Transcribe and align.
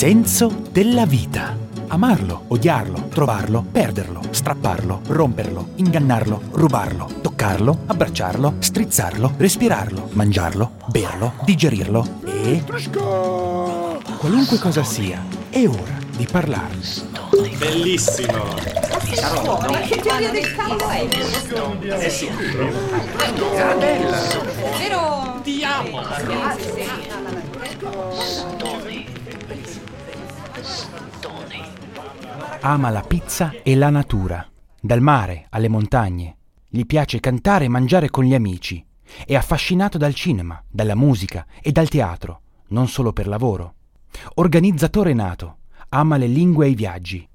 senso 0.00 0.62
della 0.70 1.04
vita. 1.04 1.54
Amarlo, 1.88 2.44
odiarlo, 2.48 3.08
trovarlo, 3.08 3.62
perderlo, 3.70 4.22
strapparlo, 4.30 5.02
romperlo, 5.08 5.72
ingannarlo, 5.74 6.40
rubarlo, 6.52 7.06
toccarlo, 7.20 7.80
abbracciarlo, 7.84 8.54
strizzarlo, 8.60 9.34
respirarlo, 9.36 10.08
mangiarlo, 10.12 10.76
berlo, 10.86 11.34
digerirlo 11.44 12.20
e... 12.24 12.64
Qualunque 14.16 14.58
cosa 14.58 14.82
sia, 14.84 15.22
è 15.50 15.66
ora 15.68 15.98
di 16.16 16.26
parlarne. 16.30 16.80
Bellissimo! 17.58 18.54
Che 19.86 19.96
teoria 20.00 20.30
del 20.30 20.54
cavolo 20.56 20.88
è? 20.88 21.06
Eh 22.06 22.08
sì. 22.08 22.30
Vero? 24.78 25.40
Ti 25.42 25.62
amo! 25.62 26.00
Ama 32.62 32.90
la 32.90 33.00
pizza 33.00 33.54
e 33.62 33.74
la 33.74 33.88
natura, 33.88 34.46
dal 34.78 35.00
mare 35.00 35.46
alle 35.48 35.68
montagne. 35.68 36.36
Gli 36.68 36.84
piace 36.84 37.18
cantare 37.18 37.64
e 37.64 37.68
mangiare 37.68 38.10
con 38.10 38.24
gli 38.24 38.34
amici. 38.34 38.84
È 39.24 39.34
affascinato 39.34 39.96
dal 39.96 40.12
cinema, 40.12 40.62
dalla 40.68 40.94
musica 40.94 41.46
e 41.62 41.72
dal 41.72 41.88
teatro, 41.88 42.42
non 42.68 42.86
solo 42.86 43.14
per 43.14 43.28
lavoro. 43.28 43.76
Organizzatore 44.34 45.14
nato, 45.14 45.60
ama 45.88 46.18
le 46.18 46.26
lingue 46.26 46.66
e 46.66 46.70
i 46.70 46.74
viaggi. 46.74 47.26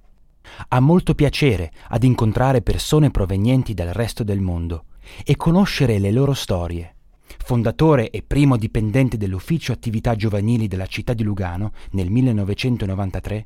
Ha 0.67 0.79
molto 0.79 1.15
piacere 1.15 1.71
ad 1.87 2.03
incontrare 2.03 2.61
persone 2.61 3.09
provenienti 3.09 3.73
dal 3.73 3.93
resto 3.93 4.23
del 4.23 4.41
mondo 4.41 4.85
e 5.25 5.35
conoscere 5.35 5.97
le 5.97 6.11
loro 6.11 6.35
storie. 6.35 6.97
Fondatore 7.43 8.11
e 8.11 8.21
primo 8.21 8.57
dipendente 8.57 9.17
dell'Ufficio 9.17 9.71
Attività 9.71 10.15
Giovanili 10.15 10.67
della 10.67 10.85
città 10.85 11.13
di 11.13 11.23
Lugano 11.23 11.71
nel 11.93 12.11
1993, 12.11 13.45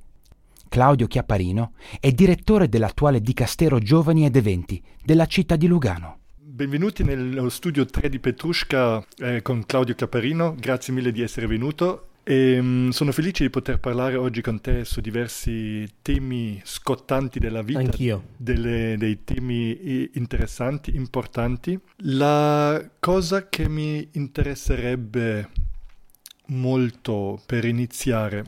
Claudio 0.69 1.07
Chiapparino 1.07 1.73
è 1.99 2.11
direttore 2.11 2.69
dell'attuale 2.69 3.21
Dicastero 3.21 3.79
Giovani 3.79 4.25
ed 4.25 4.35
Eventi 4.35 4.81
della 5.03 5.25
città 5.25 5.55
di 5.55 5.65
Lugano. 5.65 6.19
Benvenuti 6.37 7.03
nello 7.03 7.49
studio 7.49 7.85
3 7.85 8.07
di 8.07 8.19
Petrushka 8.19 9.03
eh, 9.17 9.41
con 9.41 9.65
Claudio 9.65 9.95
Chiapparino, 9.95 10.55
grazie 10.57 10.93
mille 10.93 11.11
di 11.11 11.21
essere 11.21 11.47
venuto. 11.47 12.09
E, 12.23 12.59
um, 12.59 12.89
sono 12.91 13.11
felice 13.11 13.43
di 13.43 13.49
poter 13.49 13.79
parlare 13.79 14.15
oggi 14.15 14.41
con 14.41 14.61
te 14.61 14.85
su 14.85 15.01
diversi 15.01 15.87
temi 16.03 16.61
scottanti 16.63 17.39
della 17.39 17.63
vita, 17.63 17.79
Anch'io. 17.79 18.23
Delle, 18.37 18.95
dei 18.97 19.23
temi 19.23 20.11
interessanti, 20.13 20.95
importanti. 20.95 21.79
La 22.03 22.87
cosa 22.99 23.49
che 23.49 23.67
mi 23.67 24.07
interesserebbe 24.11 25.49
molto 26.49 27.41
per 27.45 27.65
iniziare, 27.65 28.43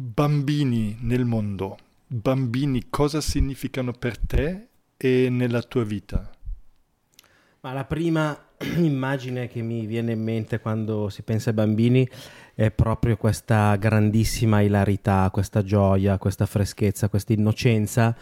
bambini 0.00 0.96
nel 1.00 1.24
mondo, 1.24 1.76
bambini 2.06 2.86
cosa 2.88 3.20
significano 3.20 3.90
per 3.90 4.16
te 4.16 4.68
e 4.96 5.28
nella 5.28 5.60
tua 5.60 5.82
vita? 5.82 6.30
Ma 7.62 7.72
la 7.72 7.84
prima 7.84 8.46
immagine 8.78 9.48
che 9.48 9.60
mi 9.60 9.86
viene 9.86 10.12
in 10.12 10.22
mente 10.22 10.60
quando 10.60 11.08
si 11.08 11.22
pensa 11.22 11.50
ai 11.50 11.56
bambini 11.56 12.08
è 12.54 12.70
proprio 12.70 13.16
questa 13.16 13.74
grandissima 13.74 14.60
ilarità, 14.60 15.28
questa 15.32 15.64
gioia, 15.64 16.16
questa 16.16 16.46
freschezza, 16.46 17.08
questa 17.08 17.32
innocenza. 17.32 18.16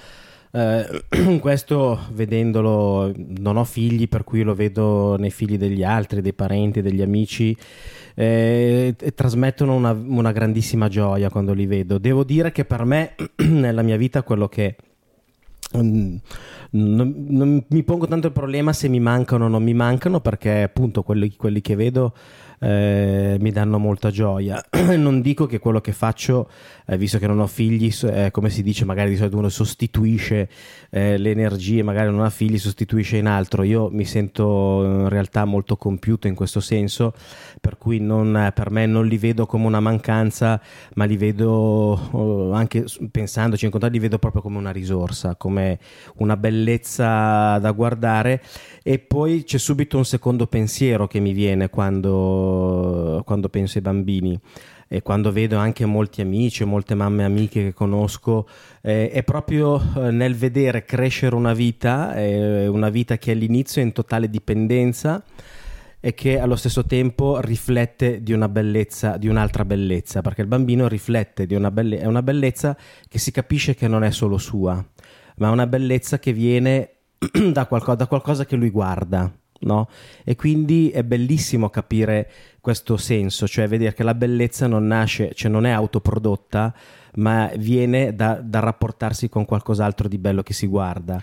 Eh, 0.51 1.39
questo 1.41 2.01
vedendolo, 2.13 3.13
non 3.17 3.57
ho 3.57 3.65
figli, 3.65 4.09
per 4.09 4.25
cui 4.25 4.43
lo 4.43 4.55
vedo 4.55 5.17
nei 5.17 5.31
figli 5.31 5.59
degli 5.59 5.83
altri, 5.83 6.21
dei 6.21 6.33
parenti, 6.33 6.83
degli 6.83 7.03
amici, 7.03 7.57
eh, 8.15 8.95
trasmettono 9.15 9.75
una, 9.75 9.93
una 9.93 10.33
grandissima 10.33 10.89
gioia 10.89 11.31
quando 11.31 11.53
li 11.53 11.67
vedo. 11.67 11.99
Devo 11.99 12.25
dire 12.25 12.53
che 12.53 12.65
per 12.65 12.85
me, 12.85 13.15
nella 13.47 13.83
mia 13.83 13.97
vita, 13.97 14.23
quello 14.23 14.49
che 14.49 14.77
non, 15.73 16.21
non, 16.71 17.65
mi 17.69 17.83
pongo 17.83 18.07
tanto 18.07 18.29
il 18.29 18.33
problema 18.33 18.73
se 18.73 18.89
mi 18.89 19.01
mancano 19.01 19.47
o 19.47 19.49
non 19.49 19.63
mi 19.63 19.75
mancano 19.75 20.21
perché 20.21 20.63
appunto 20.63 21.03
quelli, 21.03 21.35
quelli 21.35 21.61
che 21.61 21.75
vedo 21.75 22.15
eh, 22.61 23.37
mi 23.41 23.51
danno 23.51 23.79
molta 23.79 24.11
gioia. 24.11 24.63
non 24.97 25.21
dico 25.21 25.47
che 25.47 25.59
quello 25.59 25.81
che 25.81 25.93
faccio, 25.93 26.49
eh, 26.87 26.97
visto 26.97 27.19
che 27.19 27.27
non 27.27 27.41
ho 27.41 27.47
figli, 27.47 27.93
eh, 28.05 28.31
come 28.31 28.49
si 28.49 28.63
dice, 28.63 28.85
magari 28.85 29.11
di 29.11 29.17
solito 29.17 29.37
uno 29.37 29.49
sostituisce 29.49 30.49
eh, 30.91 31.19
le 31.19 31.31
energie, 31.31 31.83
magari 31.83 32.11
non 32.11 32.21
ha 32.21 32.31
figli, 32.31 32.59
sostituisce 32.59 33.17
in 33.17 33.27
altro. 33.27 33.65
Io 33.65 33.89
mi 33.91 34.05
sento 34.05 34.83
in 34.85 35.09
realtà 35.09 35.45
molto 35.45 35.77
compiuto 35.77 36.29
in 36.29 36.35
questo 36.35 36.61
senso, 36.61 37.13
per 37.61 37.77
cui 37.77 37.99
non, 37.99 38.53
per 38.55 38.71
me 38.71 38.87
non 38.87 39.07
li 39.07 39.19
vedo 39.19 39.47
come 39.47 39.67
una 39.67 39.81
mancanza, 39.81 40.61
ma 40.95 41.05
li 41.05 41.17
vedo 41.17 41.51
oh, 42.11 42.53
anche 42.53 42.85
pensandoci 43.11 43.65
in 43.65 43.71
contatto, 43.73 43.93
li 43.93 43.99
vedo 43.99 44.19
proprio 44.19 44.43
come 44.43 44.59
una 44.59 44.71
risorsa, 44.71 45.35
come 45.35 45.79
una 46.17 46.37
bellezza 46.37 47.59
da 47.59 47.71
guardare. 47.73 48.43
E 48.85 49.01
poi 49.01 49.43
c'è 49.43 49.59
subito 49.59 49.97
un 49.97 50.05
secondo 50.05 50.47
pensiero 50.47 51.09
che 51.09 51.19
mi 51.19 51.33
viene 51.33 51.69
quando, 51.69 53.23
quando 53.25 53.49
penso 53.49 53.79
ai 53.79 53.83
bambini 53.83 54.41
e 54.89 55.03
quando 55.03 55.33
vedo 55.33 55.57
anche 55.57 55.85
molti 55.85 56.21
amici, 56.21 56.65
molte 56.65 56.95
mamme 56.95 57.25
amiche 57.25 57.63
che 57.65 57.73
conosco, 57.73 58.49
eh, 58.83 59.11
è 59.11 59.23
proprio 59.25 59.81
eh, 59.81 60.11
nel 60.11 60.37
vedere 60.37 60.85
crescere 60.85 61.35
una 61.35 61.55
vita, 61.55 62.15
eh, 62.15 62.67
una 62.69 62.89
vita 62.89 63.19
che 63.19 63.33
all'inizio 63.33 63.83
è 63.83 63.85
in 63.85 63.93
totale 63.93 64.31
dipendenza 64.31 65.23
e 65.99 66.15
che 66.15 66.39
allo 66.39 66.55
stesso 66.55 66.85
tempo 66.87 67.41
riflette 67.41 68.23
di 68.23 68.33
una 68.33 68.49
bellezza, 68.49 69.17
di 69.17 69.27
un'altra 69.27 69.65
bellezza, 69.65 70.21
perché 70.21 70.43
il 70.43 70.47
bambino 70.47 70.87
riflette 70.87 71.47
di 71.47 71.55
una, 71.55 71.73
belle- 71.73 71.99
è 71.99 72.07
una 72.07 72.23
bellezza 72.23 72.77
che 73.09 73.19
si 73.19 73.33
capisce 73.33 73.75
che 73.75 73.89
non 73.89 74.05
è 74.05 74.13
solo 74.13 74.39
sua, 74.39 74.75
ma 75.39 75.49
è 75.49 75.51
una 75.51 75.67
bellezza 75.67 76.21
che 76.21 76.33
viene 76.33 76.91
da, 77.53 77.67
qualcosa, 77.67 77.97
da 77.97 78.07
qualcosa 78.07 78.45
che 78.45 78.55
lui 78.55 78.71
guarda. 78.71 79.33
No? 79.61 79.89
E 80.25 80.37
quindi 80.37 80.91
è 80.91 81.03
bellissimo 81.03 81.71
capire 81.71 82.31
questo 82.61 82.97
senso, 82.97 83.47
cioè 83.47 83.69
vedere 83.69 83.95
che 83.95 84.03
la 84.03 84.15
bellezza 84.15 84.67
non 84.67 84.87
nasce, 84.87 85.33
cioè 85.35 85.51
non 85.51 85.65
è 85.67 85.71
autoprodotta, 85.71 86.75
ma 87.15 87.51
viene 87.57 88.15
da, 88.15 88.35
da 88.35 88.61
rapportarsi 88.61 89.29
con 89.29 89.45
qualcos'altro 89.45 90.09
di 90.09 90.19
bello 90.19 90.43
che 90.43 90.53
si 90.53 90.67
guarda. 90.67 91.23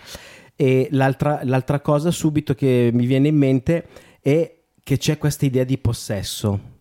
E 0.56 0.88
l'altra, 0.90 1.40
l'altra 1.42 1.80
cosa 1.80 2.10
subito 2.10 2.54
che 2.54 2.90
mi 2.92 3.06
viene 3.06 3.28
in 3.28 3.36
mente 3.36 3.86
è 4.20 4.56
che 4.82 4.98
c'è 4.98 5.18
questa 5.18 5.44
idea 5.44 5.64
di 5.64 5.78
possesso 5.78 6.73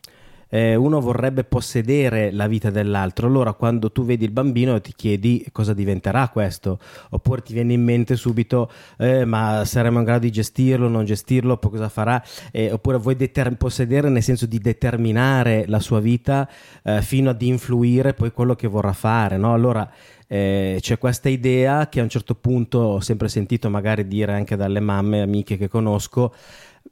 eh, 0.53 0.75
uno 0.75 1.01
vorrebbe 1.01 1.43
possedere 1.43 2.31
la 2.31 2.45
vita 2.45 2.69
dell'altro, 2.69 3.25
allora 3.25 3.53
quando 3.53 3.91
tu 3.91 4.05
vedi 4.05 4.23
il 4.23 4.29
bambino 4.29 4.79
ti 4.81 4.93
chiedi 4.95 5.43
cosa 5.51 5.73
diventerà 5.73 6.29
questo, 6.29 6.77
oppure 7.09 7.41
ti 7.41 7.53
viene 7.53 7.73
in 7.73 7.83
mente 7.83 8.15
subito 8.15 8.69
eh, 8.99 9.25
ma 9.25 9.65
saremo 9.65 9.97
in 9.97 10.03
grado 10.03 10.19
di 10.19 10.31
gestirlo, 10.31 10.87
non 10.87 11.05
gestirlo, 11.05 11.57
poi 11.57 11.71
cosa 11.71 11.89
farà, 11.89 12.23
eh, 12.51 12.71
oppure 12.71 12.99
vuoi 12.99 13.15
deter- 13.15 13.55
possedere 13.55 14.09
nel 14.09 14.21
senso 14.21 14.45
di 14.45 14.59
determinare 14.59 15.65
la 15.65 15.79
sua 15.79 15.99
vita 15.99 16.47
eh, 16.83 17.01
fino 17.01 17.31
ad 17.31 17.41
influire 17.41 18.13
poi 18.13 18.31
quello 18.31 18.53
che 18.53 18.67
vorrà 18.67 18.93
fare, 18.93 19.37
no? 19.37 19.53
Allora 19.53 19.89
eh, 20.27 20.77
c'è 20.79 20.99
questa 20.99 21.29
idea 21.29 21.89
che 21.89 21.99
a 21.99 22.03
un 22.03 22.09
certo 22.09 22.35
punto 22.35 22.77
ho 22.77 22.99
sempre 22.99 23.27
sentito 23.27 23.71
magari 23.71 24.07
dire 24.07 24.33
anche 24.33 24.55
dalle 24.55 24.81
mamme, 24.81 25.21
amiche 25.21 25.57
che 25.57 25.67
conosco, 25.67 26.31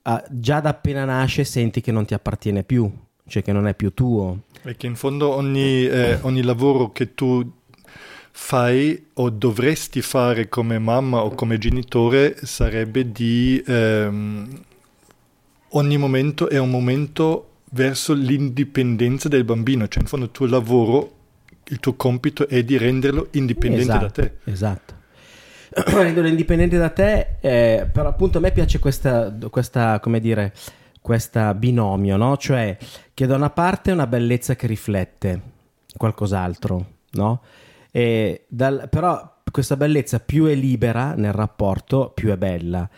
ah, 0.02 0.24
già 0.32 0.60
da 0.62 0.70
appena 0.70 1.06
nasce 1.06 1.44
senti 1.44 1.80
che 1.80 1.92
non 1.92 2.06
ti 2.06 2.16
appartiene 2.16 2.64
più, 2.64 2.92
cioè 3.32 3.42
che 3.42 3.54
non 3.54 3.66
è 3.66 3.74
più 3.74 3.94
tuo. 3.94 4.42
E 4.64 4.76
che 4.76 4.86
in 4.86 4.96
fondo 4.96 5.34
ogni, 5.34 5.88
eh, 5.88 6.20
ogni 6.22 6.44
lavoro 6.44 6.92
che 6.92 7.16
tu 7.16 7.50
fai 8.34 9.08
o 9.14 9.30
dovresti 9.30 10.02
fare 10.02 10.50
come 10.50 10.80
mamma 10.80 11.24
o 11.24 11.30
come 11.30 11.58
genitore 11.58 12.38
sarebbe 12.44 13.12
di 13.12 13.62
ehm, 13.66 14.62
ogni 15.70 15.98
momento 15.98 16.50
è 16.50 16.58
un 16.58 16.70
momento 16.70 17.48
verso 17.72 18.14
l'indipendenza 18.14 19.30
del 19.30 19.46
bambino, 19.46 19.88
cioè 19.88 20.02
in 20.02 20.10
fondo 20.10 20.26
il 20.26 20.32
tuo 20.32 20.48
lavoro, 20.48 21.16
il 21.70 21.80
tuo 21.80 21.94
compito 21.94 22.48
è 22.50 22.64
di 22.64 22.78
renderlo 22.78 23.30
indipendente 23.32 23.84
esatto, 23.84 24.06
da 24.06 24.12
te. 24.12 24.34
Esatto. 24.44 24.94
renderlo 26.02 26.28
indipendente 26.28 26.78
da 26.78 26.90
te, 26.90 27.38
eh, 27.40 27.88
però 27.90 28.10
appunto 28.10 28.40
a 28.40 28.42
me 28.42 28.52
piace 28.52 28.80
questa, 28.80 29.34
questa 29.50 30.02
come 30.02 30.20
dire, 30.20 30.54
questo 31.02 31.54
binomio, 31.56 32.16
no? 32.18 32.38
Cioè 32.38 32.78
che 33.14 33.26
da 33.26 33.36
una 33.36 33.50
parte 33.50 33.90
è 33.92 33.94
una 33.94 34.08
bellezza 34.08 34.56
che 34.56 34.68
riflette 34.68 35.42
qualcos'altro, 35.98 36.86
no? 37.12 37.42
Dal, 37.92 38.88
però 38.90 39.40
questa 39.52 39.76
bellezza 39.76 40.20
più 40.20 40.46
è 40.46 40.56
libera 40.56 41.14
nel 41.16 41.34
rapporto, 41.34 42.12
più 42.14 42.30
è 42.30 42.38
bella. 42.38 42.90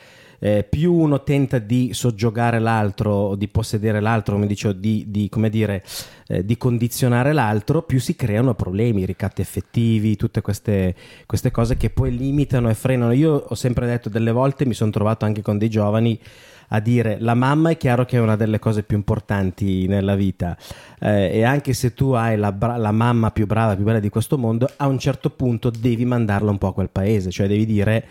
eh, 0.44 0.66
più 0.66 0.94
uno 0.94 1.24
tenta 1.24 1.58
di 1.58 1.94
soggiogare 1.94 2.60
l'altro 2.60 3.36
di 3.36 3.48
possedere 3.48 4.02
l'altro, 4.02 4.34
come 4.36 4.46
dicevo, 4.46 4.74
di, 4.74 5.06
di, 5.08 5.30
come 5.30 5.50
dire, 5.50 5.82
eh, 6.28 6.44
di 6.44 6.58
condizionare 6.58 7.32
l'altro, 7.32 7.84
più 7.84 7.98
si 7.98 8.14
creano 8.18 8.54
problemi, 8.54 9.06
ricatti 9.06 9.40
effettivi, 9.40 10.18
tutte 10.18 10.42
queste, 10.42 10.96
queste 11.26 11.50
cose 11.50 11.78
che 11.78 11.90
poi 11.90 12.18
limitano 12.18 12.70
e 12.70 12.74
frenano. 12.74 13.14
Io 13.14 13.36
ho 13.36 13.56
sempre 13.56 13.86
detto 13.86 14.10
delle 14.10 14.32
volte, 14.32 14.66
mi 14.66 14.74
sono 14.74 14.92
trovato 14.92 15.24
anche 15.24 15.42
con 15.42 15.58
dei 15.58 15.70
giovani 15.70 16.20
a 16.69 16.80
dire 16.80 17.18
la 17.19 17.33
mamma 17.33 17.71
è 17.71 17.77
chiaro 17.77 18.06
che 18.06 18.18
è 18.18 18.19
una 18.19 18.36
delle 18.36 18.60
cose 18.60 18.83
più 18.83 18.98
importanti 18.98 19.88
nella 19.88 20.15
vita 20.15 20.57
eh, 21.00 21.31
e 21.33 21.44
anche 21.44 21.74
se 21.74 21.94
tu 21.94 22.12
hai 22.12 22.38
la, 22.38 22.56
la, 22.60 22.92
mamma 22.92 23.31
più 23.31 23.45
brava, 23.45 23.75
più 23.75 23.83
bella 23.83 24.00
di 24.00 24.10
questo 24.10 24.38
mondo, 24.38 24.69
a 24.77 24.88
un 24.88 25.00
certo 25.00 25.30
punto 25.30 25.69
devi 25.69 26.06
mandarla 26.06 26.50
un 26.50 26.57
po' 26.57 26.68
a 26.68 26.74
quel 26.74 26.89
paese, 26.89 27.31
cioè 27.31 27.48
devi 27.48 27.65
dire 27.65 28.06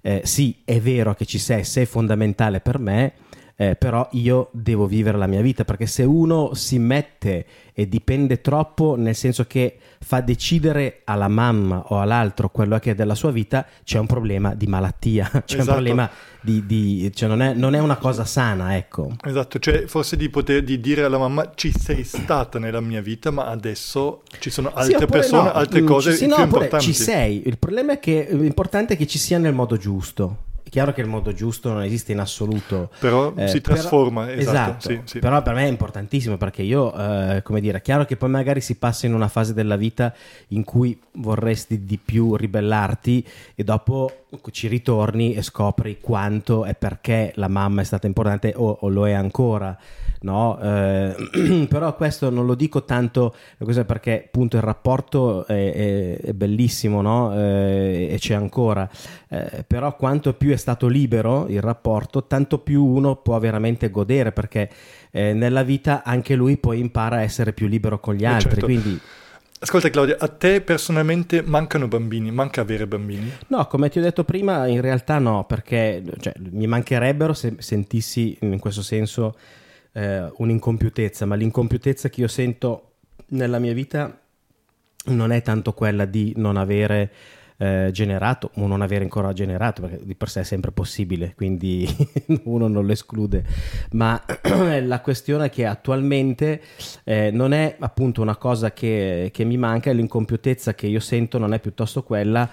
eh, 0.00 0.22
sì, 0.24 0.56
è 0.64 0.80
vero 0.80 1.14
che 1.14 1.24
ci 1.24 1.38
sei, 1.38 1.64
sei 1.64 1.86
fondamentale 1.86 2.60
per 2.60 2.78
me, 2.78 3.12
eh, 3.56 3.74
però 3.74 4.08
io 4.12 4.50
devo 4.52 4.86
vivere 4.86 5.18
la 5.18 5.26
mia 5.26 5.40
vita 5.40 5.64
perché 5.64 5.86
se 5.86 6.04
uno 6.04 6.54
si 6.54 6.78
mette 6.78 7.44
e 7.72 7.88
dipende 7.88 8.40
troppo 8.40 8.94
nel 8.96 9.16
senso 9.16 9.46
che 9.46 9.78
fa 10.00 10.20
decidere 10.20 11.02
alla 11.04 11.28
mamma 11.28 11.84
o 11.88 12.00
all'altro 12.00 12.50
quello 12.50 12.78
che 12.78 12.92
è 12.92 12.94
della 12.94 13.14
sua 13.14 13.30
vita 13.30 13.66
c'è 13.84 13.98
un 13.98 14.06
problema 14.06 14.54
di 14.54 14.66
malattia 14.66 15.28
c'è 15.44 15.58
esatto. 15.58 15.60
un 15.60 15.66
problema 15.66 16.10
di, 16.40 16.64
di 16.66 17.12
cioè 17.14 17.28
non, 17.28 17.42
è, 17.42 17.52
non, 17.54 17.74
è, 17.74 17.80
una 17.80 17.96
cosa 17.96 18.24
sana 18.24 18.76
ecco. 18.76 19.16
Esatto 19.24 19.58
cioè 19.58 19.86
forse 19.86 20.16
di 20.16 20.28
poter 20.28 20.62
di 20.62 20.80
dire 20.80 21.02
alla 21.02 21.18
mamma 21.18 21.52
ci 21.54 21.72
sei 21.76 22.04
stata 22.04 22.58
nella 22.58 22.80
mia 22.80 23.00
vita 23.00 23.30
ma 23.30 23.46
adesso 23.46 24.22
ci 24.38 24.50
sono 24.50 24.72
altre 24.72 24.98
sì, 24.98 25.06
persone 25.06 25.42
no, 25.42 25.52
altre 25.52 25.82
mm, 25.82 25.86
cose 25.86 26.12
sì, 26.12 26.26
più 26.26 26.36
no, 26.36 26.42
importanti. 26.42 26.84
ci 26.84 26.92
sei. 26.94 27.42
Il 27.46 27.58
problema 27.58 27.92
è 27.94 27.98
che 27.98 28.28
l'importante 28.30 28.94
è 28.94 28.96
che 28.96 29.06
ci 29.06 29.18
sia 29.18 29.38
nel 29.38 29.52
modo 29.52 29.76
giusto 29.76 30.46
è 30.68 30.70
chiaro 30.70 30.92
che 30.92 31.00
il 31.00 31.06
modo 31.06 31.32
giusto 31.32 31.72
non 31.72 31.82
esiste 31.82 32.12
in 32.12 32.20
assoluto. 32.20 32.90
Però 33.00 33.32
eh, 33.34 33.48
si 33.48 33.62
trasforma, 33.62 34.26
però, 34.26 34.38
esatto. 34.38 34.88
esatto 34.88 34.88
sì, 34.88 35.00
sì. 35.04 35.18
Però 35.18 35.40
per 35.40 35.54
me 35.54 35.64
è 35.64 35.68
importantissimo 35.68 36.36
perché 36.36 36.60
io, 36.60 36.94
eh, 36.94 37.40
come 37.42 37.62
dire, 37.62 37.78
è 37.78 37.80
chiaro 37.80 38.04
che 38.04 38.16
poi 38.16 38.28
magari 38.28 38.60
si 38.60 38.76
passa 38.76 39.06
in 39.06 39.14
una 39.14 39.28
fase 39.28 39.54
della 39.54 39.76
vita 39.76 40.14
in 40.48 40.64
cui 40.64 41.00
vorresti 41.12 41.84
di 41.84 41.98
più 41.98 42.36
ribellarti 42.36 43.26
e 43.54 43.64
dopo 43.64 44.26
ci 44.50 44.68
ritorni 44.68 45.34
e 45.34 45.42
scopri 45.42 45.98
quanto 46.00 46.64
e 46.64 46.74
perché 46.74 47.32
la 47.36 47.48
mamma 47.48 47.80
è 47.80 47.84
stata 47.84 48.06
importante 48.06 48.52
o, 48.54 48.78
o 48.80 48.88
lo 48.88 49.06
è 49.06 49.12
ancora 49.12 49.76
no? 50.20 50.58
Eh, 50.60 51.66
però 51.68 51.94
questo 51.94 52.30
non 52.30 52.46
lo 52.46 52.54
dico 52.54 52.84
tanto 52.84 53.34
perché 53.86 54.24
appunto 54.26 54.56
il 54.56 54.62
rapporto 54.62 55.46
è, 55.46 55.72
è, 55.72 56.20
è 56.20 56.32
bellissimo 56.32 57.02
no? 57.02 57.34
eh, 57.34 58.08
e 58.10 58.16
c'è 58.18 58.34
ancora, 58.34 58.88
eh, 59.28 59.64
però 59.66 59.94
quanto 59.96 60.32
più 60.34 60.50
è 60.50 60.56
stato 60.56 60.88
libero 60.88 61.46
il 61.48 61.60
rapporto, 61.60 62.26
tanto 62.26 62.58
più 62.58 62.84
uno 62.84 63.16
può 63.16 63.38
veramente 63.38 63.90
godere 63.90 64.32
perché 64.32 64.70
eh, 65.10 65.32
nella 65.32 65.62
vita 65.62 66.02
anche 66.04 66.34
lui 66.34 66.56
poi 66.56 66.80
impara 66.80 67.16
a 67.16 67.22
essere 67.22 67.52
più 67.52 67.66
libero 67.66 68.00
con 68.00 68.14
gli 68.14 68.24
eh, 68.24 68.26
altri. 68.26 68.50
Certo. 68.50 68.64
Quindi, 68.64 69.00
Ascolta 69.60 69.90
Claudia, 69.90 70.16
a 70.20 70.28
te 70.28 70.60
personalmente 70.60 71.42
mancano 71.42 71.88
bambini? 71.88 72.30
Manca 72.30 72.60
avere 72.60 72.86
bambini? 72.86 73.32
No, 73.48 73.66
come 73.66 73.88
ti 73.88 73.98
ho 73.98 74.02
detto 74.02 74.22
prima, 74.22 74.68
in 74.68 74.80
realtà 74.80 75.18
no, 75.18 75.44
perché 75.46 76.02
cioè, 76.20 76.32
mi 76.50 76.68
mancherebbero 76.68 77.32
se 77.32 77.56
sentissi 77.58 78.38
in 78.42 78.60
questo 78.60 78.82
senso 78.82 79.36
eh, 79.92 80.30
un'incompiutezza, 80.36 81.26
ma 81.26 81.34
l'incompiutezza 81.34 82.08
che 82.08 82.20
io 82.20 82.28
sento 82.28 82.92
nella 83.30 83.58
mia 83.58 83.72
vita 83.72 84.16
non 85.06 85.32
è 85.32 85.42
tanto 85.42 85.72
quella 85.72 86.04
di 86.04 86.32
non 86.36 86.56
avere 86.56 87.10
eh, 87.58 87.90
generato 87.92 88.50
o 88.54 88.66
non 88.66 88.82
avere 88.82 89.04
ancora 89.04 89.32
generato, 89.32 89.82
perché 89.82 90.00
di 90.04 90.14
per 90.14 90.30
sé 90.30 90.40
è 90.40 90.44
sempre 90.44 90.70
possibile, 90.70 91.34
quindi 91.36 91.86
uno 92.44 92.68
non 92.68 92.86
lo 92.86 92.92
esclude, 92.92 93.44
ma 93.92 94.22
la 94.82 95.00
questione 95.00 95.46
è 95.46 95.50
che 95.50 95.66
attualmente 95.66 96.62
eh, 97.04 97.30
non 97.32 97.52
è 97.52 97.76
appunto 97.78 98.22
una 98.22 98.36
cosa 98.36 98.72
che, 98.72 99.30
che 99.32 99.44
mi 99.44 99.56
manca, 99.56 99.90
l'incompiutezza 99.92 100.74
che 100.74 100.86
io 100.86 101.00
sento 101.00 101.38
non 101.38 101.52
è 101.52 101.60
piuttosto 101.60 102.02
quella 102.02 102.48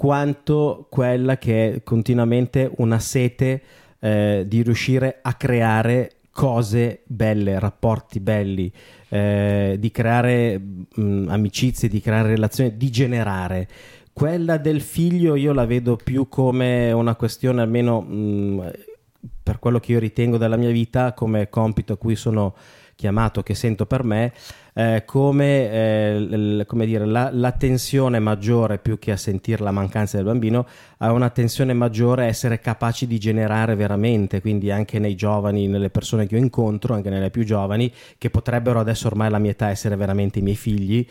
quanto 0.00 0.86
quella 0.88 1.36
che 1.36 1.74
è 1.74 1.82
continuamente 1.82 2.70
una 2.78 2.98
sete 2.98 3.62
eh, 3.98 4.44
di 4.46 4.62
riuscire 4.62 5.18
a 5.20 5.34
creare 5.34 6.12
cose 6.30 7.02
belle, 7.04 7.58
rapporti 7.58 8.18
belli, 8.18 8.72
eh, 9.10 9.76
di 9.78 9.90
creare 9.90 10.58
mh, 10.58 10.84
mm, 10.98 11.28
amicizie, 11.28 11.88
di 11.88 12.00
creare 12.00 12.28
relazioni, 12.28 12.78
di 12.78 12.90
generare. 12.90 13.68
Quella 14.20 14.58
del 14.58 14.82
figlio 14.82 15.34
io 15.34 15.54
la 15.54 15.64
vedo 15.64 15.96
più 15.96 16.28
come 16.28 16.92
una 16.92 17.14
questione, 17.14 17.62
almeno 17.62 18.02
mh, 18.02 18.14
mm, 18.14 18.60
per 19.42 19.58
quello 19.58 19.80
che 19.80 19.92
io 19.92 19.98
ritengo 19.98 20.36
della 20.36 20.58
mia 20.58 20.68
vita, 20.68 21.14
come 21.14 21.48
compito 21.48 21.94
a 21.94 21.96
cui 21.96 22.16
sono 22.16 22.54
chiamato, 22.96 23.42
che 23.42 23.54
sento 23.54 23.86
per 23.86 24.04
me, 24.04 24.34
eh, 24.74 25.04
come, 25.06 25.70
eh, 25.70 26.20
l- 26.20 26.66
come 26.66 26.84
dire, 26.84 27.06
la, 27.06 27.30
la, 27.32 27.52
tensione 27.52 28.18
maggiore 28.18 28.76
più 28.76 28.98
che 28.98 29.12
a 29.12 29.16
sentire 29.16 29.62
la 29.62 29.70
mancanza 29.70 30.18
del 30.18 30.26
bambino, 30.26 30.66
ha 30.98 31.12
una 31.12 31.30
tensione 31.30 31.72
maggiore 31.72 32.24
a 32.24 32.26
essere 32.26 32.60
capaci 32.60 33.06
di 33.06 33.18
generare 33.18 33.74
veramente, 33.74 34.42
quindi 34.42 34.70
anche 34.70 34.98
nei 34.98 35.14
giovani, 35.14 35.66
nelle 35.66 35.88
persone 35.88 36.26
che 36.26 36.34
io 36.34 36.42
incontro, 36.42 36.92
anche 36.92 37.08
nelle 37.08 37.30
più 37.30 37.42
giovani, 37.44 37.90
che 38.18 38.28
potrebbero 38.28 38.80
adesso 38.80 39.06
ormai 39.06 39.28
alla 39.28 39.38
mia 39.38 39.52
età 39.52 39.70
essere 39.70 39.96
veramente 39.96 40.40
i 40.40 40.42
miei 40.42 40.56
figli. 40.56 41.06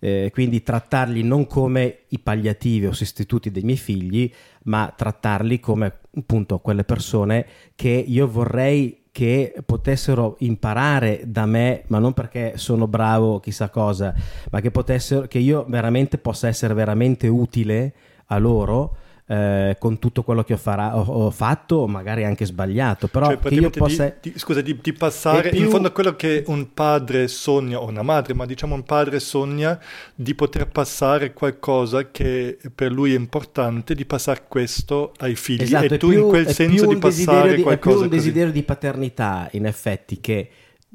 Eh, 0.00 0.30
quindi 0.32 0.62
trattarli 0.62 1.22
non 1.22 1.46
come 1.46 2.00
i 2.08 2.18
palliativi 2.18 2.86
o 2.86 2.92
sostituti 2.92 3.50
dei 3.50 3.62
miei 3.62 3.76
figli, 3.76 4.30
ma 4.64 4.92
trattarli 4.94 5.58
come 5.60 5.98
appunto 6.16 6.58
quelle 6.58 6.84
persone 6.84 7.46
che 7.74 7.88
io 7.88 8.28
vorrei 8.28 9.06
che 9.10 9.52
potessero 9.66 10.36
imparare 10.40 11.22
da 11.26 11.44
me, 11.44 11.82
ma 11.88 11.98
non 11.98 12.12
perché 12.12 12.52
sono 12.54 12.86
bravo 12.86 13.40
chissà 13.40 13.68
cosa, 13.68 14.14
ma 14.50 14.60
che, 14.60 14.70
potessero, 14.70 15.26
che 15.26 15.38
io 15.38 15.66
veramente 15.68 16.18
possa 16.18 16.46
essere 16.46 16.72
veramente 16.72 17.26
utile 17.26 17.92
a 18.26 18.38
loro 18.38 18.96
eh, 19.30 19.76
con 19.78 19.98
tutto 19.98 20.22
quello 20.22 20.42
che 20.42 20.54
ho, 20.54 20.56
farà, 20.56 20.96
ho, 20.96 21.02
ho, 21.02 21.30
fatto, 21.30 21.86
magari 21.86 22.24
anche 22.24 22.46
sbagliato, 22.46 23.08
però 23.08 23.26
cioè, 23.26 23.38
che 23.38 23.54
io 23.54 23.68
possa... 23.68 24.16
Di, 24.20 24.32
di, 24.32 24.38
scusa, 24.38 24.62
di, 24.62 24.78
di 24.80 24.92
passare, 24.94 25.50
più... 25.50 25.60
in 25.60 25.68
fondo 25.68 25.88
a 25.88 25.90
quello 25.90 26.16
che 26.16 26.44
un 26.46 26.72
padre 26.72 27.28
sogna, 27.28 27.78
o 27.78 27.86
una 27.88 28.00
madre, 28.00 28.32
ma 28.32 28.46
diciamo 28.46 28.74
un 28.74 28.84
padre 28.84 29.20
sogna 29.20 29.78
di 30.14 30.34
poter 30.34 30.68
passare 30.68 31.34
qualcosa 31.34 32.10
che 32.10 32.56
per 32.74 32.90
lui 32.90 33.12
è 33.12 33.16
importante, 33.16 33.94
di 33.94 34.06
passare 34.06 34.44
questo 34.48 35.12
ai 35.18 35.34
figli 35.34 35.62
esatto, 35.62 35.94
e 35.94 35.98
tu 35.98 36.08
più, 36.08 36.22
in 36.22 36.28
quel 36.28 36.48
senso 36.48 36.86
di 36.86 36.96
passare 36.96 37.56
di, 37.56 37.62
qualcosa... 37.62 37.74
È 37.74 37.78
più 37.78 37.90
un 37.90 38.08
così. 38.08 38.08
desiderio 38.08 38.52
di 38.52 38.62
paternità, 38.62 39.48
in 39.52 39.66
effetti, 39.66 40.20
che... 40.20 40.50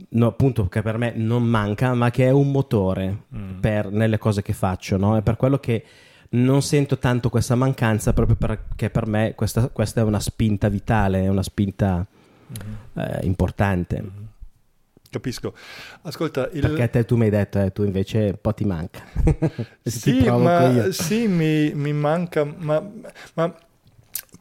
No, 0.09 0.25
appunto 0.25 0.67
che 0.69 0.81
per 0.81 0.97
me 0.97 1.13
non 1.15 1.43
manca, 1.43 1.93
ma 1.93 2.09
che 2.09 2.25
è 2.25 2.31
un 2.31 2.49
motore 2.49 3.25
mm. 3.35 3.59
per, 3.59 3.91
nelle 3.91 4.17
cose 4.17 4.41
che 4.41 4.53
faccio, 4.53 4.97
no? 4.97 5.15
È 5.17 5.21
per 5.21 5.35
quello 5.35 5.59
che 5.59 5.83
non 6.33 6.61
sento 6.61 6.97
tanto 6.97 7.29
questa 7.29 7.55
mancanza 7.55 8.13
proprio 8.13 8.35
perché 8.35 8.89
per 8.89 9.07
me 9.07 9.33
questa, 9.35 9.67
questa 9.69 10.01
è 10.01 10.03
una 10.03 10.19
spinta 10.19 10.69
vitale, 10.69 11.23
è 11.23 11.27
una 11.27 11.43
spinta 11.43 12.05
mm-hmm. 12.05 12.99
eh, 13.09 13.19
importante. 13.25 14.01
Mm-hmm. 14.01 14.23
Capisco. 15.09 15.53
Ascolta, 16.01 16.49
il... 16.53 16.61
perché 16.61 16.89
te 16.89 17.05
tu 17.05 17.17
mi 17.17 17.25
hai 17.25 17.29
detto, 17.29 17.59
eh, 17.59 17.71
tu 17.71 17.83
invece 17.83 18.17
un 18.17 18.37
po' 18.41 18.53
ti 18.53 18.65
manca. 18.65 19.03
sì, 19.83 20.27
ma, 20.27 20.91
sì 20.91 21.27
mi, 21.27 21.71
mi, 21.75 21.93
manca, 21.93 22.43
ma, 22.43 22.83
ma 23.35 23.55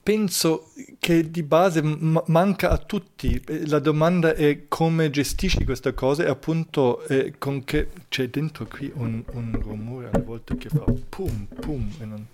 penso 0.02 0.72
che 0.98 1.30
di 1.30 1.42
base 1.42 1.82
m- 1.82 2.22
manca 2.26 2.70
a 2.70 2.78
tutti. 2.78 3.42
La 3.68 3.78
domanda 3.78 4.34
è 4.34 4.66
come 4.68 5.10
gestisci 5.10 5.64
questa 5.64 5.92
cosa 5.92 6.24
e 6.24 6.28
appunto 6.28 7.06
eh, 7.06 7.34
con 7.38 7.64
che 7.64 7.90
c'è 8.08 8.28
dentro 8.28 8.66
qui 8.66 8.90
un, 8.94 9.22
un, 9.32 9.58
rumore 9.60 10.10
alle 10.12 10.22
volte 10.22 10.56
che 10.56 10.68
fa 10.68 10.84
pum 11.08 11.46
pum 11.46 11.90
e 12.00 12.04
non, 12.04 12.26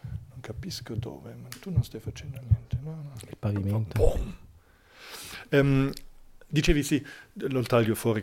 non, 0.00 0.40
capisco 0.40 0.94
dove, 0.94 1.34
ma 1.40 1.48
tu 1.60 1.70
non 1.70 1.82
stai 1.82 2.00
facendo 2.00 2.38
niente. 2.40 2.78
No, 2.82 2.90
no. 2.90 3.12
Il 3.28 3.36
pavimento. 3.38 4.40
Um, 5.50 5.90
dicevi 6.46 6.82
sì, 6.82 7.04
lo 7.34 7.62
taglio 7.62 7.94
fuori. 7.94 8.22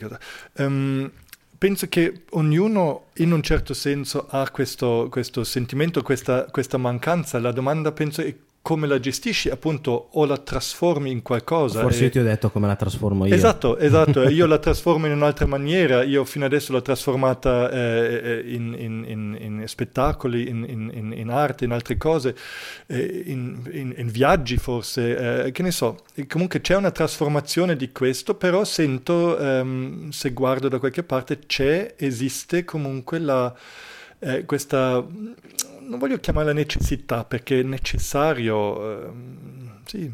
Um, 0.58 1.12
penso 1.60 1.88
che 1.88 2.24
ognuno 2.32 3.08
in 3.18 3.34
un 3.34 3.44
certo 3.44 3.74
senso 3.74 4.28
ha 4.30 4.50
questo, 4.50 5.10
questo 5.12 5.44
sentimento, 5.44 6.02
questa, 6.02 6.46
questa, 6.46 6.78
mancanza. 6.78 7.38
La 7.40 7.52
domanda 7.52 7.92
penso 7.92 8.22
è 8.22 8.34
come 8.62 8.88
la 8.88 9.00
gestisci, 9.00 9.50
appunto, 9.50 10.10
o 10.12 10.26
la 10.26 10.38
trasformi 10.38 11.10
in 11.10 11.22
qualcosa. 11.22 11.82
Forse 11.82 12.02
e... 12.02 12.04
io 12.06 12.10
ti 12.12 12.20
ho 12.20 12.24
detto 12.24 12.52
come 12.52 12.68
la 12.68 12.76
trasformo 12.76 13.26
io. 13.26 13.34
Esatto, 13.34 13.78
esatto. 13.78 14.28
io 14.30 14.46
la 14.46 14.58
trasformo 14.60 15.06
in 15.06 15.14
un'altra 15.14 15.46
maniera. 15.46 16.04
Io 16.04 16.26
fino 16.26 16.46
adesso 16.46 16.72
l'ho 16.74 16.82
trasformata 16.82 17.72
eh, 17.72 18.22
eh 18.24 18.54
in, 18.54 18.76
in, 18.78 19.06
in, 19.08 19.38
in, 19.40 19.64
spettacoli, 19.66 20.50
in, 20.50 21.30
arte, 21.30 21.66
in 21.66 21.72
altre 21.72 21.98
cose, 21.98 22.36
eh, 22.88 23.24
in, 23.26 24.10
viaggi 24.12 24.58
forse, 24.58 25.46
eh, 25.46 25.52
che 25.52 25.64
ne 25.64 25.72
so. 25.72 26.00
E 26.14 26.28
comunque 26.28 26.62
c'è 26.62 26.76
una 26.76 26.92
trasformazione 26.92 27.76
di 27.76 27.92
questo, 27.92 28.36
però 28.36 28.64
sento, 28.66 29.38
ehm, 29.38 30.10
se 30.10 30.32
guardo 30.32 30.68
da 30.68 30.80
qualche 30.80 31.04
parte, 31.04 31.40
c'è, 31.48 31.96
esiste 31.98 32.66
comunque 32.66 33.20
la 33.20 33.56
eh, 34.20 34.46
questa, 34.46 35.06
non 35.82 36.00
voglio 36.00 36.18
chiamarla 36.20 36.54
necessità 36.54 37.24
perché 37.24 37.60
è 37.62 37.64
necessario, 37.64 39.06
ehm, 39.08 39.80
sì, 39.86 40.12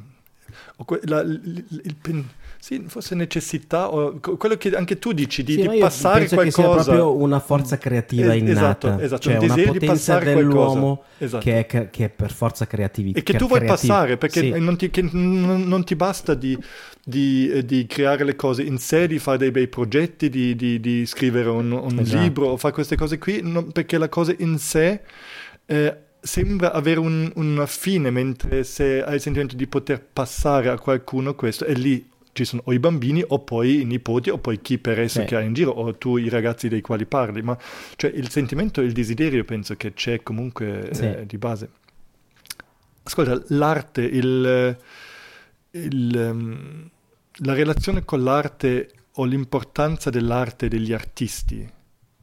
la- 1.03 1.21
il- 1.21 1.65
il 1.83 1.95
pen- 1.95 2.27
sì, 2.65 2.83
forse 2.87 3.13
necessità, 3.13 3.93
o 3.93 4.19
quello 4.19 4.55
che 4.57 4.75
anche 4.75 4.97
tu 4.97 5.11
dici 5.11 5.43
di, 5.43 5.53
Sì, 5.53 5.67
di 5.67 5.77
passare 5.77 6.21
penso 6.21 6.37
che 6.37 6.49
sia 6.49 6.63
qualcosa. 6.63 6.93
proprio 6.93 7.15
una 7.21 7.39
forza 7.39 7.77
creativa 7.77 8.33
Eh, 8.33 8.37
innata, 8.37 8.87
esatto, 8.87 9.03
esatto, 9.03 9.21
cioè 9.21 9.33
un 9.33 9.37
una 9.43 9.47
desiderio 9.53 9.71
di 9.79 9.85
potenza 9.85 10.13
passare 10.13 10.33
dell'uomo 10.33 10.95
qualcosa. 10.95 11.23
Esatto. 11.25 11.43
che, 11.43 11.59
è, 11.67 11.89
che- 11.91 12.05
è 12.05 12.09
per 12.09 12.31
forza 12.31 12.65
creatività. 12.65 13.19
E 13.19 13.21
che 13.21 13.33
tu 13.35 13.45
vuoi 13.45 13.63
passare, 13.65 14.17
perché 14.17 14.57
non, 14.57 14.77
ti, 14.77 14.89
non- 15.11 15.67
non 15.67 15.83
ti 15.83 15.95
basta 15.95 16.33
di, 16.33 16.57
di, 17.03 17.51
eh, 17.51 17.63
di 17.63 17.85
creare 17.85 18.23
le 18.23 18.35
cose 18.35 18.63
in 18.63 18.79
sé, 18.79 19.05
di 19.05 19.19
fare 19.19 19.37
dei 19.37 19.51
bei 19.51 19.67
progetti, 19.67 20.27
di, 20.29 20.55
di- 20.55 20.79
di 20.79 21.05
scrivere 21.05 21.49
un, 21.49 21.71
un 21.71 21.99
Esatto. 21.99 22.19
libro 22.19 22.47
o 22.47 22.57
fare 22.57 22.73
queste 22.73 22.95
cose 22.95 23.19
qui, 23.19 23.41
non- 23.43 23.71
perché 23.71 23.99
la 23.99 24.09
cosa 24.09 24.33
in 24.39 24.57
sé 24.57 25.01
eh, 25.67 25.95
sembra 26.19 26.71
avere 26.73 26.99
un- 26.99 27.31
una 27.35 27.67
fine, 27.67 28.09
mentre 28.09 28.63
se 28.63 29.03
hai 29.03 29.13
il 29.13 29.21
sentimento 29.21 29.55
di 29.55 29.67
poter 29.67 30.03
passare 30.03 30.69
a 30.69 30.79
qualcuno 30.79 31.35
questo, 31.35 31.63
e 31.65 31.73
lì 31.73 32.13
ci 32.35 32.43
sono 32.43 32.63
o 32.65 32.73
i 32.73 32.79
bambini 32.79 33.23
o 33.25 33.39
poi 33.39 33.79
i 33.81 33.85
nipoti 33.85 34.29
o 34.29 34.37
poi 34.37 34.59
chi 34.59 34.77
per 34.77 34.99
esso 34.99 35.21
Sì. 35.21 35.25
che 35.25 35.37
hai 35.37 35.45
in 35.45 35.53
giro 35.53 35.71
o 35.71 35.95
tu 35.95 36.17
i 36.17 36.27
ragazzi 36.27 36.67
dei 36.67 36.81
quali 36.81 37.05
parli, 37.05 37.41
ma 37.41 37.57
cioè 37.95 38.11
il 38.13 38.29
sentimento 38.29 38.81
e 38.81 38.83
il 38.83 38.91
desiderio 38.91 39.45
penso 39.45 39.75
che 39.77 39.93
c'è 39.93 40.21
comunque 40.21 40.89
Sì. 40.91 41.05
eh, 41.05 41.25
di 41.25 41.37
base. 41.37 41.69
Ascolta, 43.03 43.41
l'arte, 43.49 44.01
il, 44.01 44.77
il, 45.71 46.17
ehm, 46.17 46.89
la 47.45 47.53
relazione 47.53 48.03
con 48.03 48.21
l'arte 48.23 48.89
o 49.13 49.23
l'importanza 49.23 50.09
dell'arte 50.09 50.65
e 50.65 50.69
degli 50.69 50.91
artisti 50.91 51.71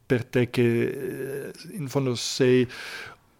per 0.05 0.25
te 0.25 0.51
che 0.51 1.47
eh, 1.47 1.51
in 1.71 1.87
fondo 1.87 2.13
sei 2.13 2.67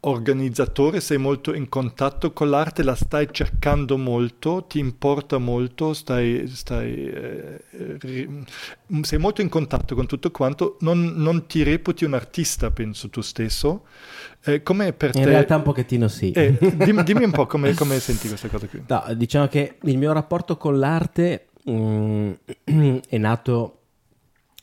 organizzatore, 0.06 1.00
sei 1.00 1.18
molto 1.18 1.54
in 1.54 1.70
contatto 1.70 2.32
con 2.34 2.50
l'arte, 2.50 2.84
la 2.84 2.96
stai 2.96 3.28
cercando 3.32 3.98
molto, 3.98 4.66
ti 4.68 4.80
importa 4.80 5.38
molto, 5.38 5.94
stai, 5.94 6.48
stai, 6.48 7.08
eh, 7.08 7.62
ri- 8.00 8.44
sei 9.02 9.20
molto 9.20 9.42
in 9.42 9.50
contatto 9.50 9.96
con 9.96 10.06
tutto 10.06 10.32
quanto, 10.32 10.78
non, 10.82 11.14
non 11.16 11.46
ti 11.48 11.64
reputi 11.64 12.04
un 12.06 12.14
artista, 12.14 12.72
penso 12.72 13.10
tu 13.10 13.22
stesso. 13.22 13.86
Eh, 14.44 14.62
com'è 14.62 14.94
per 14.94 15.12
In 15.16 15.22
te? 15.22 15.30
realtà 15.30 15.56
un 15.56 15.64
pochettino 15.64 16.08
sì. 16.08 16.32
Eh, 16.32 16.58
dimmi, 16.76 17.04
dimmi 17.04 17.24
un 17.24 17.32
po' 17.32 17.46
come, 17.46 17.74
come 17.74 18.00
senti 18.00 18.28
questa 18.28 18.50
cosa 18.50 18.68
qui. 18.68 18.84
No, 18.88 19.04
diciamo 19.16 19.48
che 19.48 19.78
il 19.84 19.98
mio 19.98 20.12
rapporto 20.12 20.58
con 20.58 20.80
l'arte 20.80 21.48
mm, 21.70 22.32
è 23.08 23.18
nato 23.18 23.78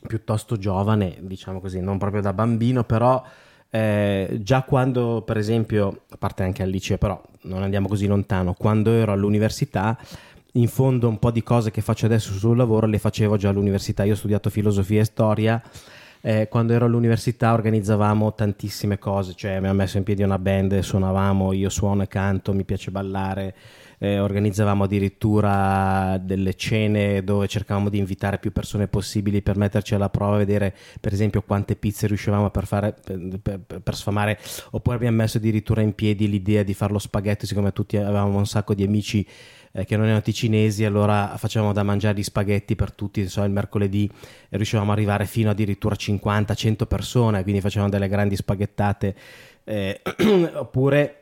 piuttosto 0.07 0.57
giovane, 0.57 1.17
diciamo 1.21 1.59
così, 1.59 1.79
non 1.79 1.97
proprio 1.97 2.21
da 2.21 2.33
bambino, 2.33 2.83
però 2.83 3.23
eh, 3.71 4.39
già 4.41 4.61
quando, 4.63 5.23
per 5.25 5.37
esempio, 5.37 6.01
a 6.11 6.17
parte 6.17 6.43
anche 6.43 6.61
al 6.61 6.69
liceo, 6.69 6.97
però 6.97 7.19
non 7.43 7.63
andiamo 7.63 7.87
così 7.87 8.05
lontano, 8.05 8.53
quando 8.53 8.91
ero 8.91 9.13
all'università, 9.13 9.97
in 10.55 10.67
fondo 10.67 11.07
un 11.07 11.17
po' 11.17 11.31
di 11.31 11.41
cose 11.41 11.71
che 11.71 11.81
faccio 11.81 12.05
adesso 12.05 12.33
sul 12.33 12.57
lavoro 12.57 12.85
le 12.85 12.99
facevo 12.99 13.37
già 13.37 13.49
all'università. 13.49 14.03
Io 14.03 14.13
ho 14.13 14.17
studiato 14.17 14.49
filosofia 14.49 14.99
e 14.99 15.05
storia. 15.05 15.63
eh, 16.21 16.47
quando 16.47 16.73
ero 16.73 16.85
all'università 16.85 17.53
organizzavamo 17.53 18.33
tantissime 18.33 18.99
cose, 18.99 19.33
cioè 19.35 19.53
abbiamo 19.53 19.75
messo 19.75 19.97
in 19.97 20.03
piedi 20.03 20.21
una 20.21 20.37
band, 20.37 20.79
suonavamo, 20.79 21.51
io 21.51 21.69
suono 21.69 22.03
e 22.03 22.07
canto, 22.07 22.53
mi 22.53 22.63
piace 22.63 22.91
ballare, 22.91 23.55
eh, 24.03 24.19
organizzavamo 24.19 24.85
addirittura 24.85 26.19
delle 26.19 26.55
cene 26.55 27.23
dove 27.23 27.47
cercavamo 27.47 27.87
di 27.87 27.99
invitare 27.99 28.39
più 28.39 28.51
persone 28.51 28.87
possibili 28.87 29.43
per 29.43 29.57
metterci 29.57 29.93
alla 29.93 30.09
prova, 30.09 30.37
vedere 30.37 30.75
per 30.99 31.13
esempio 31.13 31.43
quante 31.43 31.75
pizze 31.75 32.07
riuscivamo 32.07 32.49
per 32.49 32.65
fare 32.65 32.95
per, 33.03 33.39
per- 33.39 33.81
per 33.81 33.95
sfamare, 33.95 34.39
oppure 34.71 34.95
abbiamo 34.95 35.17
messo 35.17 35.37
addirittura 35.37 35.81
in 35.81 35.93
piedi 35.93 36.27
l'idea 36.27 36.63
di 36.63 36.73
fare 36.73 36.91
lo 36.91 36.97
spaghetto, 36.97 37.45
siccome 37.45 37.73
tutti 37.73 37.95
avevamo 37.95 38.39
un 38.39 38.47
sacco 38.47 38.73
di 38.73 38.83
amici 38.83 39.25
eh, 39.71 39.85
che 39.85 39.95
non 39.95 40.05
erano 40.05 40.21
ticinesi, 40.21 40.83
allora 40.83 41.35
facevamo 41.37 41.71
da 41.71 41.83
mangiare 41.83 42.17
gli 42.17 42.23
spaghetti 42.23 42.75
per 42.75 42.91
tutti, 42.93 43.27
so, 43.27 43.43
il 43.43 43.51
mercoledì 43.51 44.09
e 44.49 44.55
riuscivamo 44.55 44.91
ad 44.91 44.97
arrivare 44.97 45.27
fino 45.27 45.51
addirittura 45.51 45.93
a 45.93 45.97
50-100 45.99 46.87
persone, 46.87 47.43
quindi 47.43 47.61
facevamo 47.61 47.91
delle 47.91 48.07
grandi 48.07 48.35
spaghettate, 48.35 49.15
eh, 49.63 50.01
oppure 50.55 51.20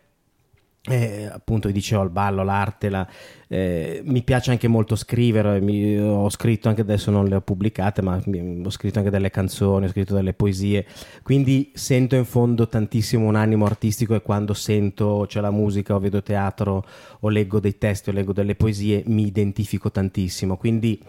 eh, 0.84 1.26
appunto 1.32 1.70
dicevo 1.70 2.04
il 2.04 2.10
ballo, 2.10 2.44
l'arte, 2.44 2.90
la- 2.90 3.08
eh, 3.48 4.02
mi 4.06 4.24
piace 4.24 4.52
anche 4.52 4.68
molto 4.68 4.96
scrivere, 4.96 5.60
mi- 5.60 5.98
ho 6.00 6.30
scritto 6.30 6.70
anche 6.70 6.82
adesso 6.82 7.12
non 7.12 7.26
le 7.26 7.36
ho 7.36 7.42
pubblicate, 7.42 8.02
ma 8.02 8.20
mi- 8.26 8.62
ho 8.66 8.70
scritto 8.70 9.00
anche 9.00 9.12
delle 9.12 9.30
canzoni, 9.30 9.86
ho 9.86 9.90
scritto 9.90 10.14
delle 10.16 10.34
poesie, 10.34 10.86
quindi 11.22 11.72
sento 11.74 12.16
in 12.16 12.26
fondo 12.26 12.68
tantissimo 12.68 13.26
un 13.28 13.36
animo 13.36 13.66
artistico 13.66 14.16
e 14.16 14.22
quando 14.22 14.54
sento 14.54 15.26
c'è 15.28 15.42
la 15.42 15.52
musica 15.52 15.96
o 15.96 16.00
vedo 16.00 16.24
teatro 16.24 16.86
o 17.22 17.30
leggo 17.30 17.60
dei 17.60 17.78
testi 17.78 18.10
o 18.10 18.14
leggo 18.14 18.34
delle 18.34 18.56
poesie 18.56 19.04
mi 19.08 19.26
identifico 19.26 19.92
tantissimo, 19.92 20.56
quindi 20.58 21.00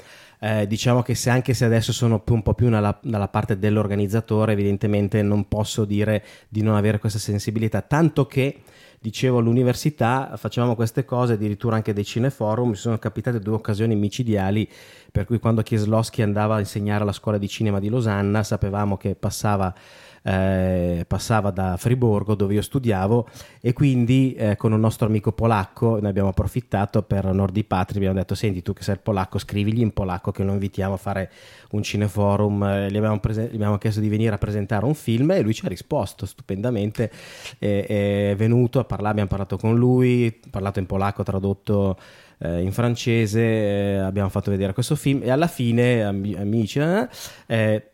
eh, 0.41 0.67
diciamo 0.67 1.03
che 1.03 1.15
se 1.15 1.31
anche 1.31 1.53
se 1.55 1.65
adesso 1.67 1.93
sono 1.93 2.23
un 2.27 2.43
po' 2.43 2.55
più 2.55 2.69
nella, 2.69 2.99
dalla 3.03 3.29
parte 3.29 3.59
dell'organizzatore, 3.59 4.53
evidentemente 4.53 5.23
non 5.23 5.47
posso 5.49 5.85
dire 5.85 6.25
di 6.49 6.63
non 6.63 6.77
avere 6.77 6.99
questa 6.99 7.19
sensibilità, 7.19 7.83
tanto 7.83 8.27
che 8.27 8.63
dicevo 9.03 9.39
all'università 9.39 10.37
facevamo 10.37 10.75
queste 10.75 11.07
cose, 11.07 11.33
addirittura 11.33 11.77
anche 11.77 11.95
dei 11.95 12.05
cineforum, 12.05 12.71
mi 12.71 12.75
sono 12.75 12.99
capitate 12.99 13.39
due 13.41 13.55
occasioni 13.55 13.97
micidiali, 13.97 14.69
per 15.11 15.25
cui 15.25 15.39
quando 15.39 15.63
Kieslowski 15.63 16.23
andava 16.23 16.57
a 16.57 16.59
insegnare 16.61 17.03
alla 17.03 17.13
scuola 17.13 17.39
di 17.39 17.49
cinema 17.49 17.81
di 17.81 17.89
Losanna 17.89 18.43
sapevamo 18.43 18.97
che 18.97 19.15
passava, 19.15 19.75
eh, 20.23 21.05
passava 21.07 21.51
da 21.51 21.77
Friburgo 21.77 22.35
dove 22.35 22.55
io 22.55 22.63
studiavo 22.63 23.29
e 23.61 23.73
quindi 23.73 24.35
eh, 24.35 24.57
con 24.57 24.73
un 24.73 24.81
nostro 24.81 25.07
amico 25.07 25.33
polacco 25.33 25.99
ne 26.01 26.09
abbiamo 26.09 26.29
approfittato 26.29 27.03
per 27.03 27.27
onor 27.27 27.51
di 27.51 27.65
patria, 27.65 27.99
abbiamo 27.99 28.19
detto 28.19 28.35
senti 28.35 28.63
tu 28.63 28.73
che 28.73 28.83
sei 28.83 28.99
polacco 29.03 29.39
scrivigli 29.39 29.81
in 29.81 29.93
polacco 29.93 30.31
che 30.31 30.45
lo 30.45 30.53
invitiamo 30.53 30.95
a 30.95 30.99
fare 30.99 31.31
un 31.71 31.83
cineforum, 31.83 32.63
eh, 32.63 32.91
gli, 32.91 32.97
abbiamo 32.97 33.19
prese- 33.19 33.49
gli 33.51 33.57
abbiamo 33.57 33.79
chiesto 33.79 34.01
di 34.01 34.09
venire 34.09 34.35
a 34.35 34.39
presentare 34.39 34.85
un 34.85 34.95
film 34.95 35.33
e 35.33 35.41
lui 35.41 35.55
ci 35.55 35.65
ha 35.65 35.69
risposto 35.69 36.27
stupendamente, 36.27 37.11
è 37.59 38.35
venuto 38.37 38.79
a 38.79 38.85
parlare, 38.85 39.11
abbiamo 39.11 39.29
parlato 39.29 39.57
con 39.57 39.77
lui, 39.77 40.41
parlato 40.51 40.79
in 40.79 40.87
polacco, 40.87 41.23
tradotto 41.23 41.97
eh, 42.41 42.61
in 42.63 42.73
francese, 42.73 43.41
eh, 43.41 43.97
abbiamo 43.99 44.29
fatto 44.29 44.51
vedere 44.51 44.73
questo 44.73 44.97
film 44.97 45.23
e 45.23 45.31
alla 45.31 45.47
fine, 45.47 46.03
ami- 46.05 46.35
amici, 46.35 46.79
eh, 46.81 47.09
eh, 47.47 47.85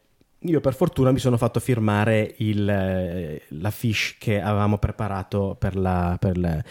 io 0.40 0.60
per 0.60 0.74
fortuna 0.74 1.10
mi 1.12 1.18
sono 1.18 1.36
fatto 1.36 1.60
firmare 1.60 2.34
il, 2.38 2.68
eh, 2.68 3.42
la 3.48 3.70
fiche 3.70 4.14
che 4.18 4.40
avevamo 4.40 4.78
preparato 4.78 5.56
per 5.58 5.76
la... 5.76 6.16
Per 6.18 6.38
la- 6.38 6.62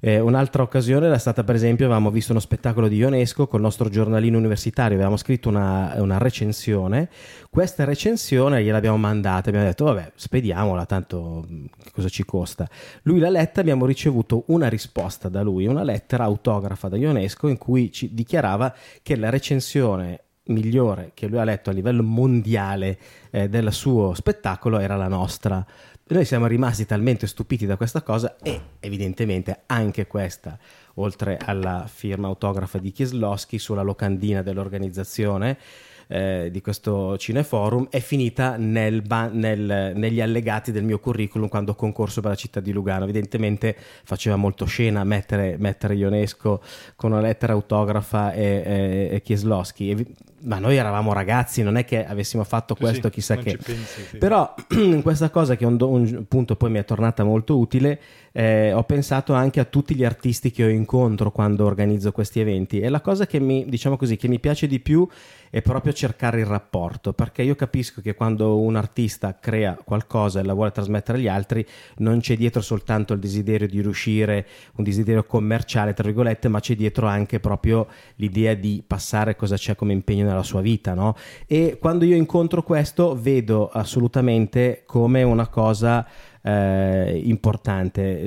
eh, 0.00 0.20
un'altra 0.20 0.62
occasione 0.62 1.06
era 1.06 1.18
stata 1.18 1.44
per 1.44 1.54
esempio, 1.54 1.86
avevamo 1.86 2.10
visto 2.10 2.32
uno 2.32 2.40
spettacolo 2.40 2.88
di 2.88 2.96
Ionesco 2.96 3.46
col 3.46 3.60
nostro 3.60 3.88
giornalino 3.88 4.38
universitario, 4.38 4.94
avevamo 4.94 5.16
scritto 5.16 5.48
una, 5.48 5.94
una 5.98 6.18
recensione, 6.18 7.08
questa 7.50 7.84
recensione 7.84 8.62
gliel'abbiamo 8.62 8.96
mandata, 8.96 9.48
abbiamo 9.48 9.66
detto 9.66 9.84
vabbè 9.84 10.12
spediamola, 10.14 10.86
tanto 10.86 11.46
cosa 11.92 12.08
ci 12.08 12.24
costa. 12.24 12.68
Lui 13.02 13.18
l'ha 13.18 13.30
letta, 13.30 13.60
abbiamo 13.60 13.86
ricevuto 13.86 14.44
una 14.48 14.68
risposta 14.68 15.28
da 15.28 15.42
lui, 15.42 15.66
una 15.66 15.82
lettera 15.82 16.24
autografa 16.24 16.88
da 16.88 16.96
Ionesco 16.96 17.48
in 17.48 17.58
cui 17.58 17.90
ci 17.90 18.14
dichiarava 18.14 18.74
che 19.02 19.16
la 19.16 19.30
recensione 19.30 20.22
migliore 20.48 21.12
che 21.14 21.26
lui 21.26 21.38
ha 21.38 21.44
letto 21.44 21.70
a 21.70 21.72
livello 21.72 22.02
mondiale 22.02 22.98
eh, 23.30 23.48
del 23.48 23.72
suo 23.72 24.14
spettacolo 24.14 24.78
era 24.78 24.96
la 24.96 25.08
nostra. 25.08 25.64
Noi 26.10 26.24
siamo 26.24 26.46
rimasti 26.46 26.86
talmente 26.86 27.26
stupiti 27.26 27.66
da 27.66 27.76
questa 27.76 28.00
cosa 28.00 28.36
e 28.42 28.58
evidentemente 28.80 29.64
anche 29.66 30.06
questa, 30.06 30.58
oltre 30.94 31.36
alla 31.36 31.84
firma 31.86 32.28
autografa 32.28 32.78
di 32.78 32.92
Kieslowski 32.92 33.58
sulla 33.58 33.82
locandina 33.82 34.40
dell'organizzazione 34.40 35.58
eh, 36.06 36.48
di 36.50 36.62
questo 36.62 37.18
cineforum, 37.18 37.88
è 37.90 38.00
finita 38.00 38.56
nel 38.56 39.02
ba- 39.02 39.28
nel- 39.28 39.92
negli 39.94 40.22
allegati 40.22 40.72
del 40.72 40.82
mio 40.82 40.98
curriculum 40.98 41.46
quando 41.48 41.72
ho 41.72 41.74
concorso 41.74 42.22
per 42.22 42.30
la 42.30 42.36
città 42.36 42.60
di 42.60 42.72
Lugano. 42.72 43.04
Evidentemente 43.04 43.76
faceva 44.04 44.36
molto 44.36 44.64
scena 44.64 45.04
mettere, 45.04 45.56
mettere 45.58 45.94
Ionesco 45.94 46.62
con 46.96 47.12
una 47.12 47.20
lettera 47.20 47.52
autografa 47.52 48.32
e, 48.32 48.42
e, 48.42 49.08
e 49.12 49.20
Kieslowski. 49.20 49.90
Evi- 49.90 50.14
ma 50.42 50.58
noi 50.58 50.76
eravamo 50.76 51.12
ragazzi, 51.12 51.62
non 51.62 51.76
è 51.76 51.84
che 51.84 52.04
avessimo 52.04 52.44
fatto 52.44 52.74
questo 52.74 53.08
Sì, 53.08 53.10
chissà 53.10 53.36
che. 53.36 53.56
pensi, 53.56 54.02
sì. 54.08 54.18
Però 54.18 54.54
in 54.76 55.02
questa 55.02 55.30
cosa 55.30 55.56
che 55.56 55.64
un, 55.64 55.76
un 55.80 56.24
punto 56.28 56.56
poi 56.56 56.70
mi 56.70 56.78
è 56.78 56.84
tornata 56.84 57.24
molto 57.24 57.58
utile, 57.58 58.00
eh, 58.32 58.72
ho 58.72 58.84
pensato 58.84 59.32
anche 59.32 59.60
a 59.60 59.64
tutti 59.64 59.94
gli 59.94 60.04
artisti 60.04 60.50
che 60.50 60.64
ho 60.64 60.68
incontro 60.68 61.32
quando 61.32 61.64
organizzo 61.64 62.12
questi 62.12 62.40
eventi 62.40 62.80
e 62.80 62.88
la 62.88 63.00
cosa 63.00 63.26
che 63.26 63.40
mi, 63.40 63.64
diciamo 63.66 63.96
così, 63.96 64.16
che 64.16 64.28
mi 64.28 64.38
piace 64.38 64.66
di 64.66 64.78
più 64.80 65.08
è 65.50 65.62
proprio 65.62 65.92
cercare 65.92 66.40
il 66.40 66.46
rapporto, 66.46 67.12
perché 67.12 67.42
io 67.42 67.54
capisco 67.54 68.00
che 68.00 68.14
quando 68.14 68.58
un 68.58 68.76
artista 68.76 69.38
crea 69.40 69.78
qualcosa 69.82 70.40
e 70.40 70.44
la 70.44 70.52
vuole 70.52 70.70
trasmettere 70.70 71.18
agli 71.18 71.28
altri, 71.28 71.66
non 71.96 72.20
c'è 72.20 72.36
dietro 72.36 72.60
soltanto 72.60 73.14
il 73.14 73.18
desiderio 73.18 73.66
di 73.66 73.80
riuscire, 73.80 74.46
un 74.74 74.84
desiderio 74.84 75.24
commerciale, 75.24 75.94
tra 75.94 76.04
virgolette, 76.04 76.48
ma 76.48 76.60
c'è 76.60 76.74
dietro 76.74 77.06
anche 77.06 77.40
proprio 77.40 77.86
l'idea 78.16 78.54
di 78.54 78.82
passare 78.86 79.36
cosa 79.36 79.56
c'è 79.56 79.74
come 79.74 79.92
impegno 79.92 80.26
nella 80.28 80.42
sua 80.42 80.60
vita, 80.60 80.94
no? 80.94 81.16
E 81.46 81.78
quando 81.80 82.04
io 82.04 82.16
incontro 82.16 82.62
questo 82.62 83.18
vedo 83.18 83.68
assolutamente 83.68 84.82
come 84.86 85.22
una 85.22 85.48
cosa 85.48 86.06
eh, 86.42 87.20
importante. 87.24 88.26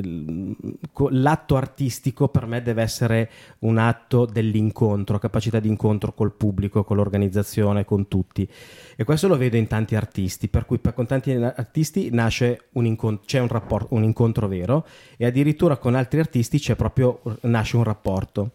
L'atto 1.09 1.55
artistico 1.55 2.27
per 2.27 2.45
me 2.45 2.61
deve 2.61 2.81
essere 2.81 3.29
un 3.59 3.77
atto 3.77 4.25
dell'incontro, 4.25 5.17
capacità 5.17 5.59
di 5.59 5.67
incontro 5.67 6.13
col 6.13 6.33
pubblico, 6.33 6.83
con 6.83 6.97
l'organizzazione, 6.97 7.85
con 7.85 8.07
tutti. 8.07 8.47
E 8.95 9.03
questo 9.03 9.27
lo 9.27 9.37
vedo 9.37 9.57
in 9.57 9.67
tanti 9.67 9.95
artisti, 9.95 10.47
per 10.47 10.65
cui 10.65 10.79
con 10.93 11.05
tanti 11.05 11.31
artisti 11.31 12.09
nasce 12.11 12.65
un 12.73 12.85
incontro, 12.85 13.25
c'è 13.25 13.39
un, 13.39 13.47
rapporto, 13.47 13.95
un 13.95 14.03
incontro 14.03 14.47
vero 14.47 14.85
e 15.17 15.25
addirittura 15.25 15.77
con 15.77 15.95
altri 15.95 16.19
artisti 16.19 16.59
c'è 16.59 16.75
proprio, 16.75 17.21
nasce 17.41 17.77
un 17.77 17.83
rapporto. 17.83 18.51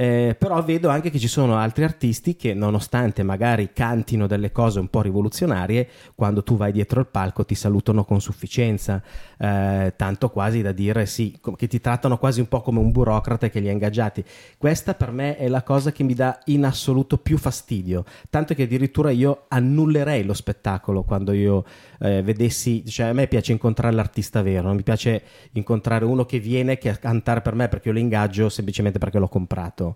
Eh, 0.00 0.36
però 0.38 0.62
vedo 0.62 0.90
anche 0.90 1.10
che 1.10 1.18
ci 1.18 1.26
sono 1.26 1.56
altri 1.56 1.82
artisti 1.82 2.36
che 2.36 2.54
nonostante 2.54 3.24
magari 3.24 3.72
cantino 3.72 4.28
delle 4.28 4.52
cose 4.52 4.78
un 4.78 4.86
po' 4.86 5.02
rivoluzionarie, 5.02 5.88
quando 6.14 6.44
tu 6.44 6.56
vai 6.56 6.70
dietro 6.70 7.00
il 7.00 7.08
palco 7.08 7.44
ti 7.44 7.56
salutano 7.56 8.04
con 8.04 8.20
sufficienza, 8.20 9.02
eh, 9.36 9.94
tanto 9.96 10.30
quasi 10.30 10.62
da 10.62 10.70
dire 10.70 11.04
sì, 11.04 11.36
che 11.56 11.66
ti 11.66 11.80
trattano 11.80 12.16
quasi 12.16 12.38
un 12.38 12.46
po' 12.46 12.60
come 12.60 12.78
un 12.78 12.92
burocrate 12.92 13.50
che 13.50 13.58
li 13.58 13.68
ha 13.68 13.72
ingaggiati. 13.72 14.22
Questa 14.56 14.94
per 14.94 15.10
me 15.10 15.36
è 15.36 15.48
la 15.48 15.64
cosa 15.64 15.90
che 15.90 16.04
mi 16.04 16.14
dà 16.14 16.38
in 16.44 16.64
assoluto 16.64 17.18
più 17.18 17.36
fastidio, 17.36 18.04
tanto 18.30 18.54
che 18.54 18.62
addirittura 18.62 19.10
io 19.10 19.46
annullerei 19.48 20.22
lo 20.22 20.34
spettacolo 20.34 21.02
quando 21.02 21.32
io 21.32 21.64
eh, 21.98 22.22
vedessi, 22.22 22.86
cioè 22.86 23.08
a 23.08 23.12
me 23.12 23.26
piace 23.26 23.50
incontrare 23.50 23.96
l'artista 23.96 24.42
vero, 24.42 24.68
non 24.68 24.76
mi 24.76 24.84
piace 24.84 25.22
incontrare 25.54 26.04
uno 26.04 26.24
che 26.24 26.38
viene 26.38 26.78
che 26.78 26.88
a 26.88 26.96
cantare 26.96 27.40
per 27.40 27.56
me 27.56 27.66
perché 27.66 27.88
io 27.88 27.94
lo 27.94 28.00
ingaggio 28.00 28.48
semplicemente 28.48 29.00
perché 29.00 29.18
l'ho 29.18 29.26
comprato 29.26 29.87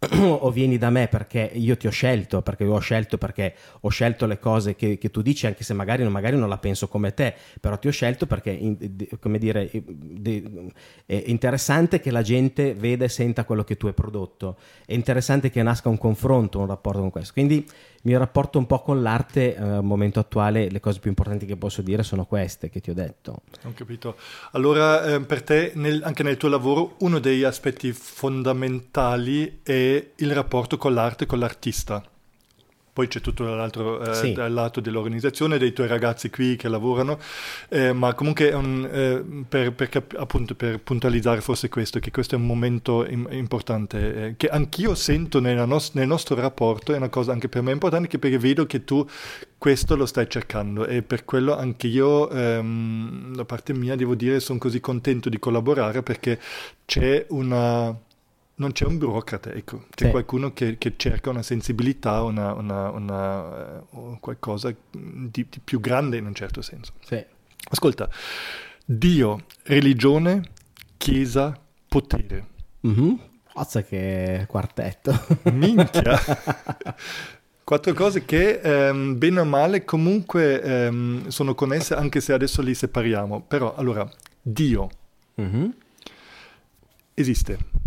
o 0.18 0.50
vieni 0.50 0.78
da 0.78 0.88
me 0.88 1.08
perché 1.08 1.50
io 1.52 1.76
ti 1.76 1.86
ho 1.86 1.90
scelto, 1.90 2.40
perché 2.40 2.64
ho 2.64 2.78
scelto 2.78 3.18
perché 3.18 3.54
ho 3.80 3.88
scelto 3.90 4.24
le 4.24 4.38
cose 4.38 4.74
che, 4.74 4.96
che 4.96 5.10
tu 5.10 5.20
dici, 5.20 5.46
anche 5.46 5.62
se 5.62 5.74
magari, 5.74 6.08
magari, 6.08 6.36
non 6.36 6.48
la 6.48 6.56
penso 6.56 6.88
come 6.88 7.12
te, 7.12 7.34
però 7.60 7.78
ti 7.78 7.88
ho 7.88 7.90
scelto 7.90 8.26
perché, 8.26 8.58
come 9.20 9.38
dire, 9.38 9.70
è 11.04 11.22
interessante 11.26 12.00
che 12.00 12.10
la 12.10 12.22
gente 12.22 12.72
veda 12.72 13.04
e 13.04 13.08
senta 13.10 13.44
quello 13.44 13.62
che 13.62 13.76
tu 13.76 13.88
hai 13.88 13.92
prodotto, 13.92 14.56
è 14.86 14.94
interessante 14.94 15.50
che 15.50 15.62
nasca 15.62 15.90
un 15.90 15.98
confronto, 15.98 16.58
un 16.60 16.66
rapporto 16.66 17.00
con 17.00 17.10
questo. 17.10 17.34
Quindi 17.34 17.66
il 18.02 18.08
mio 18.08 18.18
rapporto 18.18 18.58
un 18.58 18.66
po' 18.66 18.80
con 18.80 19.02
l'arte 19.02 19.54
eh, 19.54 19.60
al 19.60 19.84
momento 19.84 20.20
attuale, 20.20 20.70
le 20.70 20.80
cose 20.80 21.00
più 21.00 21.10
importanti 21.10 21.44
che 21.44 21.56
posso 21.56 21.82
dire 21.82 22.02
sono 22.02 22.24
queste 22.24 22.70
che 22.70 22.80
ti 22.80 22.88
ho 22.88 22.94
detto. 22.94 23.42
Ho 23.64 23.72
capito. 23.74 24.16
Allora, 24.52 25.04
eh, 25.04 25.20
per 25.20 25.42
te, 25.42 25.72
nel, 25.74 26.02
anche 26.02 26.22
nel 26.22 26.38
tuo 26.38 26.48
lavoro, 26.48 26.94
uno 27.00 27.18
degli 27.18 27.42
aspetti 27.42 27.92
fondamentali 27.92 29.60
è 29.62 30.12
il 30.16 30.32
rapporto 30.32 30.78
con 30.78 30.94
l'arte, 30.94 31.26
con 31.26 31.38
l'artista. 31.38 32.02
Poi 33.00 33.08
c'è 33.08 33.22
tutto 33.22 33.44
l'altro 33.44 33.98
eh, 34.02 34.12
sì. 34.12 34.34
lato 34.34 34.80
dell'organizzazione, 34.80 35.56
dei 35.56 35.72
tuoi 35.72 35.86
ragazzi 35.86 36.28
qui 36.28 36.56
che 36.56 36.68
lavorano, 36.68 37.18
eh, 37.70 37.94
ma 37.94 38.12
comunque 38.12 38.52
un, 38.52 38.86
eh, 38.92 39.44
per, 39.48 39.72
per, 39.72 40.04
appunto, 40.18 40.54
per, 40.54 40.80
puntualizzare 40.80 41.40
forse 41.40 41.70
questo, 41.70 41.98
che 41.98 42.10
questo 42.10 42.34
è 42.34 42.38
un 42.38 42.44
momento 42.44 43.06
im- 43.08 43.26
importante, 43.30 44.26
eh, 44.26 44.34
che 44.36 44.48
anch'io 44.48 44.94
sento 44.94 45.40
nos- 45.40 45.92
nel 45.94 46.06
nostro 46.06 46.34
rapporto, 46.34 46.92
è 46.92 46.98
una 46.98 47.08
cosa 47.08 47.32
anche 47.32 47.48
per 47.48 47.62
me 47.62 47.72
importante, 47.72 48.18
perché 48.18 48.36
vedo 48.36 48.66
che 48.66 48.84
tu 48.84 49.08
questo 49.56 49.96
lo 49.96 50.04
stai 50.04 50.28
cercando 50.28 50.84
e 50.84 51.00
per 51.00 51.24
quello 51.24 51.56
anche 51.56 51.86
io, 51.86 52.28
ehm, 52.28 53.34
da 53.34 53.46
parte 53.46 53.72
mia, 53.72 53.96
devo 53.96 54.14
dire, 54.14 54.40
sono 54.40 54.58
così 54.58 54.78
contento 54.78 55.30
di 55.30 55.38
collaborare 55.38 56.02
perché 56.02 56.38
c'è 56.84 57.24
una 57.30 57.96
non 58.60 58.72
c'è 58.72 58.84
un 58.84 58.98
burocrate, 58.98 59.54
ecco, 59.54 59.86
c'è 59.94 60.04
sì. 60.04 60.10
qualcuno 60.10 60.52
che, 60.52 60.76
che, 60.76 60.92
cerca 60.96 61.30
una 61.30 61.42
sensibilità, 61.42 62.22
una, 62.22 62.52
una, 62.52 62.90
una, 62.90 63.82
uh, 63.88 64.18
qualcosa 64.20 64.70
di, 64.90 65.46
di, 65.48 65.60
più 65.64 65.80
grande 65.80 66.18
in 66.18 66.26
un 66.26 66.34
certo 66.34 66.60
senso. 66.60 66.92
Sì. 67.02 67.24
Ascolta, 67.70 68.08
Dio, 68.84 69.46
religione, 69.62 70.42
chiesa, 70.98 71.58
potere. 71.88 72.48
Mm-hmm. 72.86 73.14
Forza 73.46 73.82
che 73.82 74.44
quartetto. 74.46 75.18
Minchia. 75.52 76.18
Quattro 77.64 77.94
cose 77.94 78.26
che, 78.26 78.60
ehm, 78.60 79.16
bene 79.16 79.40
o 79.40 79.44
male, 79.44 79.84
comunque 79.84 80.60
ehm, 80.60 81.28
sono 81.28 81.54
connesse, 81.54 81.94
anche 81.94 82.20
se 82.20 82.34
adesso 82.34 82.60
li 82.60 82.74
separiamo. 82.74 83.40
Però, 83.40 83.74
allora, 83.74 84.06
Dio 84.42 84.90
mm-hmm. 85.40 85.68
esiste 87.14 87.79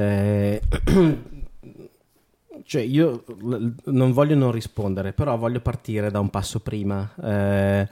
eh, 0.00 0.60
cioè 2.64 2.82
io 2.82 3.24
non 3.84 4.12
voglio 4.12 4.34
non 4.34 4.52
rispondere, 4.52 5.12
però 5.12 5.36
voglio 5.36 5.60
partire 5.60 6.10
da 6.10 6.20
un 6.20 6.30
passo 6.30 6.60
prima. 6.60 7.12
Eh, 7.22 7.88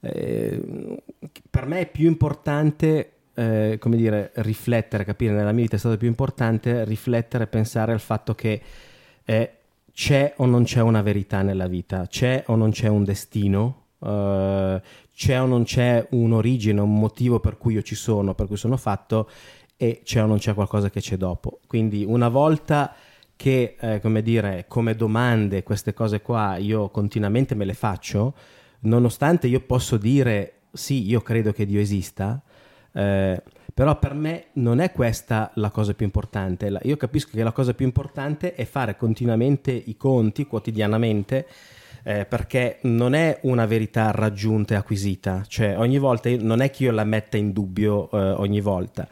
eh, 0.00 1.02
per 1.48 1.66
me 1.66 1.80
è 1.80 1.90
più 1.90 2.06
importante, 2.06 3.12
eh, 3.34 3.76
come 3.80 3.96
dire, 3.96 4.32
riflettere, 4.36 5.04
capire 5.04 5.32
nella 5.32 5.52
mia 5.52 5.62
vita 5.62 5.76
è 5.76 5.78
stato 5.78 5.96
più 5.96 6.08
importante 6.08 6.84
riflettere, 6.84 7.46
pensare 7.46 7.92
al 7.92 8.00
fatto 8.00 8.34
che 8.34 8.60
eh, 9.24 9.50
c'è 9.92 10.34
o 10.36 10.46
non 10.46 10.64
c'è 10.64 10.80
una 10.80 11.02
verità 11.02 11.42
nella 11.42 11.66
vita, 11.66 12.06
c'è 12.06 12.44
o 12.46 12.56
non 12.56 12.70
c'è 12.70 12.88
un 12.88 13.04
destino, 13.04 13.82
Uh, 13.98 14.78
c'è 15.14 15.40
o 15.40 15.46
non 15.46 15.64
c'è 15.64 16.06
un'origine, 16.10 16.78
un 16.78 16.98
motivo 16.98 17.40
per 17.40 17.56
cui 17.56 17.72
io 17.72 17.82
ci 17.82 17.94
sono, 17.94 18.34
per 18.34 18.46
cui 18.46 18.58
sono 18.58 18.76
fatto 18.76 19.30
e 19.76 20.00
c'è 20.04 20.22
o 20.22 20.26
non 20.26 20.38
c'è 20.38 20.54
qualcosa 20.54 20.90
che 20.90 21.00
c'è 21.00 21.16
dopo. 21.16 21.60
Quindi 21.66 22.04
una 22.04 22.28
volta 22.28 22.94
che, 23.36 23.76
eh, 23.78 24.00
come 24.00 24.22
dire, 24.22 24.64
come 24.66 24.94
domande 24.94 25.62
queste 25.62 25.92
cose 25.92 26.22
qua 26.22 26.56
io 26.56 26.88
continuamente 26.88 27.54
me 27.54 27.64
le 27.64 27.74
faccio, 27.74 28.34
nonostante 28.80 29.46
io 29.46 29.60
posso 29.60 29.96
dire 29.96 30.52
sì, 30.72 31.06
io 31.06 31.20
credo 31.20 31.52
che 31.52 31.66
Dio 31.66 31.80
esista, 31.80 32.42
eh, 32.92 33.42
però 33.74 33.98
per 33.98 34.14
me 34.14 34.46
non 34.54 34.80
è 34.80 34.90
questa 34.92 35.50
la 35.56 35.70
cosa 35.70 35.92
più 35.92 36.06
importante. 36.06 36.78
Io 36.82 36.96
capisco 36.96 37.30
che 37.32 37.42
la 37.42 37.52
cosa 37.52 37.74
più 37.74 37.84
importante 37.84 38.54
è 38.54 38.64
fare 38.64 38.96
continuamente 38.96 39.70
i 39.72 39.96
conti, 39.96 40.46
quotidianamente, 40.46 41.46
eh, 42.06 42.24
perché 42.24 42.78
non 42.82 43.14
è 43.14 43.40
una 43.42 43.66
verità 43.66 44.12
raggiunta 44.12 44.74
e 44.74 44.76
acquisita, 44.76 45.42
cioè 45.48 45.76
ogni 45.76 45.98
volta 45.98 46.30
non 46.38 46.60
è 46.60 46.70
che 46.70 46.84
io 46.84 46.92
la 46.92 47.02
metta 47.02 47.36
in 47.36 47.50
dubbio 47.52 48.08
eh, 48.12 48.30
ogni 48.30 48.60
volta. 48.60 49.08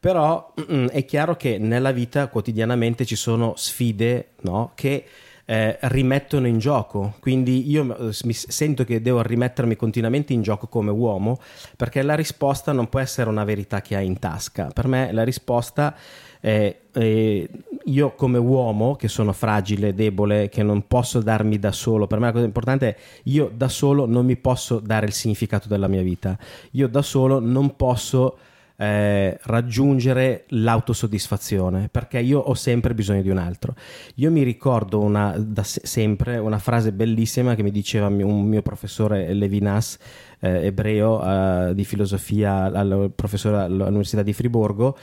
Però 0.00 0.54
è 0.90 1.04
chiaro 1.04 1.36
che 1.36 1.58
nella 1.58 1.90
vita 1.90 2.28
quotidianamente 2.28 3.04
ci 3.04 3.16
sono 3.16 3.52
sfide 3.56 4.28
no? 4.42 4.70
che 4.74 5.04
eh, 5.44 5.76
rimettono 5.82 6.46
in 6.46 6.58
gioco. 6.58 7.16
Quindi 7.20 7.68
io 7.68 8.10
eh, 8.10 8.14
mi 8.24 8.32
sento 8.32 8.84
che 8.84 9.02
devo 9.02 9.20
rimettermi 9.20 9.76
continuamente 9.76 10.32
in 10.32 10.40
gioco 10.40 10.68
come 10.68 10.90
uomo 10.90 11.40
perché 11.76 12.00
la 12.02 12.14
risposta 12.14 12.72
non 12.72 12.88
può 12.88 13.00
essere 13.00 13.28
una 13.28 13.44
verità 13.44 13.82
che 13.82 13.94
hai 13.96 14.06
in 14.06 14.18
tasca. 14.18 14.70
Per 14.72 14.86
me 14.86 15.12
la 15.12 15.24
risposta 15.24 15.94
è, 16.40 16.74
è 16.98 17.48
io 17.84 18.14
come 18.14 18.38
uomo 18.38 18.96
che 18.96 19.08
sono 19.08 19.32
fragile, 19.32 19.94
debole, 19.94 20.48
che 20.48 20.62
non 20.62 20.86
posso 20.86 21.20
darmi 21.20 21.58
da 21.58 21.72
solo. 21.72 22.06
Per 22.06 22.18
me 22.18 22.26
la 22.26 22.32
cosa 22.32 22.44
importante 22.44 22.88
è 22.88 22.96
io 23.24 23.50
da 23.54 23.68
solo 23.68 24.06
non 24.06 24.26
mi 24.26 24.36
posso 24.36 24.78
dare 24.78 25.06
il 25.06 25.12
significato 25.12 25.68
della 25.68 25.88
mia 25.88 26.02
vita. 26.02 26.38
Io 26.72 26.88
da 26.88 27.02
solo 27.02 27.40
non 27.40 27.76
posso 27.76 28.36
eh, 28.80 29.36
raggiungere 29.42 30.44
l'autosoddisfazione, 30.48 31.88
perché 31.90 32.20
io 32.20 32.38
ho 32.38 32.54
sempre 32.54 32.94
bisogno 32.94 33.22
di 33.22 33.30
un 33.30 33.38
altro. 33.38 33.74
Io 34.16 34.30
mi 34.30 34.42
ricordo 34.42 35.00
una, 35.00 35.34
da 35.36 35.64
se- 35.64 35.80
sempre 35.84 36.38
una 36.38 36.58
frase 36.58 36.92
bellissima 36.92 37.54
che 37.54 37.62
mi 37.62 37.72
diceva 37.72 38.06
un 38.06 38.44
mio 38.44 38.62
professore 38.62 39.32
Levinas, 39.32 39.98
eh, 40.40 40.66
ebreo 40.66 41.22
eh, 41.22 41.74
di 41.74 41.84
filosofia, 41.84 42.64
al, 42.64 43.10
professore 43.14 43.62
all'Università 43.62 44.22
di 44.22 44.32
Friburgo, 44.32 44.96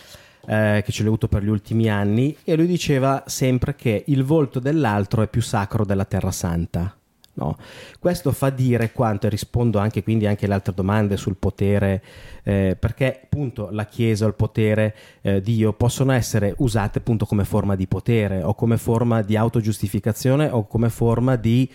eh, 0.47 0.81
che 0.85 0.91
ce 0.91 1.03
l'ho 1.03 1.09
avuto 1.09 1.27
per 1.27 1.43
gli 1.43 1.49
ultimi 1.49 1.89
anni, 1.89 2.35
e 2.43 2.55
lui 2.55 2.67
diceva 2.67 3.23
sempre 3.25 3.75
che 3.75 4.03
il 4.07 4.23
volto 4.23 4.59
dell'altro 4.59 5.21
è 5.21 5.27
più 5.27 5.41
sacro 5.41 5.85
della 5.85 6.05
Terra 6.05 6.31
Santa. 6.31 6.95
No? 7.37 7.57
Questo 7.99 8.31
fa 8.31 8.49
dire 8.49 8.93
quanto, 8.93 9.27
e 9.27 9.29
rispondo 9.29 9.77
anche 9.77 10.03
quindi 10.03 10.25
anche 10.25 10.45
alle 10.45 10.53
altre 10.53 10.73
domande 10.73 11.17
sul 11.17 11.35
potere, 11.35 12.01
eh, 12.43 12.77
perché 12.79 13.21
appunto 13.23 13.67
la 13.71 13.85
Chiesa 13.85 14.23
o 14.23 14.29
il 14.29 14.35
potere, 14.35 14.95
eh, 15.21 15.41
Dio, 15.41 15.73
possono 15.73 16.13
essere 16.13 16.53
usate 16.59 16.99
appunto 16.99 17.25
come 17.25 17.43
forma 17.43 17.75
di 17.75 17.87
potere 17.87 18.41
o 18.41 18.53
come 18.55 18.77
forma 18.77 19.21
di 19.21 19.35
autogiustificazione 19.35 20.47
o 20.49 20.65
come 20.65 20.89
forma 20.89 21.35
di 21.35 21.69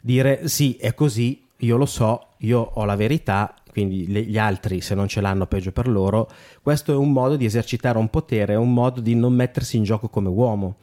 dire 0.00 0.48
sì, 0.48 0.76
è 0.80 0.94
così, 0.94 1.44
io 1.58 1.76
lo 1.76 1.86
so, 1.86 2.28
io 2.38 2.60
ho 2.60 2.84
la 2.86 2.96
verità, 2.96 3.54
quindi 3.72 4.06
gli 4.06 4.36
altri 4.36 4.82
se 4.82 4.94
non 4.94 5.08
ce 5.08 5.22
l'hanno 5.22 5.46
peggio 5.46 5.72
per 5.72 5.88
loro. 5.88 6.28
Questo 6.60 6.92
è 6.92 6.94
un 6.94 7.10
modo 7.10 7.36
di 7.36 7.46
esercitare 7.46 7.96
un 7.96 8.10
potere, 8.10 8.52
è 8.52 8.56
un 8.56 8.72
modo 8.72 9.00
di 9.00 9.14
non 9.14 9.32
mettersi 9.32 9.78
in 9.78 9.82
gioco 9.82 10.10
come 10.10 10.28
uomo 10.28 10.76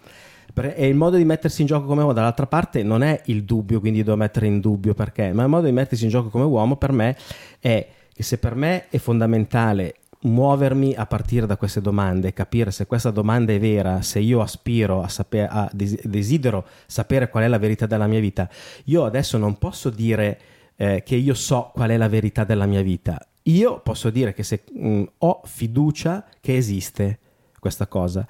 E 0.55 0.87
il 0.87 0.95
modo 0.95 1.15
di 1.15 1.23
mettersi 1.23 1.61
in 1.61 1.67
gioco 1.67 1.85
come 1.85 2.01
uomo, 2.01 2.13
dall'altra 2.13 2.47
parte, 2.47 2.81
non 2.81 3.03
è 3.03 3.21
il 3.25 3.43
dubbio, 3.43 3.79
quindi 3.79 4.01
devo 4.01 4.17
mettere 4.17 4.47
in 4.47 4.59
dubbio 4.59 4.95
perché, 4.95 5.31
ma 5.31 5.43
il 5.43 5.49
modo 5.49 5.67
di 5.67 5.71
mettersi 5.71 6.03
in 6.03 6.09
gioco 6.09 6.29
come 6.29 6.45
uomo 6.45 6.77
per 6.77 6.91
me 6.91 7.15
è 7.59 7.87
che 8.11 8.23
se 8.23 8.39
per 8.39 8.55
me 8.55 8.87
è 8.89 8.97
fondamentale 8.97 9.93
muovermi 10.21 10.95
a 10.95 11.05
partire 11.05 11.45
da 11.45 11.55
queste 11.55 11.79
domande, 11.79 12.33
capire 12.33 12.71
se 12.71 12.87
questa 12.87 13.11
domanda 13.11 13.53
è 13.53 13.59
vera, 13.59 14.01
se 14.01 14.19
io 14.19 14.41
aspiro 14.41 15.01
a 15.03 15.07
sapere, 15.07 15.69
desidero 15.71 16.65
sapere 16.87 17.29
qual 17.29 17.43
è 17.43 17.47
la 17.47 17.59
verità 17.59 17.85
della 17.85 18.07
mia 18.07 18.19
vita, 18.19 18.49
io 18.85 19.05
adesso 19.05 19.37
non 19.37 19.57
posso 19.57 19.89
dire 19.89 20.39
eh, 20.79 21.03
che 21.03 21.15
io 21.15 21.33
so 21.33 21.71
qual 21.73 21.89
è 21.89 21.97
la 21.97 22.07
verità 22.07 22.45
della 22.45 22.65
mia 22.65 22.81
vita. 22.81 23.19
Io 23.43 23.81
posso 23.81 24.09
dire 24.09 24.33
che 24.33 24.43
se 24.43 24.63
mh, 24.71 25.03
ho 25.19 25.41
fiducia 25.43 26.23
che 26.39 26.55
esiste 26.55 27.19
questa 27.59 27.87
cosa, 27.87 28.25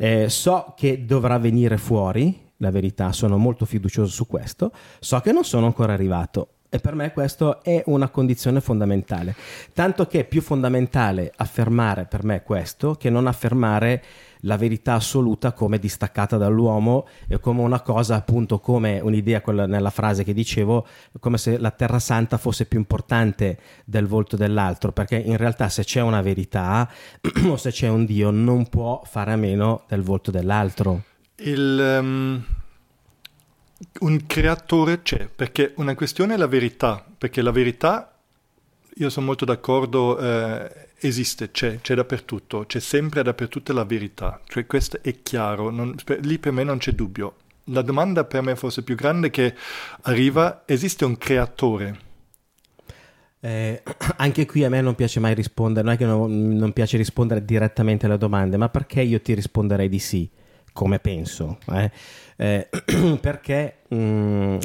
Eh, 0.00 0.28
so 0.28 0.74
che 0.76 1.04
dovrà 1.04 1.38
venire 1.38 1.76
fuori 1.76 2.52
la 2.58 2.70
verità, 2.70 3.10
sono 3.10 3.36
molto 3.36 3.64
fiducioso 3.64 4.12
su 4.12 4.28
questo, 4.28 4.70
so 5.00 5.18
che 5.18 5.32
non 5.32 5.42
sono 5.42 5.66
ancora 5.66 5.92
arrivato. 5.92 6.50
E 6.70 6.78
per 6.78 6.94
me 6.94 7.12
questo 7.12 7.62
è 7.64 7.82
una 7.86 8.08
condizione 8.10 8.60
fondamentale. 8.60 9.34
Tanto 9.72 10.06
che 10.06 10.20
è 10.20 10.24
più 10.24 10.40
fondamentale 10.40 11.32
affermare 11.34 12.04
per 12.04 12.22
me 12.22 12.42
questo 12.44 12.94
che 12.94 13.10
non 13.10 13.26
affermare 13.26 14.02
la 14.42 14.56
verità 14.56 14.94
assoluta 14.94 15.52
come 15.52 15.78
distaccata 15.78 16.36
dall'uomo 16.36 17.06
come 17.40 17.62
una 17.62 17.80
cosa, 17.80 18.16
appunto, 18.16 18.58
come 18.60 19.00
un'idea 19.00 19.40
quella 19.40 19.66
nella 19.66 19.90
frase 19.90 20.22
che 20.22 20.34
dicevo, 20.34 20.86
come 21.18 21.38
se 21.38 21.58
la 21.58 21.70
Terra 21.70 21.98
Santa 21.98 22.36
fosse 22.36 22.66
più 22.66 22.78
importante 22.78 23.58
del 23.84 24.06
volto 24.06 24.36
dell'altro, 24.36 24.92
perché 24.92 25.16
in 25.16 25.36
realtà 25.36 25.68
se 25.68 25.82
c'è 25.84 26.00
una 26.00 26.20
verità 26.20 26.88
o 27.48 27.56
se 27.56 27.70
c'è 27.70 27.88
un 27.88 28.04
Dio 28.04 28.30
non 28.30 28.68
può 28.68 29.02
fare 29.04 29.32
a 29.32 29.36
meno 29.36 29.84
del 29.88 30.02
volto 30.02 30.30
dell'altro. 30.30 31.02
Il, 31.36 31.80
ehm, 31.80 32.44
un 34.00 34.26
creatore 34.26 35.02
c'è, 35.02 35.28
perché 35.34 35.72
una 35.76 35.94
questione 35.94 36.34
è 36.34 36.36
la 36.36 36.46
verità, 36.46 37.04
perché 37.16 37.42
la 37.42 37.52
verità, 37.52 38.18
io 38.96 39.10
sono 39.10 39.26
molto 39.26 39.44
d'accordo, 39.44 40.18
eh, 40.18 40.87
esiste, 41.00 41.50
c'è, 41.50 41.80
c'è 41.80 41.94
dappertutto, 41.94 42.64
c'è 42.66 42.80
sempre 42.80 43.22
dappertutto 43.22 43.72
la 43.72 43.84
verità, 43.84 44.40
cioè 44.46 44.66
questo 44.66 44.98
è 45.02 45.22
chiaro, 45.22 45.70
non- 45.70 45.94
per- 46.04 46.24
lì 46.24 46.38
per 46.38 46.52
me 46.52 46.64
non 46.64 46.78
c'è 46.78 46.92
dubbio. 46.92 47.34
La 47.64 47.82
domanda 47.82 48.24
per 48.24 48.42
me 48.42 48.56
forse 48.56 48.82
più 48.82 48.94
grande 48.94 49.30
che 49.30 49.54
arriva, 50.02 50.62
esiste 50.66 51.04
un 51.04 51.18
creatore? 51.18 51.98
Eh, 53.40 53.82
anche 54.16 54.46
qui 54.46 54.64
a 54.64 54.68
me 54.68 54.80
non 54.80 54.94
piace 54.94 55.20
mai 55.20 55.34
rispondere, 55.34 55.84
non 55.84 55.94
è 55.94 55.96
che 55.98 56.04
non, 56.04 56.56
non 56.56 56.72
piace 56.72 56.96
rispondere 56.96 57.44
direttamente 57.44 58.06
alle 58.06 58.18
domande, 58.18 58.56
ma 58.56 58.68
perché 58.68 59.02
io 59.02 59.20
ti 59.20 59.34
risponderei 59.34 59.88
di 59.88 59.98
sì, 59.98 60.28
come 60.72 60.98
penso? 60.98 61.58
eh? 61.72 61.90
Eh, 62.36 62.68
perché 63.20 63.78
mm, 63.94 64.58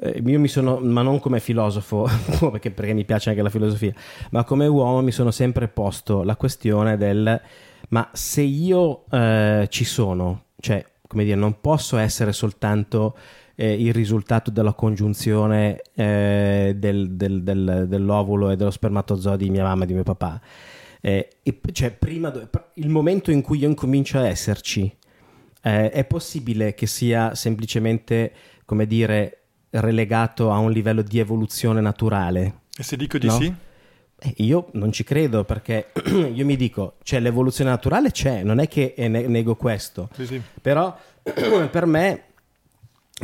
eh, 0.00 0.22
io 0.24 0.40
mi 0.40 0.48
sono, 0.48 0.78
ma 0.80 1.02
non 1.02 1.18
come 1.20 1.40
filosofo, 1.40 2.08
perché, 2.50 2.70
perché 2.70 2.92
mi 2.92 3.04
piace 3.04 3.30
anche 3.30 3.42
la 3.42 3.50
filosofia, 3.50 3.92
ma 4.30 4.44
come 4.44 4.66
uomo 4.66 5.02
mi 5.02 5.12
sono 5.12 5.30
sempre 5.30 5.68
posto 5.68 6.22
la 6.22 6.36
questione 6.36 6.96
del 6.96 7.40
ma 7.88 8.08
se 8.12 8.42
io 8.42 9.04
eh, 9.10 9.66
ci 9.68 9.84
sono, 9.84 10.44
cioè, 10.60 10.84
come 11.08 11.24
dire, 11.24 11.36
non 11.36 11.60
posso 11.60 11.96
essere 11.96 12.32
soltanto 12.32 13.16
eh, 13.56 13.72
il 13.72 13.92
risultato 13.92 14.50
della 14.50 14.74
congiunzione 14.74 15.80
eh, 15.94 16.74
del- 16.76 17.10
del- 17.12 17.42
del- 17.42 17.86
dell'ovulo 17.88 18.50
e 18.50 18.56
dello 18.56 18.70
spermatozoo 18.70 19.36
di 19.36 19.50
mia 19.50 19.64
mamma 19.64 19.84
e 19.84 19.86
di 19.86 19.94
mio 19.94 20.02
papà. 20.04 20.40
Eh, 21.00 21.28
e- 21.42 21.60
cioè, 21.72 21.90
prima 21.90 22.32
il 22.74 22.88
momento 22.88 23.30
in 23.32 23.42
cui 23.42 23.58
io 23.58 23.68
incomincio 23.68 24.18
a 24.18 24.26
esserci, 24.28 24.94
eh, 25.62 25.90
è 25.90 26.04
possibile 26.04 26.74
che 26.74 26.86
sia 26.86 27.34
semplicemente, 27.34 28.32
come 28.64 28.86
dire, 28.86 29.39
relegato 29.70 30.50
a 30.50 30.58
un 30.58 30.70
livello 30.72 31.02
di 31.02 31.18
evoluzione 31.18 31.80
naturale? 31.80 32.54
E 32.76 32.82
se 32.82 32.96
dico 32.96 33.18
di 33.18 33.26
No? 33.26 33.32
sì? 33.40 33.54
Eh, 34.22 34.34
Io 34.38 34.68
non 34.72 34.92
ci 34.92 35.02
credo 35.04 35.44
perché 35.44 35.92
io 36.32 36.44
mi 36.44 36.56
dico, 36.56 36.96
c'è 37.02 37.20
l'evoluzione 37.20 37.70
naturale, 37.70 38.10
c'è, 38.10 38.42
non 38.42 38.58
è 38.58 38.68
che 38.68 38.94
eh, 38.96 39.08
ne- 39.08 39.26
nego 39.26 39.54
questo, 39.56 40.08
Sì, 40.14 40.26
sì. 40.26 40.40
però 40.60 40.94
per 41.70 41.86
me, 41.86 42.22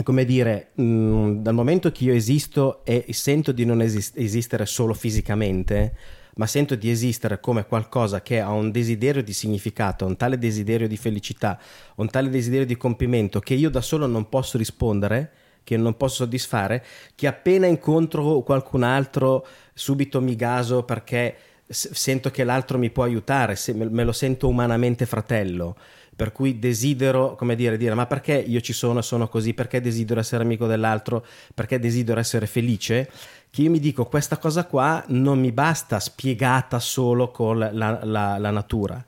come 0.02 0.24
dire, 0.24 0.70
mh, 0.74 1.42
dal 1.42 1.54
momento 1.54 1.90
che 1.92 2.04
io 2.04 2.14
esisto 2.14 2.84
e 2.84 3.04
sento 3.10 3.52
di 3.52 3.64
non 3.64 3.80
esis- 3.82 4.12
esistere 4.14 4.64
solo 4.66 4.94
fisicamente, 4.94 5.94
ma 6.36 6.46
sento 6.46 6.74
di 6.74 6.90
esistere 6.90 7.40
come 7.40 7.64
qualcosa 7.66 8.20
che 8.22 8.40
ha 8.40 8.50
un 8.50 8.70
desiderio 8.70 9.22
di 9.22 9.32
significato, 9.32 10.04
un 10.06 10.16
tale 10.16 10.38
desiderio 10.38 10.86
di 10.86 10.96
felicità, 10.98 11.58
un 11.96 12.08
tale 12.10 12.28
desiderio 12.28 12.66
di 12.66 12.76
compimento 12.76 13.40
che 13.40 13.54
io 13.54 13.70
da 13.70 13.80
solo 13.80 14.06
non 14.06 14.28
posso 14.28 14.58
rispondere, 14.58 15.30
che 15.66 15.76
non 15.76 15.96
posso 15.96 16.22
soddisfare, 16.22 16.84
che 17.16 17.26
appena 17.26 17.66
incontro 17.66 18.40
qualcun 18.42 18.84
altro 18.84 19.44
subito 19.74 20.20
mi 20.20 20.36
gaso 20.36 20.84
perché 20.84 21.36
sento 21.68 22.30
che 22.30 22.44
l'altro 22.44 22.78
mi 22.78 22.90
può 22.90 23.02
aiutare, 23.02 23.58
me 23.74 24.04
lo 24.04 24.12
sento 24.12 24.46
umanamente 24.46 25.06
fratello. 25.06 25.76
Per 26.14 26.30
cui 26.30 26.60
desidero, 26.60 27.34
come 27.34 27.56
dire, 27.56 27.76
dire 27.76 27.94
ma 27.94 28.06
perché 28.06 28.34
io 28.34 28.60
ci 28.60 28.72
sono 28.72 29.02
sono 29.02 29.26
così? 29.26 29.54
Perché 29.54 29.80
desidero 29.80 30.20
essere 30.20 30.44
amico 30.44 30.68
dell'altro? 30.68 31.26
Perché 31.52 31.80
desidero 31.80 32.20
essere 32.20 32.46
felice? 32.46 33.10
Che 33.50 33.62
io 33.62 33.70
mi 33.70 33.80
dico 33.80 34.06
questa 34.06 34.38
cosa 34.38 34.66
qua 34.66 35.02
non 35.08 35.40
mi 35.40 35.50
basta 35.50 35.98
spiegata 35.98 36.78
solo 36.78 37.32
con 37.32 37.58
la, 37.58 37.98
la- 38.04 38.38
la 38.38 38.50
natura. 38.52 39.04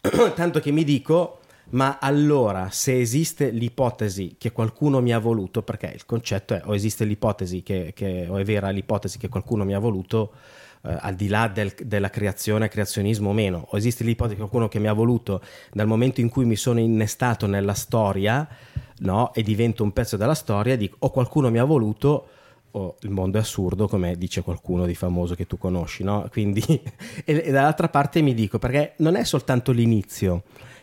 Tanto 0.34 0.58
che 0.58 0.72
mi 0.72 0.82
dico, 0.82 1.41
ma 1.72 1.98
allora 2.00 2.68
se 2.70 2.98
esiste 3.00 3.50
l'ipotesi 3.50 4.36
che 4.38 4.52
qualcuno 4.52 5.00
mi 5.00 5.12
ha 5.12 5.18
voluto, 5.18 5.62
perché 5.62 5.90
il 5.94 6.04
concetto 6.04 6.54
è 6.54 6.62
o 6.64 6.74
esiste 6.74 7.04
l'ipotesi 7.04 7.62
che, 7.62 7.92
che- 7.94 8.26
o 8.28 8.36
è 8.36 8.44
vera 8.44 8.68
l'ipotesi 8.70 9.18
che 9.18 9.28
qualcuno 9.28 9.64
mi 9.64 9.74
ha 9.74 9.78
voluto, 9.78 10.32
eh, 10.84 10.94
al 11.00 11.14
di 11.14 11.28
là 11.28 11.48
del- 11.48 11.72
della 11.82 12.10
creazione, 12.10 12.68
creazionismo 12.68 13.30
o 13.30 13.32
meno, 13.32 13.66
o 13.70 13.76
esiste 13.76 14.04
l'ipotesi 14.04 14.34
che 14.34 14.40
qualcuno 14.40 14.68
che 14.68 14.78
mi 14.78 14.88
ha 14.88 14.92
voluto 14.92 15.40
dal 15.72 15.86
momento 15.86 16.20
in 16.20 16.28
cui 16.28 16.44
mi 16.44 16.56
sono 16.56 16.78
innestato 16.80 17.46
nella 17.46 17.74
storia, 17.74 18.46
no? 18.98 19.32
E 19.32 19.42
divento 19.42 19.82
un 19.82 19.92
pezzo 19.92 20.16
della 20.16 20.34
storia, 20.34 20.76
dico, 20.76 20.96
o 21.00 21.10
qualcuno 21.10 21.50
mi 21.50 21.58
ha 21.58 21.64
voluto 21.64 22.26
o 22.74 22.96
il 23.00 23.10
mondo 23.10 23.36
è 23.36 23.40
assurdo, 23.40 23.86
come 23.86 24.16
dice 24.16 24.40
qualcuno 24.42 24.86
di 24.86 24.94
famoso 24.94 25.34
che 25.34 25.46
tu 25.46 25.58
conosci, 25.58 26.04
no? 26.04 26.26
Quindi, 26.30 26.62
e, 27.24 27.42
e 27.44 27.50
dall'altra 27.50 27.88
parte 27.88 28.20
mi 28.22 28.34
dico, 28.34 28.58
perché 28.58 28.94
non 28.98 29.14
è 29.16 29.24
soltanto 29.24 29.72
l'inizio, 29.72 30.42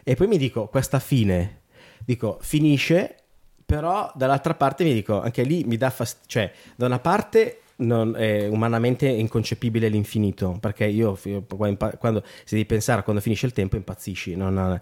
e 0.10 0.16
poi 0.16 0.26
mi 0.26 0.40
dico, 0.40 0.66
questa 0.70 0.98
fine, 0.98 1.62
dico, 2.04 2.40
finisce, 2.42 3.16
però 3.64 4.12
dall'altra 4.16 4.56
parte 4.56 4.84
mi 4.84 4.92
dico, 4.92 5.22
anche 5.22 5.44
lì 5.44 5.64
mi 5.66 5.78
dà 5.78 5.92
fastidio, 5.92 6.26
cioè, 6.28 6.52
da 6.76 6.88
una 6.88 6.98
parte 6.98 7.60
non- 7.76 8.16
è 8.18 8.48
umanamente 8.48 9.08
inconcepibile 9.08 9.88
l'infinito, 9.88 10.58
perché 10.60 10.88
io, 10.88 11.16
io 11.26 11.46
quando 11.46 12.24
se 12.26 12.56
devi 12.56 12.66
pensare 12.66 13.02
a 13.02 13.04
quando 13.04 13.22
finisce 13.22 13.46
il 13.46 13.54
tempo 13.54 13.76
impazzisci, 13.76 14.36
non- 14.36 14.82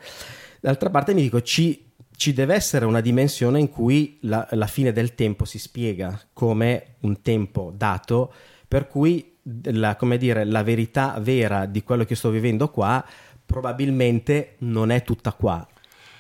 D'altra 0.62 0.90
parte 0.90 1.14
mi 1.14 1.24
dico, 1.24 1.42
ci, 1.42 1.92
ci 2.16 2.32
deve 2.32 2.56
essere 2.56 2.86
una 2.86 3.02
dimensione 3.02 3.60
in 3.60 3.68
cui 3.68 4.20
la, 4.22 4.48
la 4.52 4.68
fine 4.68 4.94
del 4.94 5.14
tempo 5.14 5.44
si 5.44 5.60
spiega 5.60 6.18
come 6.32 6.96
un 7.02 7.22
tempo 7.22 7.74
dato, 7.76 8.32
per 8.66 8.88
cui 8.88 9.38
la, 9.64 9.98
dire, 10.18 10.44
la 10.46 10.64
verità 10.64 11.18
vera 11.20 11.66
di 11.66 11.84
quello 11.84 12.04
che 12.04 12.16
sto 12.16 12.30
vivendo 12.30 12.70
qua 12.70 13.04
probabilmente 13.48 14.56
non 14.60 14.92
è 14.92 15.04
tutta 15.04 15.32
qua, 15.32 15.66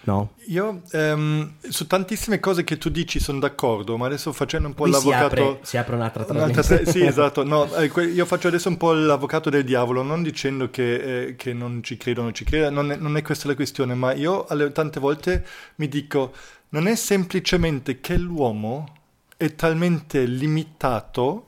no? 0.05 0.31
Io 0.47 0.81
ehm, 0.91 1.55
su 1.67 1.85
tantissime 1.85 2.39
cose 2.39 2.63
che 2.63 2.77
tu 2.77 2.89
dici 2.89 3.19
sono 3.19 3.39
d'accordo, 3.39 3.97
ma 3.97 4.05
adesso 4.07 4.31
facendo 4.31 4.67
un 4.69 4.73
po' 4.73 4.83
Qui 4.83 4.93
si 4.93 5.09
l'avvocato... 5.09 5.25
apre, 5.25 5.59
si 5.63 5.77
apre 5.77 5.95
un'altra 5.95 6.23
trasmissione. 6.23 6.81
tra- 6.83 6.91
sì, 6.91 7.05
esatto. 7.05 7.43
No, 7.43 7.71
eh, 7.75 7.91
io 8.05 8.25
faccio 8.25 8.47
adesso 8.47 8.69
un 8.69 8.77
po' 8.77 8.93
l'avvocato 8.93 9.49
del 9.49 9.65
diavolo, 9.65 10.01
non 10.03 10.23
dicendo 10.23 10.69
che, 10.69 11.27
eh, 11.27 11.35
che 11.35 11.51
non 11.53 11.83
ci 11.83 11.97
credo 11.97 12.21
o 12.21 12.23
non 12.23 12.33
ci 12.33 12.45
credo, 12.45 12.69
non 12.69 12.91
è, 12.91 12.95
non 12.95 13.17
è 13.17 13.21
questa 13.21 13.49
la 13.49 13.55
questione, 13.55 13.93
ma 13.93 14.13
io 14.13 14.45
alle- 14.47 14.71
tante 14.71 14.99
volte 15.01 15.45
mi 15.75 15.89
dico, 15.89 16.33
non 16.69 16.87
è 16.87 16.95
semplicemente 16.95 17.99
che 17.99 18.17
l'uomo 18.17 18.95
è 19.35 19.53
talmente 19.53 20.23
limitato 20.25 21.47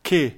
che 0.00 0.36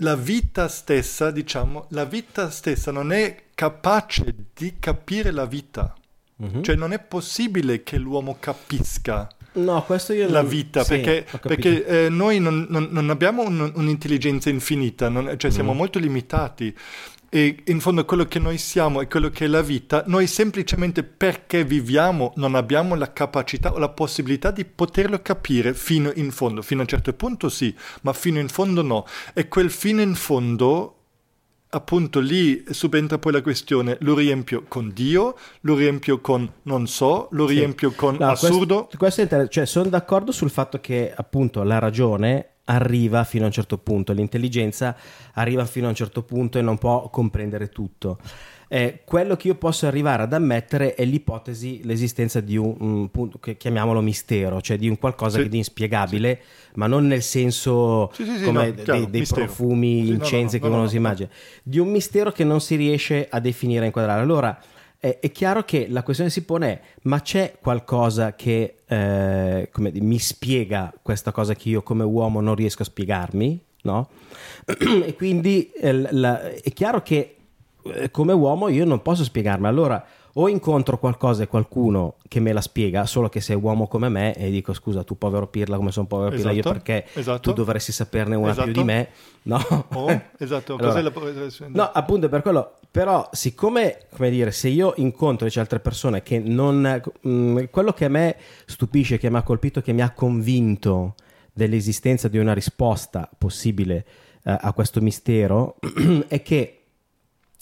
la 0.00 0.16
vita 0.16 0.68
stessa, 0.68 1.30
diciamo, 1.30 1.86
la 1.90 2.04
vita 2.04 2.50
stessa 2.50 2.90
non 2.90 3.12
è 3.12 3.44
capace 3.54 4.34
di 4.54 4.74
capire 4.78 5.30
la 5.30 5.46
vita. 5.46 5.94
Mhm. 6.36 6.62
Cioè 6.62 6.74
non 6.74 6.92
è 6.92 6.98
possibile 6.98 7.82
che 7.82 7.98
l'uomo 7.98 8.36
capisca 8.40 9.28
No, 9.52 9.84
la 9.88 10.40
non- 10.40 10.48
vita, 10.48 10.84
sì, 10.84 10.98
perché, 11.00 11.26
perché, 11.40 11.84
eh, 11.86 12.08
noi 12.08 12.38
non, 12.38 12.66
non- 12.70 12.88
non 12.90 13.10
abbiamo 13.10 13.42
un- 13.42 13.72
un'intelligenza 13.74 14.48
infinita, 14.48 15.36
cioè 15.36 15.50
siamo 15.50 15.74
Mm. 15.74 15.76
molto 15.76 15.98
limitati. 15.98 16.74
E 17.32 17.62
in 17.66 17.78
fondo 17.78 18.04
quello 18.04 18.24
che 18.24 18.40
noi 18.40 18.58
siamo 18.58 19.00
e 19.00 19.06
quello 19.06 19.30
che 19.30 19.44
è 19.44 19.48
la 19.48 19.62
vita, 19.62 20.02
noi 20.08 20.26
semplicemente 20.26 21.04
perché 21.04 21.64
viviamo 21.64 22.32
non 22.36 22.56
abbiamo 22.56 22.96
la 22.96 23.12
capacità 23.12 23.72
o 23.72 23.78
la 23.78 23.88
possibilità 23.88 24.50
di 24.50 24.64
poterlo 24.64 25.22
capire 25.22 25.72
fino 25.72 26.10
in 26.16 26.32
fondo. 26.32 26.60
Fino 26.60 26.80
a 26.80 26.82
un 26.82 26.88
certo 26.88 27.12
punto 27.12 27.48
sì, 27.48 27.72
ma 28.02 28.12
fino 28.12 28.40
in 28.40 28.48
fondo 28.48 28.82
no. 28.82 29.06
E 29.32 29.46
quel 29.46 29.70
fino 29.70 30.00
in 30.00 30.16
fondo 30.16 30.96
appunto 31.72 32.18
lì 32.18 32.64
subentra 32.70 33.18
poi 33.18 33.30
la 33.30 33.42
questione, 33.42 33.96
lo 34.00 34.16
riempio 34.16 34.64
con 34.66 34.90
Dio, 34.92 35.36
lo 35.60 35.76
riempio 35.76 36.18
con 36.20 36.50
non 36.62 36.88
so, 36.88 37.28
lo 37.30 37.46
Sì. 37.46 37.54
riempio 37.54 37.92
con 37.92 38.16
No, 38.18 38.26
assurdo. 38.30 38.78
questo- 38.86 38.98
questo 38.98 39.20
è 39.20 39.22
inter- 39.22 39.48
cioè, 39.48 39.66
sono 39.66 39.88
d'accordo 39.88 40.32
sul 40.32 40.50
fatto 40.50 40.80
che 40.80 41.12
appunto 41.14 41.62
la 41.62 41.78
ragione 41.78 42.54
arriva 42.70 43.24
fino 43.24 43.44
a 43.44 43.46
un 43.46 43.52
certo 43.52 43.78
punto, 43.78 44.12
l'intelligenza 44.12 44.96
arriva 45.34 45.64
fino 45.64 45.86
a 45.86 45.88
un 45.90 45.94
certo 45.94 46.22
punto 46.22 46.58
e 46.58 46.62
non 46.62 46.78
può 46.78 47.08
comprendere 47.10 47.68
tutto. 47.68 48.18
Eh, 48.72 49.00
quello 49.04 49.34
che 49.34 49.48
io 49.48 49.56
posso 49.56 49.88
arrivare 49.88 50.22
ad 50.22 50.32
ammettere 50.32 50.94
è 50.94 51.04
l'ipotesi, 51.04 51.80
l'esistenza 51.82 52.38
di 52.40 52.56
un, 52.56 52.76
un 52.78 53.10
punto 53.10 53.38
che 53.40 53.56
chiamiamolo 53.56 54.00
mistero, 54.00 54.60
cioè 54.60 54.78
di 54.78 54.88
un 54.88 54.96
qualcosa 54.96 55.38
Sì. 55.38 55.42
che 55.42 55.48
di 55.48 55.56
inspiegabile, 55.56 56.40
ma 56.74 56.86
non 56.86 57.08
nel 57.08 57.22
senso 57.22 58.10
Sì, 58.12 58.24
sì, 58.24 58.36
sì, 58.38 58.44
come 58.44 58.66
no, 58.66 58.70
dei- 58.72 58.84
chiaro, 58.84 59.04
dei, 59.06 59.26
profumi, 59.26 59.88
Sì, 59.88 60.00
no, 60.02 60.06
no, 60.06 60.14
incensi 60.22 60.60
che 60.60 60.68
no, 60.68 60.74
uno 60.74 60.82
no, 60.82 60.88
si 60.88 60.96
immagina, 60.96 61.28
di 61.64 61.80
un 61.80 61.88
mistero 61.88 62.30
che 62.30 62.44
non 62.44 62.60
si 62.60 62.76
riesce 62.76 63.26
a 63.28 63.40
definire 63.40 63.82
e 63.82 63.86
inquadrare. 63.86 64.20
Allora, 64.20 64.56
è, 65.00 65.32
chiaro 65.32 65.64
che 65.64 65.86
la 65.88 66.02
questione 66.02 66.30
si 66.30 66.44
pone 66.44 66.68
è, 66.68 66.80
ma 67.04 67.22
c'è 67.22 67.56
qualcosa 67.58 68.34
che 68.34 68.82
eh, 68.86 69.70
come 69.72 69.92
mi 69.94 70.18
spiega 70.18 70.92
questa 71.00 71.32
cosa 71.32 71.54
che 71.54 71.70
io 71.70 71.82
come 71.82 72.04
uomo 72.04 72.40
non 72.40 72.54
riesco 72.54 72.82
a 72.82 72.84
spiegarmi? 72.84 73.64
No? 73.82 74.10
e 74.66 75.14
quindi 75.16 75.70
eh, 75.72 76.12
la- 76.12 76.50
è 76.50 76.70
chiaro 76.74 77.00
che 77.00 77.36
eh, 77.82 78.10
come 78.10 78.34
uomo 78.34 78.68
io 78.68 78.84
non 78.84 79.00
posso 79.00 79.24
spiegarmi. 79.24 79.66
Allora, 79.66 80.04
o 80.34 80.48
incontro 80.48 80.98
qualcosa 80.98 81.42
e 81.42 81.46
qualcuno 81.48 82.14
che 82.28 82.38
me 82.40 82.52
la 82.52 82.60
spiega, 82.60 83.04
solo 83.06 83.28
che 83.28 83.40
sei 83.40 83.56
uomo 83.56 83.88
come 83.88 84.08
me, 84.08 84.34
e 84.34 84.50
dico 84.50 84.72
scusa, 84.72 85.02
tu 85.02 85.18
povero 85.18 85.46
pirla, 85.48 85.76
come 85.76 85.90
sono 85.90 86.06
povero 86.06 86.30
pirla 86.30 86.50
io, 86.52 86.60
Esatto, 86.60 86.72
perché 86.74 87.06
esatto. 87.14 87.40
tu 87.40 87.52
dovresti 87.52 87.90
saperne 87.92 88.36
una 88.36 88.52
più 88.52 88.62
Esatto. 88.62 88.78
di 88.78 88.84
me, 88.84 89.08
no? 89.42 89.86
Oh, 89.94 90.22
esatto, 90.38 90.74
Allora, 90.80 91.00
la- 91.00 91.12
No, 91.68 91.90
appunto 91.92 92.28
per 92.28 92.42
quello. 92.42 92.74
Però, 92.90 93.28
siccome, 93.32 93.98
come 94.12 94.30
dire, 94.30 94.50
se 94.52 94.68
io 94.68 94.94
incontro 94.96 95.40
invece 95.44 95.60
altre 95.60 95.80
persone 95.80 96.22
che 96.22 96.38
non. 96.38 97.00
mh, 97.20 97.64
quello 97.70 97.92
che 97.92 98.04
a 98.06 98.08
me 98.08 98.36
stupisce, 98.66 99.18
che 99.18 99.30
mi 99.30 99.36
ha 99.36 99.42
colpito, 99.42 99.80
che 99.80 99.92
mi 99.92 100.02
ha 100.02 100.10
convinto 100.10 101.14
dell'esistenza 101.52 102.28
di 102.28 102.38
una 102.38 102.52
risposta 102.54 103.28
possibile 103.36 104.04
eh, 104.44 104.56
a 104.60 104.72
questo 104.72 105.00
mistero 105.00 105.76
è 106.28 106.42
che 106.42 106.76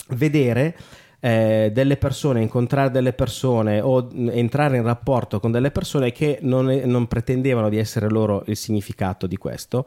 vedere 0.09 0.75
eh, 1.19 1.69
delle 1.73 1.97
persone, 1.97 2.41
incontrare 2.41 2.91
delle 2.91 3.13
persone 3.13 3.81
o 3.81 4.07
mh, 4.11 4.29
entrare 4.29 4.77
in 4.77 4.83
rapporto 4.83 5.39
con 5.39 5.51
delle 5.51 5.71
persone 5.71 6.11
che 6.11 6.39
non, 6.41 6.65
non 6.65 7.07
pretendevano 7.07 7.69
di 7.69 7.77
essere 7.77 8.09
loro 8.09 8.43
il 8.47 8.55
significato 8.55 9.27
di 9.27 9.37
questo 9.37 9.85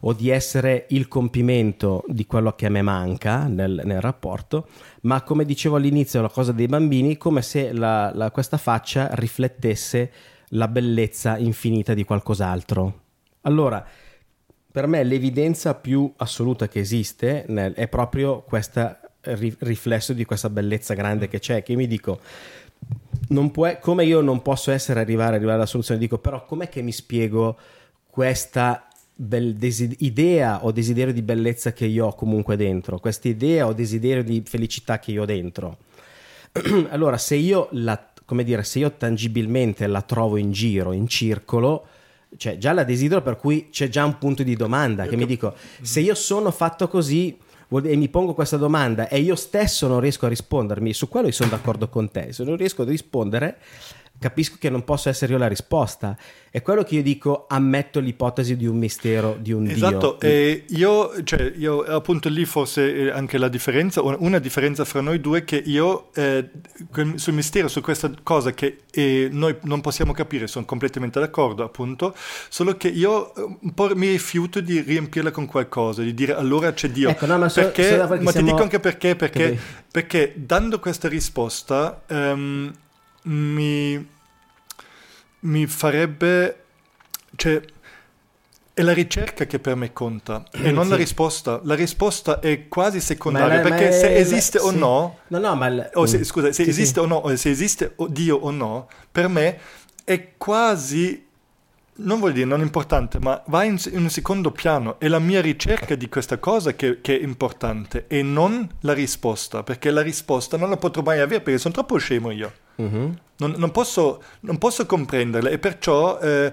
o 0.00 0.12
di 0.12 0.28
essere 0.28 0.86
il 0.90 1.06
compimento 1.08 2.04
di 2.08 2.26
quello 2.26 2.52
che 2.52 2.66
a 2.66 2.70
me 2.70 2.82
manca 2.82 3.46
nel, 3.46 3.80
nel 3.84 4.00
rapporto, 4.00 4.66
ma 5.02 5.22
come 5.22 5.44
dicevo 5.44 5.76
all'inizio, 5.76 6.20
la 6.20 6.28
cosa 6.28 6.52
dei 6.52 6.66
bambini, 6.66 7.16
come 7.16 7.42
se 7.42 7.72
la- 7.72 8.12
la- 8.14 8.30
questa 8.30 8.56
faccia 8.56 9.08
riflettesse 9.12 10.10
la 10.54 10.68
bellezza 10.68 11.38
infinita 11.38 11.94
di 11.94 12.04
qualcos'altro. 12.04 13.00
Allora, 13.42 13.84
per 14.70 14.86
me 14.86 15.04
l'evidenza 15.04 15.74
più 15.74 16.12
assoluta 16.16 16.66
che 16.66 16.80
esiste 16.80 17.44
è 17.44 17.88
proprio 17.88 18.42
questo 19.22 19.64
riflesso 19.64 20.12
di 20.12 20.24
questa 20.24 20.50
bellezza 20.50 20.94
grande 20.94 21.28
che 21.28 21.38
c'è, 21.38 21.62
che 21.62 21.76
mi 21.76 21.86
dico, 21.86 22.20
non 23.28 23.50
può, 23.50 23.78
come 23.78 24.04
io 24.04 24.20
non 24.20 24.42
posso 24.42 24.72
essere 24.72 25.00
arrivare, 25.00 25.36
arrivare 25.36 25.56
alla 25.56 25.66
soluzione, 25.66 26.00
dico 26.00 26.18
però 26.18 26.44
com'è 26.44 26.68
che 26.68 26.82
mi 26.82 26.92
spiego 26.92 27.56
questa 28.10 28.88
bel- 29.14 29.54
desi- 29.54 29.96
idea 30.00 30.64
o 30.64 30.72
desiderio 30.72 31.12
di 31.12 31.22
bellezza 31.22 31.72
che 31.72 31.86
io 31.86 32.06
ho 32.06 32.14
comunque 32.14 32.56
dentro, 32.56 32.98
questa 32.98 33.28
idea 33.28 33.66
o 33.66 33.72
desiderio 33.72 34.24
di 34.24 34.42
felicità 34.44 34.98
che 34.98 35.12
io 35.12 35.22
ho 35.22 35.26
dentro. 35.26 35.78
allora, 36.90 37.16
se 37.16 37.36
io 37.36 37.68
la, 37.72 38.10
come 38.24 38.44
dire, 38.44 38.64
se 38.64 38.80
io 38.80 38.92
tangibilmente 38.92 39.86
la 39.86 40.02
trovo 40.02 40.36
in 40.36 40.50
giro, 40.50 40.92
in 40.92 41.06
circolo, 41.06 41.86
cioè 42.36 42.58
già 42.58 42.72
la 42.72 42.84
desidero 42.84 43.22
per 43.22 43.36
cui 43.36 43.68
c'è 43.70 43.88
già 43.88 44.04
un 44.04 44.18
punto 44.18 44.42
di 44.42 44.56
domanda 44.56 45.06
che 45.06 45.16
mi 45.16 45.26
dico, 45.26 45.54
se 45.82 46.00
io 46.00 46.14
sono 46.14 46.50
fatto 46.50 46.88
così 46.88 47.38
e 47.80 47.96
mi 47.96 48.08
pongo 48.08 48.34
questa 48.34 48.56
domanda 48.56 49.08
e 49.08 49.20
io 49.20 49.34
stesso 49.34 49.86
non 49.86 50.00
riesco 50.00 50.26
a 50.26 50.28
rispondermi, 50.28 50.92
su 50.92 51.08
quello 51.08 51.28
io 51.28 51.32
sono 51.32 51.50
d'accordo 51.50 51.88
con 51.88 52.10
te, 52.10 52.32
se 52.32 52.44
non 52.44 52.56
riesco 52.56 52.82
a 52.82 52.84
rispondere 52.84 53.58
capisco 54.22 54.56
che 54.58 54.70
non 54.70 54.84
posso 54.84 55.08
essere 55.10 55.32
io 55.32 55.38
la 55.38 55.48
risposta. 55.48 56.16
È 56.50 56.60
quello 56.62 56.82
che 56.82 56.96
io 56.96 57.02
dico, 57.02 57.46
ammetto 57.48 57.98
l'ipotesi 57.98 58.56
di 58.56 58.66
un 58.66 58.76
mistero, 58.76 59.36
di 59.40 59.52
un 59.52 59.66
Esatto, 59.68 60.16
Dio. 60.20 60.28
e 60.28 60.64
io, 60.68 61.22
cioè, 61.24 61.52
io 61.56 61.80
appunto 61.82 62.28
lì 62.28 62.44
forse 62.44 62.94
eh, 62.94 63.10
anche 63.10 63.38
la 63.38 63.48
differenza, 63.48 64.02
una 64.02 64.38
differenza 64.38 64.84
fra 64.84 65.00
noi 65.00 65.20
due 65.20 65.40
è 65.40 65.44
che 65.44 65.56
io 65.64 66.10
eh, 66.14 66.48
sul 67.14 67.32
mistero, 67.32 67.68
su 67.68 67.80
questa 67.80 68.10
cosa 68.22 68.52
che 68.52 68.80
eh, 68.90 69.28
noi 69.32 69.56
non 69.62 69.80
possiamo 69.80 70.12
capire, 70.12 70.46
sono 70.46 70.64
completamente 70.66 71.18
d'accordo 71.18 71.64
appunto, 71.64 72.14
solo 72.50 72.76
che 72.76 72.88
io 72.88 73.34
eh, 73.34 73.56
un 73.60 73.72
po' 73.74 73.94
mi 73.96 74.08
rifiuto 74.08 74.60
di 74.60 74.80
riempirla 74.80 75.30
con 75.30 75.46
qualcosa, 75.46 76.02
di 76.02 76.12
dire 76.12 76.34
allora 76.34 76.72
c'è 76.72 76.90
Dio. 76.90 77.08
Ecco, 77.08 77.24
no, 77.26 77.38
ma 77.38 77.48
so- 77.48 77.62
perché, 77.62 77.88
che 77.88 77.96
ma 77.96 78.16
ti 78.16 78.30
siamo- 78.30 78.50
dico 78.50 78.62
anche 78.62 78.78
perché, 78.78 79.16
perché, 79.16 79.58
perché 79.90 80.34
dando 80.36 80.78
questa 80.80 81.08
risposta 81.08 82.02
ehm, 82.06 82.72
mi, 83.24 84.06
mi 85.42 85.66
farebbe... 85.66 86.56
Cioè, 87.36 87.60
è 88.74 88.80
la 88.82 88.92
ricerca 88.94 89.44
che 89.44 89.58
per 89.58 89.74
me 89.76 89.92
conta 89.92 90.44
e 90.50 90.70
non 90.70 90.88
la 90.88 90.94
Sì. 90.94 91.00
risposta. 91.02 91.60
La 91.64 91.74
risposta 91.74 92.40
è 92.40 92.68
quasi 92.68 93.00
secondaria 93.00 93.56
la- 93.56 93.60
perché 93.68 93.92
se 93.92 94.14
esiste 94.16 94.58
o 94.58 94.70
sì. 94.70 94.78
no, 94.78 95.18
No, 95.28 95.38
no, 95.38 95.54
ma... 95.56 95.66
il- 95.66 95.90
o 95.94 96.06
se, 96.06 96.18
Mm. 96.18 96.22
scusa, 96.22 96.46
se 96.52 96.64
Sì, 96.64 96.70
esiste 96.70 97.00
o 97.00 97.06
no, 97.06 97.36
se 97.36 97.50
esiste 97.50 97.94
Dio 98.08 98.36
o 98.36 98.50
no, 98.50 98.88
per 99.10 99.28
me 99.28 99.58
è 100.04 100.32
quasi, 100.38 101.26
non 101.94 102.18
vuol 102.18 102.32
dire 102.32 102.46
non 102.46 102.60
importante, 102.60 103.18
ma 103.20 103.42
va 103.46 103.64
in, 103.64 103.78
in 103.90 104.02
un 104.02 104.10
secondo 104.10 104.50
piano. 104.50 104.98
È 104.98 105.08
la 105.08 105.18
mia 105.18 105.40
ricerca 105.40 105.94
di 105.94 106.08
questa 106.08 106.38
cosa 106.38 106.74
che, 106.74 107.00
che 107.00 107.18
è 107.18 107.22
importante 107.22 108.06
e 108.08 108.22
non 108.22 108.68
la 108.80 108.94
risposta, 108.94 109.62
perché 109.62 109.90
la 109.90 110.00
risposta 110.00 110.56
non 110.56 110.70
la 110.70 110.76
potrò 110.76 111.02
mai 111.02 111.20
avere 111.20 111.42
perché 111.42 111.58
sono 111.58 111.74
troppo 111.74 111.98
scemo 111.98 112.30
io. 112.30 112.52
Mhm. 112.76 113.18
Non, 113.36 113.54
non 113.56 113.70
posso, 113.70 114.22
non 114.40 114.58
posso 114.58 114.86
comprenderle 114.86 115.50
e 115.50 115.58
perciò 115.58 116.18
eh, 116.20 116.52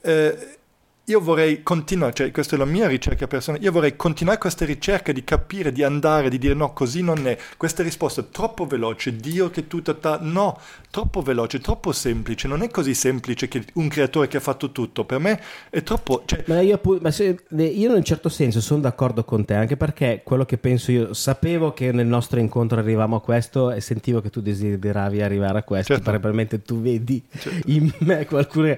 eh, 0.00 0.58
io 1.06 1.20
vorrei 1.20 1.62
continuare, 1.62 2.14
cioè 2.14 2.30
questa 2.30 2.56
è 2.56 2.58
la 2.58 2.64
mia 2.64 2.86
ricerca 2.86 3.26
personale, 3.26 3.62
io 3.62 3.72
vorrei 3.72 3.94
continuare 3.94 4.38
questa 4.38 4.64
ricerca 4.64 5.12
di 5.12 5.22
capire, 5.22 5.70
di 5.70 5.82
andare, 5.82 6.30
di 6.30 6.38
dire 6.38 6.54
no, 6.54 6.72
così 6.72 7.02
non 7.02 7.26
è. 7.26 7.36
Questa 7.58 7.82
risposta 7.82 8.22
è 8.22 8.28
troppo 8.30 8.66
veloce, 8.66 9.14
Dio 9.16 9.50
che 9.50 9.66
tutto 9.66 9.96
ta, 9.98 10.18
no, 10.22 10.58
troppo 10.90 11.20
veloce, 11.20 11.60
troppo 11.60 11.92
semplice, 11.92 12.48
non 12.48 12.62
è 12.62 12.70
così 12.70 12.94
semplice 12.94 13.48
che 13.48 13.64
un 13.74 13.88
creatore 13.88 14.28
che 14.28 14.38
ha 14.38 14.40
fatto 14.40 14.72
tutto, 14.72 15.04
per 15.04 15.18
me 15.18 15.40
è 15.68 15.82
troppo... 15.82 16.22
Cioè, 16.24 16.44
Ma 16.46 16.60
io, 16.60 16.80
ma 17.00 17.10
se- 17.10 17.44
io 17.50 17.90
in 17.90 17.96
un 17.96 18.04
certo 18.04 18.30
senso 18.30 18.62
sono 18.62 18.80
d'accordo 18.80 19.24
con 19.24 19.44
te, 19.44 19.54
anche 19.54 19.76
perché 19.76 20.22
quello 20.24 20.46
che 20.46 20.56
penso 20.56 20.90
io, 20.90 21.12
sapevo 21.12 21.74
che 21.74 21.92
nel 21.92 22.06
nostro 22.06 22.40
incontro 22.40 22.78
arrivavamo 22.78 23.16
a 23.16 23.20
questo 23.20 23.72
e 23.72 23.82
sentivo 23.82 24.22
che 24.22 24.30
tu 24.30 24.40
desideravi 24.40 25.20
arrivare 25.20 25.58
a 25.58 25.62
questo, 25.62 25.94
Certo. 25.94 26.10
probabilmente 26.10 26.62
tu 26.62 26.80
vedi 26.80 27.22
in 27.66 27.92
me 27.98 28.24
qualcuno. 28.24 28.76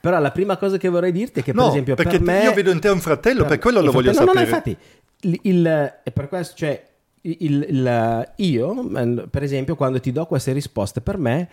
Però 0.00 0.18
la 0.18 0.30
prima 0.30 0.56
cosa 0.56 0.76
che 0.76 0.88
vorrei 0.88 1.12
dirti 1.12 1.40
è 1.40 1.42
che 1.42 1.52
per 1.52 1.62
no, 1.62 1.68
esempio 1.70 1.94
perché 1.94 2.18
per 2.18 2.26
me... 2.26 2.42
io 2.42 2.54
vedo 2.54 2.70
in 2.70 2.80
te 2.80 2.88
un 2.88 3.00
fratello, 3.00 3.44
per 3.44 3.58
quello 3.58 3.80
lo 3.80 3.90
voglio 3.90 4.12
no, 4.12 4.14
sapere. 4.14 4.32
No, 4.32 4.40
no, 4.40 4.46
infatti, 4.46 4.76
il, 5.22 5.38
il- 5.42 5.94
è 6.02 6.10
per 6.12 6.28
questo, 6.28 6.54
cioè, 6.56 6.86
il- 7.22 7.66
il- 7.68 8.32
io, 8.36 9.26
per 9.28 9.42
esempio, 9.42 9.74
quando 9.74 10.00
ti 10.00 10.12
do 10.12 10.26
queste 10.26 10.52
risposte, 10.52 11.00
per 11.00 11.18
me, 11.18 11.48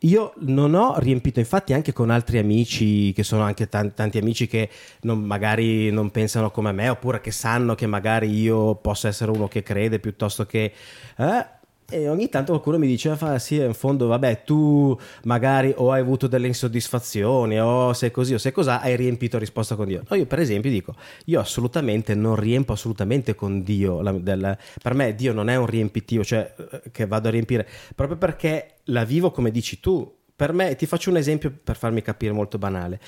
io 0.00 0.34
non 0.40 0.74
ho 0.74 0.98
riempito, 0.98 1.38
infatti, 1.38 1.72
anche 1.72 1.92
con 1.94 2.10
altri 2.10 2.38
amici, 2.38 3.12
che 3.14 3.22
sono 3.22 3.42
anche 3.42 3.68
tan- 3.68 3.94
tanti 3.94 4.18
amici 4.18 4.46
che 4.46 4.68
non- 5.02 5.20
magari 5.22 5.90
non 5.90 6.10
pensano 6.10 6.50
come 6.50 6.72
me, 6.72 6.88
oppure 6.90 7.20
che 7.20 7.30
sanno 7.30 7.74
che 7.74 7.86
magari 7.86 8.28
io 8.28 8.74
posso 8.74 9.06
essere 9.08 9.30
uno 9.30 9.48
che 9.48 9.62
crede 9.62 10.00
piuttosto 10.00 10.44
che. 10.44 10.72
eh, 11.16 11.46
e 11.94 12.08
ogni 12.08 12.28
tanto 12.28 12.52
qualcuno 12.52 12.78
mi 12.78 12.86
dice, 12.86 13.14
fa, 13.16 13.38
sì, 13.38 13.56
in 13.56 13.74
fondo, 13.74 14.06
vabbè, 14.06 14.42
tu 14.44 14.98
magari 15.24 15.72
o 15.76 15.92
hai 15.92 16.00
avuto 16.00 16.26
delle 16.26 16.46
insoddisfazioni, 16.48 17.60
o 17.60 17.92
sei 17.92 18.10
così, 18.10 18.34
o 18.34 18.38
sei 18.38 18.52
cos'ha, 18.52 18.80
hai 18.80 18.96
riempito 18.96 19.38
risposta 19.38 19.76
con 19.76 19.86
Dio. 19.86 20.02
No, 20.08 20.16
io 20.16 20.26
per 20.26 20.40
esempio 20.40 20.70
dico, 20.70 20.94
io 21.26 21.40
assolutamente 21.40 22.14
non 22.14 22.36
riempo 22.36 22.72
assolutamente 22.72 23.34
con 23.34 23.62
Dio. 23.62 24.00
la- 24.02 24.12
del- 24.12 24.58
per 24.82 24.94
me 24.94 25.14
Dio 25.14 25.32
non 25.32 25.48
è 25.48 25.56
un 25.56 25.66
riempitivo, 25.66 26.24
cioè 26.24 26.52
eh, 26.56 26.82
che 26.90 27.06
vado 27.06 27.28
a 27.28 27.30
riempire, 27.30 27.66
proprio 27.94 28.16
perché 28.18 28.74
la 28.84 29.04
vivo 29.04 29.30
come 29.30 29.50
dici 29.50 29.80
tu. 29.80 30.12
Per 30.36 30.52
me, 30.52 30.74
ti 30.74 30.86
faccio 30.86 31.10
un 31.10 31.16
esempio 31.16 31.52
per 31.62 31.76
farmi 31.76 32.02
capire 32.02 32.32
molto 32.32 32.58
banale. 32.58 32.98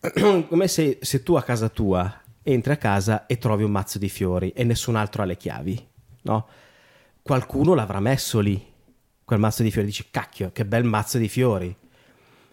come 0.48 0.68
se, 0.68 0.98
se 1.00 1.22
tu 1.22 1.34
a 1.34 1.42
casa 1.42 1.68
tua 1.68 2.20
entri 2.42 2.72
a 2.72 2.76
casa 2.76 3.26
e 3.26 3.38
trovi 3.38 3.62
un 3.62 3.70
mazzo 3.70 3.98
di 3.98 4.08
fiori 4.08 4.50
e 4.54 4.64
nessun 4.64 4.96
altro 4.96 5.22
ha 5.22 5.24
le 5.24 5.36
chiavi, 5.36 5.86
no? 6.22 6.46
Qualcuno 7.26 7.72
l'avrà 7.72 8.00
messo 8.00 8.38
lì, 8.40 8.62
quel 9.24 9.38
mazzo 9.38 9.62
di 9.62 9.70
fiori, 9.70 9.86
dici 9.86 10.08
cacchio, 10.10 10.52
che 10.52 10.66
bel 10.66 10.84
mazzo 10.84 11.16
di 11.16 11.30
fiori. 11.30 11.74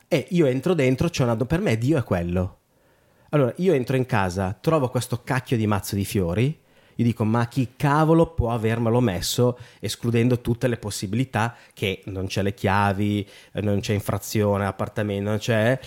E 0.08 0.28
io 0.30 0.46
entro 0.46 0.74
dentro, 0.74 1.10
c'è 1.10 1.26
una... 1.26 1.36
per 1.36 1.60
me 1.60 1.78
Dio 1.78 1.98
è 1.98 2.04
quello. 2.06 2.60
Allora, 3.32 3.52
io 3.58 3.74
entro 3.74 3.98
in 3.98 4.06
casa, 4.06 4.58
trovo 4.62 4.88
questo 4.88 5.24
cacchio 5.24 5.58
di 5.58 5.68
mazzo 5.68 5.96
di 5.96 6.06
fiori 6.06 6.58
Io 6.96 7.04
dico, 7.04 7.26
ma 7.26 7.50
chi 7.50 7.74
cavolo 7.76 8.34
può 8.34 8.52
avermelo 8.52 9.02
messo 9.02 9.60
escludendo 9.82 10.40
tutte 10.40 10.70
le 10.70 10.78
possibilità 10.78 11.54
che 11.74 12.02
non 12.06 12.28
c'è 12.28 12.42
le 12.42 12.54
chiavi, 12.54 13.28
non 13.56 13.82
c'è 13.82 13.92
infrazione, 13.92 14.66
appartamento, 14.66 15.30
non 15.30 15.38
c'è... 15.38 15.78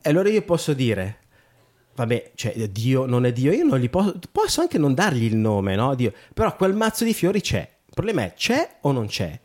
E 0.00 0.08
allora 0.08 0.28
io 0.28 0.42
posso 0.42 0.72
dire, 0.72 1.18
vabbè, 1.96 2.30
cioè 2.36 2.68
Dio 2.68 3.06
non 3.06 3.26
è 3.26 3.32
Dio, 3.32 3.50
io 3.50 3.64
non 3.64 3.80
gli 3.80 3.90
posso, 3.90 4.20
posso 4.30 4.60
anche 4.60 4.78
non 4.78 4.94
dargli 4.94 5.24
il 5.24 5.36
nome, 5.36 5.74
no? 5.74 5.96
Dio, 5.96 6.12
però 6.32 6.54
quel 6.54 6.74
mazzo 6.74 7.02
di 7.02 7.12
fiori 7.12 7.40
c'è. 7.40 7.68
Problema 8.00 8.24
è 8.24 8.32
c'è 8.32 8.76
o 8.80 8.92
non 8.92 9.08
c'è? 9.08 9.38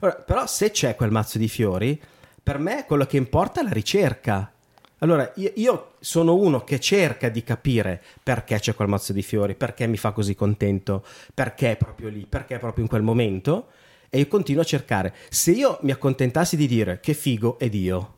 Allora, 0.00 0.18
però 0.18 0.44
se 0.44 0.72
c'è 0.72 0.96
quel 0.96 1.12
mazzo 1.12 1.38
di 1.38 1.46
fiori, 1.46 1.96
per 2.42 2.58
me 2.58 2.84
quello 2.84 3.06
che 3.06 3.16
importa 3.16 3.60
è 3.60 3.62
la 3.62 3.70
ricerca. 3.70 4.52
Allora, 4.98 5.30
io, 5.36 5.52
io, 5.54 5.92
sono 6.00 6.34
uno 6.34 6.64
che 6.64 6.80
cerca 6.80 7.28
di 7.28 7.44
capire 7.44 8.02
perché 8.20 8.58
c'è 8.58 8.74
quel 8.74 8.88
mazzo 8.88 9.12
di 9.12 9.22
fiori, 9.22 9.54
perché 9.54 9.86
mi 9.86 9.96
fa 9.96 10.10
così 10.10 10.34
contento, 10.34 11.06
perché 11.32 11.70
è 11.70 11.76
proprio 11.76 12.08
lì, 12.08 12.26
perché 12.28 12.56
è 12.56 12.58
proprio 12.58 12.82
in 12.82 12.90
quel 12.90 13.02
momento, 13.02 13.68
e 14.08 14.18
io 14.18 14.26
continuo 14.26 14.62
a 14.62 14.66
cercare. 14.66 15.14
Se 15.28 15.52
io 15.52 15.78
mi 15.82 15.92
accontentassi 15.92 16.56
di 16.56 16.66
dire 16.66 16.98
che 16.98 17.14
figo 17.14 17.60
è 17.60 17.68
Dio, 17.68 18.14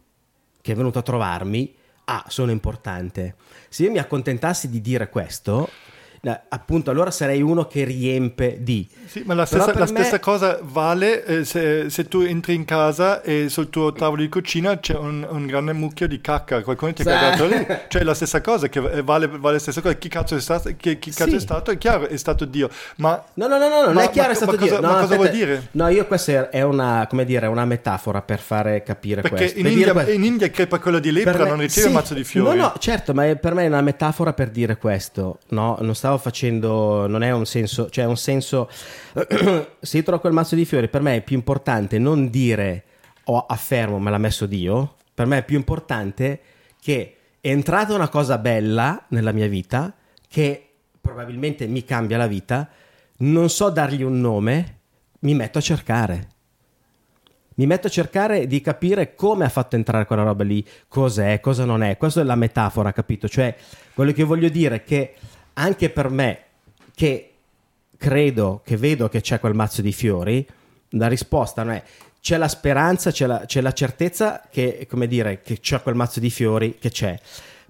che 0.62 0.72
è 0.72 0.74
venuto 0.74 1.00
a 1.00 1.02
trovarmi, 1.02 1.76
ah, 2.04 2.24
sono 2.28 2.50
importante. 2.50 3.34
Se 3.68 3.82
io 3.82 3.90
mi 3.90 3.98
accontentassi 3.98 4.70
di 4.70 4.80
dire 4.80 5.10
questo, 5.10 5.68
appunto 6.30 6.92
allora 6.92 7.10
sarei 7.10 7.42
uno 7.42 7.66
che 7.66 7.82
riempie 7.84 8.62
di. 8.62 8.88
Sì 9.06 9.22
ma 9.26 9.34
la 9.34 9.44
stessa, 9.44 9.76
la 9.76 9.86
stessa 9.86 10.20
cosa 10.20 10.58
vale 10.62 11.24
eh, 11.24 11.44
se, 11.44 11.90
se, 11.90 12.06
tu 12.06 12.20
entri 12.20 12.54
in 12.54 12.64
casa 12.64 13.22
e 13.22 13.48
sul 13.48 13.70
tuo 13.70 13.92
tavolo 13.92 14.22
di 14.22 14.28
cucina 14.28 14.78
c'è 14.78 14.94
un, 14.94 15.26
un 15.28 15.46
grande 15.46 15.72
mucchio 15.72 16.06
di 16.06 16.20
cacca. 16.20 16.62
Qualcuno 16.62 16.92
ti 16.92 17.02
ha 17.02 17.04
cagato 17.04 17.46
lì. 17.46 17.66
Cioè 17.92 18.04
la 18.04 18.14
stessa 18.14 18.40
cosa 18.40 18.68
che 18.68 18.80
vale, 19.02 19.26
vale 19.26 19.54
la 19.54 19.58
stessa 19.58 19.80
cosa. 19.80 19.94
Chi 19.94 20.08
cazzo 20.08 20.36
è 20.36 20.40
stato 20.40 20.70
chi, 20.76 20.98
chi 20.98 21.10
cazzo 21.10 21.30
sì. 21.30 21.36
è 21.36 21.40
stato? 21.40 21.70
È 21.72 21.78
chiaro 21.78 22.06
è 22.06 22.16
stato 22.16 22.44
Dio. 22.44 22.70
Ma 22.96 23.22
no 23.34 23.46
no 23.48 23.58
no, 23.58 23.68
no 23.68 23.84
non 23.86 23.94
ma, 23.94 24.02
è 24.04 24.10
chiaro 24.10 24.28
ma, 24.28 24.34
è 24.34 24.36
stato 24.36 24.52
ma 24.52 24.58
Dio. 24.58 24.68
cosa, 24.68 24.80
no, 24.80 24.92
ma 24.92 25.00
cosa 25.00 25.16
vuol 25.16 25.30
dire? 25.30 25.68
no 25.72 25.88
io 25.88 26.06
questa 26.06 26.50
è 26.50 26.62
una 26.62 27.06
come 27.08 27.24
dire 27.24 27.46
una 27.46 27.64
metafora 27.64 28.22
per 28.22 28.38
fare 28.38 28.82
capire 28.82 29.22
perché 29.22 29.36
questo. 29.36 29.58
in 29.58 29.66
India, 29.66 30.10
in 30.10 30.24
India 30.24 30.50
crepa 30.50 30.78
quello 30.78 30.98
di 30.98 31.10
lepra 31.10 31.46
non 31.46 31.58
riceve 31.58 31.88
sì, 31.88 31.92
mazzo 31.92 32.14
di 32.14 32.24
fiori. 32.24 32.56
no 32.56 32.62
no 32.62 32.74
certo 32.78 33.12
ma 33.12 33.26
è, 33.26 33.36
per 33.36 33.54
me 33.54 33.64
è 33.64 33.66
una 33.66 33.80
metafora 33.80 34.32
per 34.32 34.50
dire 34.50 34.76
questo 34.76 35.38
no? 35.48 35.78
Non 35.80 35.94
stavo 35.94 36.11
facendo 36.18 37.06
non 37.06 37.22
è 37.22 37.30
un 37.30 37.46
senso 37.46 37.88
cioè 37.90 38.04
un 38.04 38.16
senso 38.16 38.68
se 39.80 39.96
io 39.96 40.02
trovo 40.02 40.20
quel 40.20 40.32
mazzo 40.32 40.54
di 40.54 40.64
fiori 40.64 40.88
per 40.88 41.02
me 41.02 41.16
è 41.16 41.22
più 41.22 41.36
importante 41.36 41.98
non 41.98 42.30
dire 42.30 42.84
o 43.24 43.36
oh, 43.36 43.46
affermo 43.46 43.98
me 43.98 44.10
l'ha 44.10 44.18
messo 44.18 44.46
Dio 44.46 44.96
per 45.14 45.26
me 45.26 45.38
è 45.38 45.44
più 45.44 45.56
importante 45.56 46.40
che 46.80 47.16
è 47.40 47.48
entrata 47.48 47.94
una 47.94 48.08
cosa 48.08 48.38
bella 48.38 49.04
nella 49.08 49.32
mia 49.32 49.48
vita 49.48 49.94
che 50.28 50.68
probabilmente 51.00 51.66
mi 51.66 51.84
cambia 51.84 52.16
la 52.16 52.26
vita 52.26 52.68
non 53.18 53.50
so 53.50 53.70
dargli 53.70 54.02
un 54.02 54.20
nome 54.20 54.78
mi 55.20 55.34
metto 55.34 55.58
a 55.58 55.60
cercare 55.60 56.28
mi 57.54 57.66
metto 57.66 57.86
a 57.86 57.90
cercare 57.90 58.46
di 58.46 58.60
capire 58.60 59.14
come 59.14 59.44
ha 59.44 59.48
fatto 59.48 59.76
entrare 59.76 60.06
quella 60.06 60.22
roba 60.22 60.44
lì, 60.44 60.66
cos'è, 60.88 61.40
cosa 61.40 61.64
non 61.64 61.82
è. 61.82 61.96
Questa 61.96 62.20
è 62.20 62.24
la 62.24 62.34
metafora, 62.34 62.92
capito? 62.92 63.28
Cioè, 63.28 63.54
quello 63.94 64.12
che 64.12 64.22
voglio 64.22 64.48
dire 64.48 64.76
è 64.76 64.84
che 64.84 65.14
anche 65.54 65.90
per 65.90 66.08
me, 66.08 66.42
che 66.94 67.32
credo, 67.96 68.60
che 68.64 68.76
vedo 68.76 69.08
che 69.08 69.20
c'è 69.20 69.40
quel 69.40 69.54
mazzo 69.54 69.82
di 69.82 69.92
fiori, 69.92 70.46
la 70.90 71.08
risposta 71.08 71.62
non 71.62 71.74
è 71.74 71.82
c'è 72.22 72.36
la 72.36 72.46
speranza, 72.46 73.10
c'è 73.10 73.26
la, 73.26 73.42
c'è 73.46 73.60
la 73.60 73.72
certezza 73.72 74.42
che, 74.48 74.86
come 74.88 75.08
dire, 75.08 75.42
che 75.42 75.58
c'è 75.58 75.82
quel 75.82 75.96
mazzo 75.96 76.20
di 76.20 76.30
fiori 76.30 76.78
che 76.78 76.88
c'è. 76.88 77.18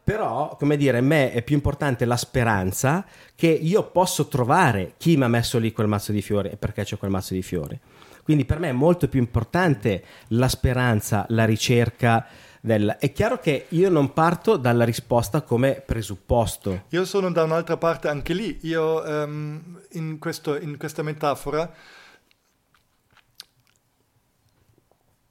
Però, 0.04 0.56
come 0.58 0.76
dire, 0.76 0.98
a 0.98 1.00
me 1.00 1.32
è 1.32 1.40
più 1.40 1.54
importante 1.54 2.04
la 2.04 2.18
speranza 2.18 3.06
che 3.34 3.46
io 3.46 3.84
posso 3.84 4.28
trovare 4.28 4.92
chi 4.98 5.16
mi 5.16 5.24
ha 5.24 5.28
messo 5.28 5.58
lì 5.58 5.72
quel 5.72 5.86
mazzo 5.86 6.12
di 6.12 6.20
fiori 6.20 6.50
e 6.50 6.56
perché 6.58 6.84
c'è 6.84 6.98
quel 6.98 7.10
mazzo 7.10 7.32
di 7.32 7.40
fiori. 7.40 7.80
Quindi 8.22 8.44
per 8.44 8.58
me 8.58 8.68
è 8.68 8.72
molto 8.72 9.08
più 9.08 9.20
importante 9.20 10.04
la 10.28 10.48
speranza, 10.48 11.24
la 11.30 11.46
ricerca. 11.46 12.26
Del... 12.64 12.96
È 13.00 13.10
chiaro 13.10 13.40
che 13.40 13.66
io 13.70 13.90
non 13.90 14.12
parto 14.12 14.56
dalla 14.56 14.84
risposta 14.84 15.42
come 15.42 15.82
presupposto. 15.84 16.84
Io 16.90 17.04
sono 17.04 17.32
da 17.32 17.42
un'altra 17.42 17.76
parte 17.76 18.06
anche 18.06 18.34
lì. 18.34 18.56
Io 18.62 19.02
um, 19.02 19.80
in, 19.90 20.20
questo, 20.20 20.56
in 20.56 20.76
questa 20.78 21.02
metafora 21.02 21.68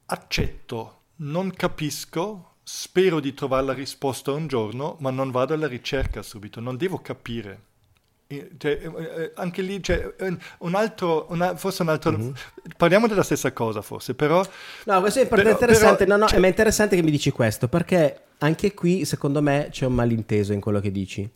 accetto, 0.07 1.03
non 1.17 1.51
capisco, 1.51 2.55
spero 2.63 3.21
di 3.21 3.33
trovare 3.33 3.65
la 3.65 3.73
risposta 3.73 4.33
un 4.33 4.47
giorno, 4.47 4.97
ma 4.99 5.09
non 5.09 5.31
vado 5.31 5.53
alla 5.53 5.67
ricerca 5.67 6.21
subito, 6.21 6.59
non 6.59 6.75
devo 6.75 6.99
capire. 6.99 7.69
Cioè, 8.57 8.79
eh, 8.81 9.21
eh, 9.23 9.31
anche 9.35 9.61
lì 9.61 9.79
c'è 9.79 10.13
cioè, 10.17 10.35
un 10.59 10.75
altro, 10.75 11.27
una, 11.29 11.55
forse 11.55 11.81
un 11.81 11.89
altro, 11.89 12.11
mm-hmm. 12.11 12.31
parliamo 12.77 13.07
della 13.07 13.23
stessa 13.23 13.51
cosa 13.51 13.81
forse, 13.81 14.13
però... 14.13 14.45
No, 14.85 14.99
questo 15.01 15.21
è 15.21 15.27
però, 15.27 15.49
interessante, 15.49 16.05
però, 16.05 16.17
no, 16.17 16.23
no, 16.23 16.27
cioè... 16.29 16.39
è 16.39 16.47
interessante 16.47 16.95
che 16.95 17.01
mi 17.01 17.11
dici 17.11 17.31
questo, 17.31 17.67
perché 17.67 18.21
anche 18.39 18.73
qui 18.73 19.05
secondo 19.05 19.41
me 19.41 19.67
c'è 19.71 19.85
un 19.85 19.93
malinteso 19.93 20.53
in 20.53 20.61
quello 20.61 20.79
che 20.79 20.91
dici. 20.91 21.29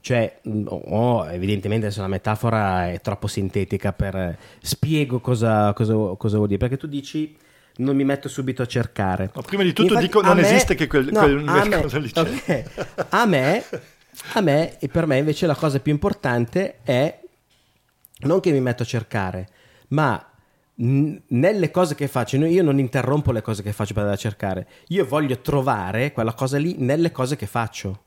Cioè, 0.00 0.40
oh, 0.66 1.28
evidentemente 1.30 1.86
adesso 1.86 2.00
la 2.00 2.08
metafora 2.08 2.90
è 2.90 3.00
troppo 3.00 3.26
sintetica 3.26 3.92
per... 3.92 4.38
Spiego 4.60 5.20
cosa, 5.20 5.72
cosa, 5.72 5.94
cosa 6.16 6.36
vuol 6.36 6.48
dire, 6.48 6.58
perché 6.58 6.76
tu 6.76 6.86
dici 6.86 7.36
non 7.78 7.96
mi 7.96 8.04
metto 8.04 8.28
subito 8.28 8.62
a 8.62 8.66
cercare. 8.66 9.30
No, 9.34 9.42
prima 9.42 9.62
di 9.62 9.72
tutto 9.72 9.94
Infatti, 9.94 10.06
dico 10.06 10.22
non 10.22 10.36
me, 10.36 10.42
esiste 10.42 10.74
che 10.74 10.86
quel, 10.86 11.08
no, 11.10 11.20
quel 11.20 11.68
me, 11.68 11.80
cosa 11.82 11.98
lì 11.98 12.10
c'è. 12.10 12.20
Okay. 12.20 12.64
A 13.10 13.26
me 13.26 13.64
a 14.34 14.40
me 14.40 14.78
e 14.78 14.88
per 14.88 15.06
me 15.06 15.18
invece 15.18 15.46
la 15.46 15.54
cosa 15.54 15.80
più 15.80 15.92
importante 15.92 16.78
è 16.82 17.20
non 18.20 18.40
che 18.40 18.52
mi 18.52 18.60
metto 18.60 18.82
a 18.82 18.86
cercare, 18.86 19.48
ma 19.88 20.30
nelle 20.78 21.70
cose 21.70 21.94
che 21.94 22.06
faccio, 22.06 22.36
io 22.36 22.62
non 22.62 22.78
interrompo 22.78 23.32
le 23.32 23.42
cose 23.42 23.62
che 23.62 23.72
faccio 23.72 23.94
per 23.94 24.02
andare 24.02 24.18
a 24.18 24.22
cercare, 24.22 24.68
io 24.88 25.06
voglio 25.06 25.40
trovare 25.40 26.12
quella 26.12 26.34
cosa 26.34 26.58
lì 26.58 26.76
nelle 26.78 27.12
cose 27.12 27.36
che 27.36 27.46
faccio. 27.46 28.02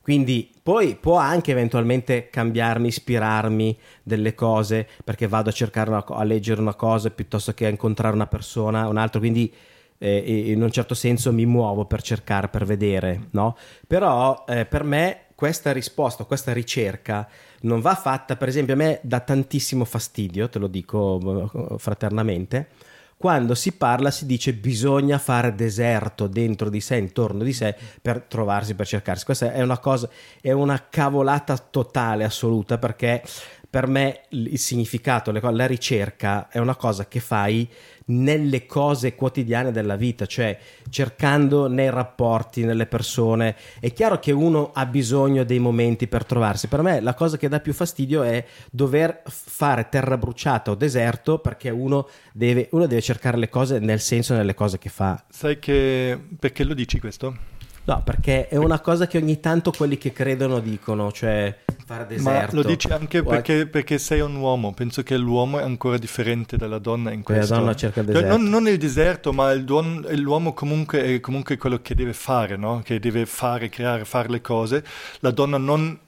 Quindi 0.00 0.50
poi 0.62 0.96
può 0.96 1.18
anche 1.18 1.50
eventualmente 1.50 2.30
cambiarmi, 2.30 2.88
ispirarmi 2.88 3.78
delle 4.02 4.34
cose 4.34 4.88
perché 5.04 5.28
vado 5.28 5.50
a 5.50 5.52
cercare 5.52 5.90
una, 5.90 6.02
a 6.06 6.22
leggere 6.22 6.62
una 6.62 6.74
cosa 6.74 7.10
piuttosto 7.10 7.52
che 7.52 7.66
a 7.66 7.68
incontrare 7.68 8.14
una 8.14 8.26
persona, 8.26 8.88
un 8.88 8.96
altro, 8.96 9.20
quindi 9.20 9.52
eh, 9.98 10.50
in 10.50 10.62
un 10.62 10.70
certo 10.70 10.94
senso 10.94 11.32
mi 11.32 11.46
muovo 11.46 11.84
per 11.84 12.02
cercare, 12.02 12.48
per 12.48 12.64
vedere, 12.64 13.28
no? 13.30 13.56
Però 13.86 14.44
eh, 14.48 14.64
per 14.64 14.84
me 14.84 15.22
questa 15.34 15.72
risposta, 15.72 16.24
questa 16.24 16.52
ricerca 16.52 17.28
non 17.60 17.80
va 17.80 17.94
fatta, 17.94 18.36
per 18.36 18.48
esempio 18.48 18.74
a 18.74 18.76
me 18.76 19.00
dà 19.02 19.20
tantissimo 19.20 19.84
fastidio, 19.84 20.48
te 20.48 20.58
lo 20.58 20.66
dico 20.66 21.50
eh, 21.52 21.78
fraternamente, 21.78 22.68
quando 23.16 23.56
si 23.56 23.72
parla 23.72 24.12
si 24.12 24.26
dice 24.26 24.52
bisogna 24.54 25.18
fare 25.18 25.52
deserto 25.54 26.28
dentro 26.28 26.70
di 26.70 26.80
sé, 26.80 26.96
intorno 26.96 27.42
di 27.42 27.52
sé 27.52 27.74
per 28.00 28.22
trovarsi, 28.22 28.76
per 28.76 28.86
cercarsi. 28.86 29.24
Questa 29.24 29.52
è 29.52 29.60
una 29.60 29.78
cosa, 29.78 30.08
è 30.40 30.52
una 30.52 30.86
cavolata 30.88 31.58
totale, 31.58 32.22
assoluta, 32.22 32.78
perché 32.78 33.22
per 33.68 33.88
me 33.88 34.22
il 34.30 34.58
significato, 34.58 35.32
la 35.32 35.66
ricerca 35.66 36.48
è 36.48 36.58
una 36.58 36.76
cosa 36.76 37.06
che 37.06 37.18
fai 37.18 37.68
nelle 38.08 38.66
cose 38.66 39.14
quotidiane 39.14 39.72
della 39.72 39.96
vita, 39.96 40.26
cioè 40.26 40.58
cercando 40.90 41.66
nei 41.68 41.90
rapporti, 41.90 42.64
nelle 42.64 42.86
persone. 42.86 43.56
È 43.80 43.92
chiaro 43.92 44.18
che 44.18 44.32
uno 44.32 44.70
ha 44.72 44.86
bisogno 44.86 45.44
dei 45.44 45.58
momenti 45.58 46.06
per 46.06 46.24
trovarsi. 46.24 46.68
Per 46.68 46.82
me 46.82 47.00
la 47.00 47.14
cosa 47.14 47.36
che 47.36 47.48
dà 47.48 47.60
più 47.60 47.72
fastidio 47.72 48.22
è 48.22 48.44
dover 48.70 49.22
fare 49.26 49.88
terra 49.88 50.16
bruciata 50.16 50.70
o 50.70 50.74
deserto 50.74 51.38
perché 51.38 51.70
uno 51.70 52.08
deve, 52.32 52.68
uno 52.72 52.86
deve 52.86 53.00
cercare 53.00 53.36
le 53.36 53.48
cose 53.48 53.78
nel 53.78 54.00
senso 54.00 54.34
nelle 54.34 54.54
cose 54.54 54.78
che 54.78 54.88
fa. 54.88 55.24
Sai 55.28 55.58
che 55.58 56.18
perché 56.38 56.64
lo 56.64 56.74
dici 56.74 57.00
questo? 57.00 57.56
No, 57.88 58.02
perché 58.04 58.48
è 58.48 58.56
una 58.56 58.80
cosa 58.80 59.06
che 59.06 59.16
ogni 59.16 59.40
tanto 59.40 59.72
quelli 59.72 59.96
che 59.96 60.12
credono 60.12 60.58
dicono, 60.58 61.10
cioè 61.10 61.56
fare 61.86 62.04
deserto. 62.06 62.54
Ma 62.54 62.62
lo 62.62 62.68
dici 62.68 62.86
anche 62.92 63.22
perché, 63.22 63.66
perché, 63.66 63.96
sei 63.96 64.20
un 64.20 64.34
uomo, 64.36 64.74
penso 64.74 65.02
che 65.02 65.16
l'uomo 65.16 65.58
è 65.58 65.62
ancora 65.62 65.96
differente 65.96 66.58
dalla 66.58 66.78
donna 66.78 67.12
in 67.12 67.22
questo. 67.22 67.54
La 67.54 67.60
donna 67.60 67.74
cerca 67.74 68.00
il 68.00 68.06
cioè, 68.08 68.14
deserto. 68.16 68.36
Non, 68.36 68.50
non 68.50 68.68
il 68.68 68.76
deserto, 68.76 69.32
ma 69.32 69.52
il 69.52 69.64
don, 69.64 70.06
l'uomo 70.16 70.52
comunque 70.52 71.02
è 71.02 71.20
comunque 71.20 71.56
quello 71.56 71.80
che 71.80 71.94
deve 71.94 72.12
fare, 72.12 72.56
no? 72.56 72.82
Che 72.84 73.00
deve 73.00 73.24
fare, 73.24 73.70
creare, 73.70 74.04
fare 74.04 74.28
le 74.28 74.42
cose. 74.42 74.84
La 75.20 75.30
donna 75.30 75.56
non 75.56 75.98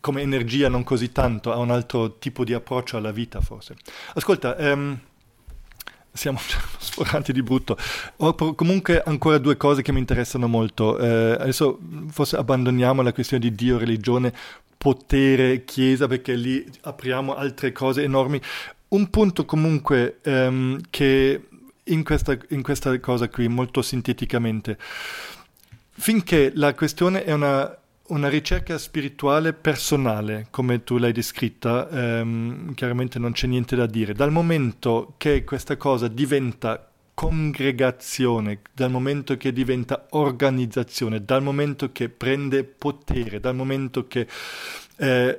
come 0.00 0.20
energia 0.20 0.68
non 0.68 0.82
così 0.82 1.12
tanto, 1.12 1.52
ha 1.52 1.58
un 1.58 1.70
altro 1.70 2.18
tipo 2.18 2.42
di 2.42 2.52
approccio 2.52 2.96
alla 2.96 3.12
vita 3.12 3.40
forse. 3.40 3.76
Ascolta, 4.14 4.56
um, 4.58 4.98
siamo 6.14 6.38
sforanti 6.78 7.32
di 7.32 7.42
brutto. 7.42 7.76
Ho 8.18 8.34
comunque 8.54 9.02
ancora 9.02 9.38
due 9.38 9.56
cose 9.56 9.82
che 9.82 9.92
mi 9.92 9.98
interessano 9.98 10.46
molto. 10.46 10.96
Eh, 10.98 11.36
adesso 11.38 11.78
forse 12.08 12.36
abbandoniamo 12.36 13.02
la 13.02 13.12
questione 13.12 13.42
di 13.42 13.54
Dio, 13.54 13.76
religione, 13.76 14.32
potere, 14.78 15.64
chiesa, 15.64 16.06
perché 16.06 16.34
lì 16.34 16.64
apriamo 16.82 17.34
altre 17.34 17.72
cose 17.72 18.02
enormi. 18.02 18.40
Un 18.88 19.10
punto 19.10 19.44
comunque 19.44 20.20
ehm, 20.22 20.80
che 20.88 21.48
in 21.84 22.04
questa, 22.04 22.38
in 22.50 22.62
questa 22.62 22.98
cosa 23.00 23.28
qui, 23.28 23.48
molto 23.48 23.82
sinteticamente, 23.82 24.78
finché 25.90 26.52
la 26.54 26.74
questione 26.74 27.24
è 27.24 27.32
una 27.32 27.76
una 28.08 28.28
ricerca 28.28 28.76
spirituale 28.76 29.54
personale, 29.54 30.48
come 30.50 30.84
tu 30.84 30.98
l'hai 30.98 31.12
descritta, 31.12 31.88
ehm, 31.88 32.74
chiaramente 32.74 33.18
non 33.18 33.32
c'è 33.32 33.46
niente 33.46 33.76
da 33.76 33.86
dire. 33.86 34.12
Dal 34.12 34.30
momento 34.30 35.14
che 35.16 35.44
questa 35.44 35.76
cosa 35.76 36.08
diventa 36.08 36.90
congregazione, 37.14 38.60
dal 38.72 38.90
momento 38.90 39.36
che 39.36 39.52
diventa 39.52 40.06
organizzazione, 40.10 41.24
dal 41.24 41.42
momento 41.42 41.92
che 41.92 42.08
prende 42.08 42.64
potere, 42.64 43.40
dal 43.40 43.54
momento 43.54 44.06
che 44.06 44.26
eh, 44.96 45.38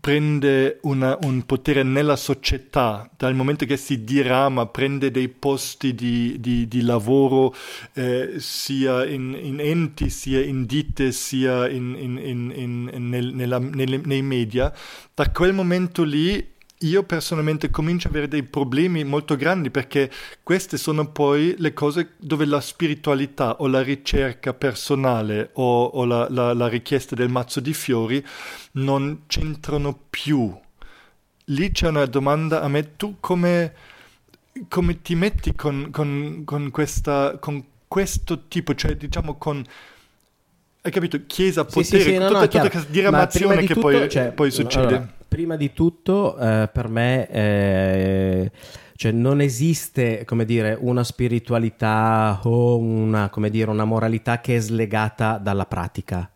prende 0.00 0.78
una, 0.82 1.18
un 1.22 1.44
potere 1.44 1.82
nella 1.82 2.16
società, 2.16 3.10
dal 3.16 3.34
momento 3.34 3.64
che 3.64 3.76
si 3.76 4.04
dirama, 4.04 4.66
prende 4.66 5.10
dei 5.10 5.28
posti 5.28 5.94
di, 5.94 6.36
di, 6.38 6.68
di 6.68 6.82
lavoro 6.82 7.54
eh, 7.94 8.34
sia 8.38 9.04
in, 9.04 9.38
in, 9.40 9.60
enti, 9.60 10.08
sia 10.08 10.40
in 10.40 10.66
ditte, 10.66 11.12
sia 11.12 11.68
in, 11.68 11.92
nel, 11.92 13.34
nella, 13.34 13.58
nelle, 13.58 14.00
nei 14.04 14.22
media, 14.22 14.72
da 15.14 15.30
quel 15.30 15.52
momento 15.52 16.04
lì 16.04 16.50
io 16.82 17.02
personalmente 17.02 17.70
comincio 17.70 18.08
ad 18.08 18.14
avere 18.14 18.28
dei 18.28 18.42
problemi 18.42 19.04
molto 19.04 19.36
grandi 19.36 19.70
perché 19.70 20.10
queste 20.42 20.76
sono 20.76 21.10
poi 21.10 21.54
le 21.58 21.72
cose 21.72 22.14
dove 22.18 22.44
la 22.44 22.60
spiritualità 22.60 23.56
o 23.58 23.66
la 23.66 23.82
ricerca 23.82 24.54
personale 24.54 25.50
o, 25.54 25.84
o 25.84 26.04
la, 26.04 26.26
la, 26.30 26.52
la 26.52 26.68
richiesta 26.68 27.14
del 27.14 27.28
mazzo 27.28 27.60
di 27.60 27.72
fiori 27.72 28.24
non 28.72 29.22
c'entrano 29.26 29.98
più. 30.10 30.54
Lì 31.46 31.70
c'è 31.72 31.88
una 31.88 32.06
domanda 32.06 32.62
a 32.62 32.68
me, 32.68 32.96
tu 32.96 33.16
come, 33.20 33.74
come 34.68 35.02
ti 35.02 35.14
metti 35.14 35.54
con, 35.54 35.88
con, 35.90 36.42
con, 36.44 36.70
questa, 36.70 37.38
con 37.38 37.64
questo 37.88 38.46
tipo, 38.48 38.74
cioè 38.74 38.96
diciamo 38.96 39.36
con 39.36 39.64
hai 40.84 40.90
capito? 40.90 41.20
Chiesa, 41.26 41.64
potere, 41.64 41.84
sì, 41.84 42.00
sì, 42.00 42.02
sì, 42.02 42.18
no, 42.18 42.26
tutta, 42.26 42.40
no, 42.40 42.48
tutta 42.48 42.70
questa 42.70 42.90
diramazione 42.90 43.60
che 43.60 43.74
tutto, 43.74 43.80
poi, 43.80 44.08
cioè, 44.08 44.32
poi, 44.32 44.50
succede. 44.50 44.86
Allora, 44.86 45.14
prima 45.28 45.56
di 45.56 45.72
tutto, 45.72 46.36
eh, 46.36 46.68
per 46.72 46.88
me, 46.88 47.28
eh, 47.30 48.50
cioè 48.96 49.12
non 49.12 49.40
esiste, 49.40 50.24
come 50.24 50.44
dire, 50.44 50.76
una 50.80 51.04
spiritualità 51.04 52.40
o 52.42 52.78
una, 52.78 53.28
come 53.30 53.48
dire, 53.48 53.70
una 53.70 53.84
moralità 53.84 54.40
che 54.40 54.56
è 54.56 54.60
slegata 54.60 55.38
dalla 55.38 55.66
pratica. 55.66 56.28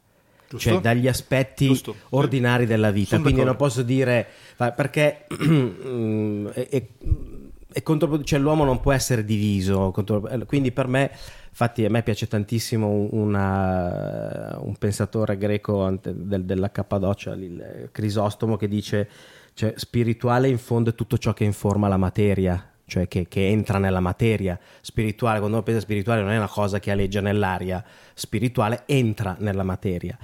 Giusto? 0.49 0.71
Cioè 0.71 0.81
dagli 0.81 1.09
aspetti 1.09 1.67
Giusto. 1.67 1.97
ordinari 2.11 2.67
della 2.67 2.93
vita. 2.93 3.19
Quindi 3.19 3.41
d'accordo. 3.41 3.51
non 3.51 3.57
posso 3.57 3.83
dire 3.83 4.29
perché 4.57 5.27
è, 5.27 6.69
è, 6.69 6.87
è 7.73 7.83
contro, 7.83 8.23
cioè, 8.23 8.39
l'uomo 8.39 8.65
non 8.65 8.81
può 8.81 8.93
essere 8.93 9.25
diviso. 9.25 9.91
Contro, 9.91 10.23
quindi 10.47 10.71
per 10.71 10.87
me 10.87 11.11
Infatti 11.59 11.87
a 11.87 11.89
me 11.89 12.03
piace 12.03 12.29
tantissimo 12.29 13.09
una, 13.13 14.59
un 14.61 14.77
pensatore 14.77 15.39
greco 15.39 15.99
del, 16.03 16.45
della 16.45 16.71
Cappadocia, 16.71 17.33
il 17.33 17.89
Crisostomo, 17.93 18.57
che 18.57 18.69
dice 18.69 19.09
cioè, 19.55 19.73
spirituale 19.75 20.49
in 20.49 20.59
fondo 20.59 20.91
è 20.91 20.95
tutto 20.95 21.17
ciò 21.17 21.33
che 21.33 21.45
informa 21.45 21.89
la 21.89 21.97
materia, 21.97 22.63
cioè 22.85 23.09
che, 23.09 23.27
che, 23.27 23.49
entra 23.49 23.79
nella 23.79 24.01
materia 24.01 24.61
spirituale. 24.83 25.39
Quando 25.39 25.57
uno 25.57 25.65
pensa 25.65 25.81
spirituale 25.81 26.21
non 26.21 26.33
è 26.33 26.37
una 26.37 26.47
cosa 26.47 26.79
che 26.79 26.91
aleggia 26.91 27.23
nell'aria, 27.23 27.83
spirituale 28.13 28.83
entra 28.85 29.35
nella 29.39 29.63
materia. 29.63 30.19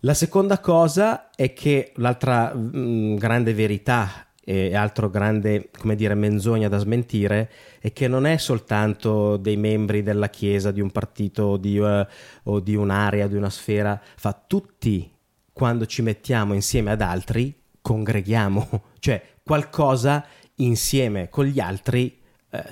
La 0.00 0.12
seconda 0.12 0.58
cosa 0.58 1.30
è 1.34 1.54
che 1.54 1.92
l'altra 1.94 2.52
mh, 2.52 2.70
mm, 2.76 3.16
grande 3.16 3.54
verità 3.54 4.26
e 4.50 4.74
altro 4.74 5.08
grande, 5.08 5.70
come 5.78 5.94
dire, 5.94 6.14
menzogna 6.16 6.68
da 6.68 6.78
smentire 6.78 7.48
è 7.78 7.92
che 7.92 8.08
non 8.08 8.26
è 8.26 8.36
soltanto 8.36 9.36
dei 9.36 9.56
membri 9.56 10.02
della 10.02 10.28
Chiesa, 10.28 10.72
di 10.72 10.80
un 10.80 10.90
partito 10.90 11.42
o 11.44 11.56
di, 11.56 11.78
uh, 11.78 12.04
o 12.42 12.58
di 12.58 12.74
un'area, 12.74 13.28
di 13.28 13.36
una 13.36 13.48
sfera, 13.48 14.00
fa 14.16 14.32
tutti 14.44 15.08
quando 15.52 15.86
ci 15.86 16.02
mettiamo 16.02 16.54
insieme 16.54 16.90
ad 16.90 17.00
altri, 17.00 17.54
congreghiamo, 17.80 18.82
cioè 18.98 19.22
qualcosa 19.44 20.26
insieme 20.56 21.28
con 21.28 21.44
gli 21.44 21.60
altri 21.60 22.18
eh, 22.50 22.64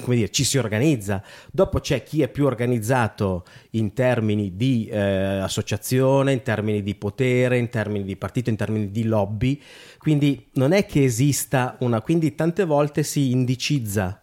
come 0.00 0.16
dire, 0.16 0.30
ci 0.30 0.44
si 0.44 0.58
organizza. 0.58 1.22
Dopo 1.50 1.80
c'è 1.80 2.02
chi 2.02 2.22
è 2.22 2.28
più 2.28 2.46
organizzato 2.46 3.44
in 3.70 3.92
termini 3.92 4.56
di 4.56 4.86
eh, 4.86 4.98
associazione, 4.98 6.32
in 6.32 6.42
termini 6.42 6.82
di 6.82 6.94
potere, 6.94 7.58
in 7.58 7.68
termini 7.68 8.04
di 8.04 8.16
partito, 8.16 8.50
in 8.50 8.56
termini 8.56 8.90
di 8.90 9.04
lobby. 9.04 9.60
Quindi 10.00 10.48
non 10.54 10.72
è 10.72 10.86
che 10.86 11.04
esista 11.04 11.76
una... 11.80 12.00
Quindi 12.00 12.34
tante 12.34 12.64
volte 12.64 13.02
si 13.02 13.32
indicizza 13.32 14.22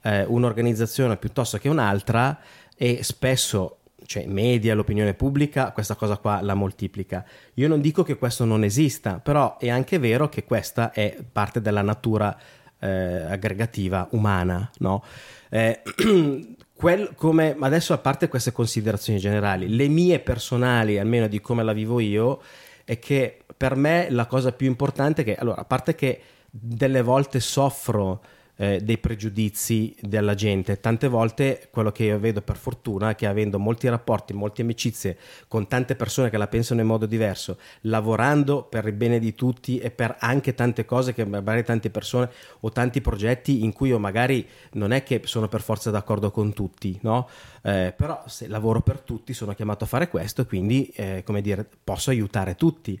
eh, 0.00 0.24
un'organizzazione 0.24 1.18
piuttosto 1.18 1.58
che 1.58 1.68
un'altra 1.68 2.40
e 2.74 3.02
spesso 3.02 3.80
cioè 4.06 4.24
media, 4.24 4.74
l'opinione 4.74 5.12
pubblica, 5.12 5.72
questa 5.72 5.94
cosa 5.94 6.16
qua 6.16 6.40
la 6.40 6.54
moltiplica. 6.54 7.22
Io 7.54 7.68
non 7.68 7.82
dico 7.82 8.02
che 8.02 8.16
questo 8.16 8.46
non 8.46 8.64
esista, 8.64 9.18
però 9.18 9.58
è 9.58 9.68
anche 9.68 9.98
vero 9.98 10.30
che 10.30 10.44
questa 10.44 10.90
è 10.90 11.14
parte 11.30 11.60
della 11.60 11.82
natura 11.82 12.34
eh, 12.78 12.88
aggregativa 12.88 14.08
umana, 14.12 14.70
no? 14.78 15.04
Eh, 15.50 15.82
quel, 16.72 17.12
come, 17.14 17.54
adesso 17.60 17.92
a 17.92 17.98
parte 17.98 18.28
queste 18.28 18.52
considerazioni 18.52 19.18
generali, 19.18 19.68
le 19.68 19.88
mie 19.88 20.18
personali, 20.18 20.98
almeno 20.98 21.28
di 21.28 21.42
come 21.42 21.62
la 21.62 21.74
vivo 21.74 22.00
io, 22.00 22.40
è 22.84 22.98
che 22.98 23.39
per 23.60 23.76
me 23.76 24.06
la 24.08 24.24
cosa 24.24 24.52
più 24.52 24.66
importante 24.66 25.20
è 25.20 25.24
che, 25.26 25.36
allora, 25.36 25.60
a 25.60 25.64
parte 25.66 25.94
che 25.94 26.22
delle 26.48 27.02
volte 27.02 27.40
soffro 27.40 28.22
eh, 28.60 28.78
dei 28.82 28.98
pregiudizi 28.98 29.96
della 30.00 30.34
gente. 30.34 30.80
Tante 30.80 31.08
volte 31.08 31.68
quello 31.70 31.90
che 31.92 32.04
io 32.04 32.18
vedo 32.18 32.42
per 32.42 32.56
fortuna 32.56 33.10
è 33.10 33.14
che 33.14 33.26
avendo 33.26 33.58
molti 33.58 33.88
rapporti, 33.88 34.34
molte 34.34 34.60
amicizie 34.60 35.16
con 35.48 35.66
tante 35.66 35.96
persone 35.96 36.28
che 36.28 36.36
la 36.36 36.46
pensano 36.46 36.82
in 36.82 36.86
modo 36.86 37.06
diverso, 37.06 37.56
lavorando 37.82 38.62
per 38.62 38.86
il 38.86 38.92
bene 38.92 39.18
di 39.18 39.34
tutti 39.34 39.78
e 39.78 39.90
per 39.90 40.16
anche 40.20 40.54
tante 40.54 40.84
cose 40.84 41.14
che 41.14 41.24
magari 41.24 41.64
tante 41.64 41.88
persone 41.88 42.30
o 42.60 42.70
tanti 42.70 43.00
progetti 43.00 43.64
in 43.64 43.72
cui 43.72 43.88
io 43.88 43.98
magari 43.98 44.46
non 44.72 44.92
è 44.92 45.02
che 45.02 45.22
sono 45.24 45.48
per 45.48 45.62
forza 45.62 45.90
d'accordo 45.90 46.30
con 46.30 46.52
tutti, 46.52 46.98
no? 47.02 47.28
Eh, 47.62 47.94
però 47.96 48.22
se 48.26 48.46
lavoro 48.46 48.82
per 48.82 49.00
tutti 49.00 49.32
sono 49.32 49.54
chiamato 49.54 49.84
a 49.84 49.86
fare 49.86 50.08
questo 50.08 50.44
quindi, 50.44 50.90
eh, 50.94 51.22
come 51.24 51.40
dire, 51.40 51.66
posso 51.82 52.10
aiutare 52.10 52.56
tutti. 52.56 53.00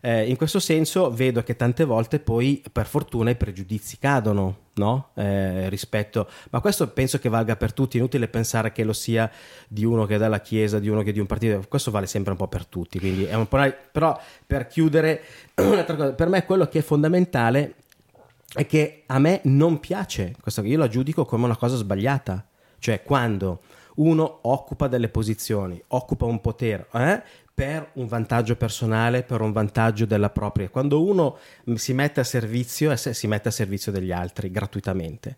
Eh, 0.00 0.28
in 0.28 0.36
questo 0.36 0.60
senso 0.60 1.10
vedo 1.10 1.42
che 1.42 1.56
tante 1.56 1.84
volte 1.84 2.20
poi 2.20 2.62
per 2.72 2.86
fortuna 2.86 3.30
i 3.30 3.36
pregiudizi 3.36 3.98
cadono, 3.98 4.66
no? 4.74 5.10
eh, 5.14 5.68
rispetto, 5.68 6.28
ma 6.50 6.60
questo 6.60 6.88
penso 6.88 7.18
che 7.18 7.28
valga 7.28 7.56
per 7.56 7.72
tutti, 7.72 7.96
inutile 7.96 8.28
pensare 8.28 8.72
che 8.72 8.84
lo 8.84 8.92
sia 8.92 9.30
di 9.66 9.84
uno 9.84 10.06
che 10.06 10.14
è 10.14 10.18
dalla 10.18 10.40
Chiesa, 10.40 10.78
di 10.78 10.88
uno 10.88 11.02
che 11.02 11.10
è 11.10 11.12
di 11.12 11.20
un 11.20 11.26
partito, 11.26 11.62
questo 11.68 11.90
vale 11.90 12.06
sempre 12.06 12.32
un 12.32 12.38
po' 12.38 12.48
per 12.48 12.66
tutti, 12.66 12.98
quindi 12.98 13.24
è 13.24 13.34
un 13.34 13.48
po'... 13.48 13.58
però 13.90 14.18
per 14.46 14.66
chiudere, 14.66 15.22
per 15.54 16.28
me 16.28 16.44
quello 16.44 16.66
che 16.68 16.78
è 16.78 16.82
fondamentale 16.82 17.74
è 18.54 18.66
che 18.66 19.02
a 19.06 19.18
me 19.18 19.40
non 19.44 19.78
piace, 19.80 20.34
questo, 20.40 20.62
io 20.62 20.78
la 20.78 20.88
giudico 20.88 21.24
come 21.24 21.44
una 21.44 21.56
cosa 21.56 21.76
sbagliata, 21.76 22.46
cioè 22.78 23.02
quando 23.02 23.60
uno 23.96 24.38
occupa 24.42 24.88
delle 24.88 25.08
posizioni, 25.08 25.82
occupa 25.88 26.24
un 26.24 26.40
potere, 26.40 26.86
eh? 26.92 27.22
Per 27.58 27.90
un 27.94 28.06
vantaggio 28.06 28.54
personale, 28.54 29.24
per 29.24 29.40
un 29.40 29.50
vantaggio 29.50 30.04
della 30.04 30.30
propria. 30.30 30.68
Quando 30.68 31.02
uno 31.02 31.38
si 31.74 31.92
mette 31.92 32.20
a 32.20 32.22
servizio, 32.22 32.94
si 32.94 33.26
mette 33.26 33.48
a 33.48 33.50
servizio 33.50 33.90
degli 33.90 34.12
altri 34.12 34.48
gratuitamente. 34.52 35.34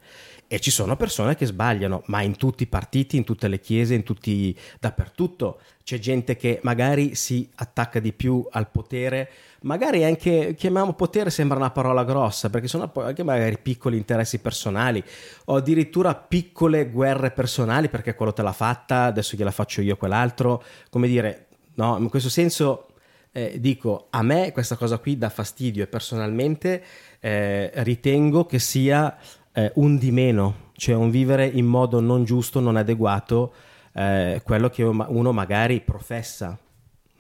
E 0.47 0.61
ci 0.61 0.71
sono 0.71 0.97
persone 0.97 1.35
che 1.35 1.47
sbagliano, 1.47 2.03
ma 2.07 2.21
in 2.21 2.37
tutti 2.37 2.65
i 2.65 2.67
partiti, 2.67 3.17
in 3.17 3.25
tutte 3.25 3.49
le 3.49 3.59
chiese, 3.59 3.95
in 3.95 4.03
tutti, 4.03 4.55
dappertutto. 4.79 5.61
C'è 5.83 5.99
gente 5.99 6.37
che 6.37 6.61
magari 6.63 7.15
si 7.15 7.49
attacca 7.55 8.01
di 8.01 8.13
più 8.13 8.47
al 8.51 8.69
potere, 8.69 9.31
magari 9.63 10.05
anche, 10.05 10.55
chiamiamo 10.55 10.93
potere, 10.93 11.31
sembra 11.31 11.57
una 11.57 11.71
parola 11.71 12.05
grossa, 12.05 12.51
perché 12.51 12.69
sono 12.69 12.93
anche 12.97 13.23
magari 13.23 13.57
piccoli 13.57 13.97
interessi 13.97 14.41
personali, 14.41 15.03
o 15.47 15.55
addirittura 15.55 16.15
piccole 16.15 16.91
guerre 16.91 17.31
personali, 17.31 17.89
perché 17.89 18.15
quello 18.15 18.35
te 18.35 18.43
l'ha 18.43 18.53
fatta, 18.53 19.05
adesso 19.05 19.39
gliela 19.39 19.51
faccio 19.51 19.81
io 19.81 19.97
quell'altro. 19.97 20.63
Come 20.91 21.09
dire, 21.09 21.47
No? 21.75 21.97
In 21.99 22.09
questo 22.09 22.29
senso 22.29 22.87
eh, 23.33 23.61
dico, 23.61 24.09
a 24.11 24.23
me 24.23 24.53
questa 24.53 24.77
cosa 24.77 24.99
qui 24.99 25.17
dà 25.17 25.29
fastidio 25.29 25.85
e 25.85 25.87
personalmente 25.87 26.83
eh, 27.21 27.71
ritengo 27.83 28.45
che 28.45 28.59
sia 28.59 29.17
eh, 29.53 29.71
un 29.77 29.99
di 29.99 30.11
meno, 30.11 30.71
cioè 30.75 30.95
un 30.95 31.11
vivere 31.11 31.47
in 31.47 31.67
modo 31.67 32.01
non 32.01 32.25
giusto, 32.25 32.61
non 32.61 32.77
adeguato, 32.77 33.53
eh, 33.93 34.41
quello 34.45 34.69
che 34.69 34.83
uno 34.83 35.33
magari 35.33 35.81
professa. 35.81 36.59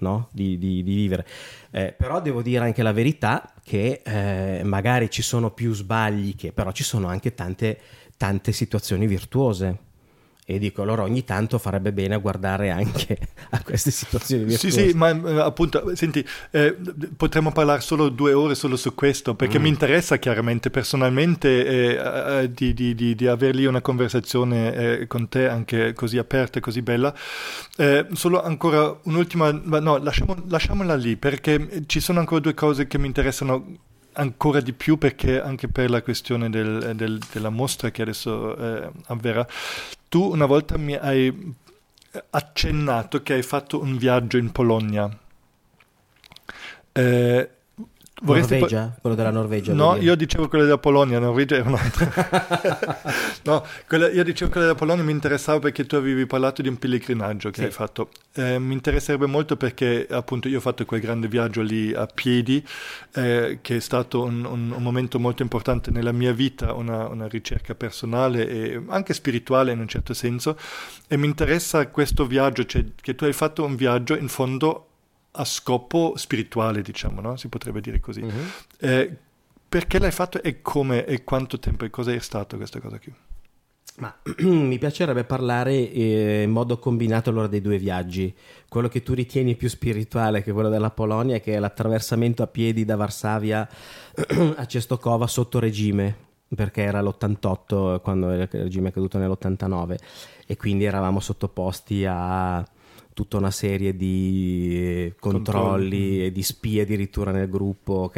No? 0.01 0.28
Di, 0.32 0.57
di, 0.57 0.82
di, 0.82 0.94
vivere. 0.94 1.26
Eh, 1.70 1.92
però 1.92 2.22
devo 2.22 2.40
dire 2.40 2.64
anche 2.64 2.82
la 2.82 2.92
verità 2.92 3.53
che 3.62 4.01
eh, 4.03 4.62
magari 4.64 5.11
ci 5.11 5.20
sono 5.20 5.51
più 5.51 5.74
sbagli, 5.74 6.34
che 6.36 6.53
però 6.53 6.72
ci 6.72 6.82
sono 6.82 7.07
anche 7.09 7.34
tante, 7.34 7.78
tante 8.16 8.53
situazioni 8.53 9.07
virtuose 9.07 9.89
E 10.51 10.59
dico, 10.59 10.82
allora 10.82 11.03
ogni 11.03 11.22
tanto 11.24 11.59
farebbe 11.59 11.92
bene 11.92 12.14
a 12.16 12.18
guardare 12.18 12.70
anche 12.70 13.16
a 13.51 13.62
queste 13.62 13.90
situazioni 13.92 14.42
Sì, 14.51 14.66
virtuose. 14.66 14.88
sì, 14.90 14.96
ma 14.96 15.11
eh, 15.11 15.40
appunto, 15.40 15.94
senti, 15.94 16.26
eh, 16.51 16.76
potremmo 17.16 17.53
parlare 17.53 17.80
solo 17.80 18.09
due 18.09 18.32
ore 18.32 18.57
solo 18.57 18.76
su 18.76 18.92
questo, 18.94 19.34
perché 19.36 19.59
Mm. 19.59 19.62
mi 19.62 19.68
interessa 19.68 20.16
chiaramente 20.18 20.68
personalmente 20.70 21.66
eh, 21.66 22.42
eh, 22.42 22.53
di, 22.53 22.74
di, 22.74 22.94
di, 22.96 23.14
di 23.14 23.26
aver 23.28 23.55
lì 23.55 23.64
una 23.66 23.80
conversazione 23.80 24.74
eh, 24.74 25.07
con 25.07 25.28
te 25.28 25.48
anche 25.48 25.92
così 25.92 26.18
aperta 26.18 26.59
e 26.59 26.61
così 26.61 26.82
bella. 26.82 27.14
Eh, 27.76 28.07
solo 28.14 28.42
ancora 28.42 28.98
un'ultima, 29.05 29.53
ma 29.64 29.78
no, 29.78 29.98
lasciamo- 29.98 30.36
lasciamola 30.48 30.96
lì, 30.96 31.16
perché 31.16 31.84
ci 31.86 32.01
sono 32.01 32.18
ancora 32.18 32.40
due 32.40 32.55
cose 32.55 32.88
che 32.88 32.98
mi 32.98 33.07
interessano 33.07 33.76
ancora 34.14 34.61
di 34.61 34.72
più 34.72 34.98
perché 34.98 35.40
anche 35.40 35.68
per 35.68 35.88
la 35.88 36.03
questione 36.03 36.51
del- 36.51 36.92
del- 36.96 37.20
della 37.32 37.48
mostra 37.51 37.92
che 37.92 38.03
adesso 38.03 38.57
eh, 38.57 38.90
avverrà 39.07 39.46
tu 40.11 40.28
una 40.28 40.44
volta 40.44 40.76
mi 40.76 40.94
hai 40.94 41.54
accennato 42.30 43.22
che 43.22 43.34
hai 43.34 43.42
fatto 43.42 43.80
un 43.80 43.96
viaggio 43.96 44.38
in 44.38 44.50
Polonia. 44.50 45.08
Eh, 46.92 47.50
vorresti 48.20 48.54
po- 48.54 48.60
Norvegia? 48.60 48.96
Quello 49.00 49.16
della 49.16 49.30
Norvegia. 49.30 49.72
No, 49.72 49.96
io 49.96 50.14
dicevo 50.14 50.48
quella 50.48 50.64
della 50.64 50.78
Polonia, 50.78 51.18
Norvegia 51.18 51.56
era 51.56 51.68
un'altra. 51.68 52.10
no, 53.44 53.64
quella- 53.86 54.10
io 54.10 54.22
dicevo 54.24 54.50
quella 54.50 54.66
della 54.66 54.78
Polonia 54.78 55.02
mi 55.04 55.12
interessava 55.12 55.58
perché 55.58 55.86
tu 55.86 55.96
avevi 55.96 56.26
parlato 56.26 56.62
di 56.62 56.68
un 56.68 56.76
pellegrinaggio 56.78 57.50
che 57.50 57.60
Sì. 57.60 57.64
hai 57.64 57.70
fatto. 57.70 58.10
Eh, 58.34 58.58
mi 58.58 58.74
interesserebbe 58.74 59.26
molto 59.26 59.56
perché 59.56 60.06
appunto 60.10 60.48
io 60.48 60.58
ho 60.58 60.60
fatto 60.60 60.84
quel 60.84 61.00
grande 61.00 61.28
viaggio 61.28 61.62
lì 61.62 61.92
a 61.92 62.06
piedi, 62.06 62.64
eh, 63.14 63.58
che 63.62 63.76
è 63.76 63.80
stato 63.80 64.22
un, 64.22 64.44
un- 64.44 64.72
un 64.76 64.82
momento 64.82 65.18
molto 65.18 65.42
importante 65.42 65.90
nella 65.90 66.12
mia 66.12 66.32
vita, 66.32 66.72
una, 66.74 67.08
una 67.08 67.26
ricerca 67.26 67.74
personale 67.74 68.48
e 68.48 68.82
anche 68.88 69.14
spirituale 69.14 69.72
in 69.72 69.78
un 69.80 69.88
certo 69.88 70.14
senso. 70.14 70.56
E 71.08 71.16
mi 71.16 71.26
interessa 71.26 71.86
questo 71.88 72.26
viaggio, 72.26 72.64
cioè 72.66 72.84
che 73.00 73.14
tu 73.14 73.24
hai 73.24 73.32
fatto 73.32 73.64
un 73.64 73.74
viaggio 73.74 74.16
in 74.16 74.28
fondo 74.28 74.89
a 75.32 75.44
scopo 75.44 76.14
spirituale, 76.16 76.82
diciamo, 76.82 77.20
no? 77.20 77.36
Si 77.36 77.48
potrebbe 77.48 77.80
dire 77.80 78.00
così. 78.00 78.22
Mhm. 78.22 78.50
Eh, 78.78 79.16
perché 79.68 79.98
l'hai 79.98 80.10
fatto 80.10 80.42
e 80.42 80.62
come 80.62 81.04
e 81.04 81.22
quanto 81.22 81.58
tempo 81.58 81.84
e 81.84 81.90
cosa 81.90 82.12
è 82.12 82.18
stato 82.18 82.56
questa 82.56 82.80
cosa 82.80 82.98
qui? 82.98 83.12
Ma 83.98 84.14
mi 84.40 84.78
piacerebbe 84.78 85.24
parlare 85.24 85.90
eh, 85.90 86.42
in 86.42 86.50
modo 86.50 86.78
combinato 86.78 87.30
allora 87.30 87.46
dei 87.46 87.60
due 87.60 87.78
viaggi. 87.78 88.34
Quello 88.68 88.88
che 88.88 89.02
tu 89.02 89.14
ritieni 89.14 89.54
più 89.54 89.68
spirituale, 89.68 90.42
che 90.42 90.50
è 90.50 90.52
quello 90.52 90.68
della 90.68 90.90
Polonia, 90.90 91.38
che 91.38 91.54
è 91.54 91.58
l'attraversamento 91.58 92.42
a 92.42 92.46
piedi 92.46 92.84
da 92.84 92.96
Varsavia 92.96 93.68
a 94.56 94.66
Cestokova 94.66 95.26
sotto 95.26 95.58
regime, 95.58 96.16
perché 96.54 96.82
era 96.82 97.00
l'88 97.00 98.00
quando 98.00 98.32
il 98.32 98.48
regime 98.50 98.88
è 98.88 98.92
caduto 98.92 99.18
nell'89 99.18 99.96
e 100.46 100.56
quindi 100.56 100.84
eravamo 100.84 101.20
sottoposti 101.20 102.04
a 102.06 102.66
tutta 103.20 103.36
una 103.36 103.50
serie 103.50 103.94
di 103.94 105.12
controlli 105.18 105.52
Controlli. 105.52 106.24
e 106.24 106.32
di 106.32 106.42
spie 106.42 106.82
addirittura 106.82 107.30
nel 107.32 107.50
gruppo. 107.50 108.10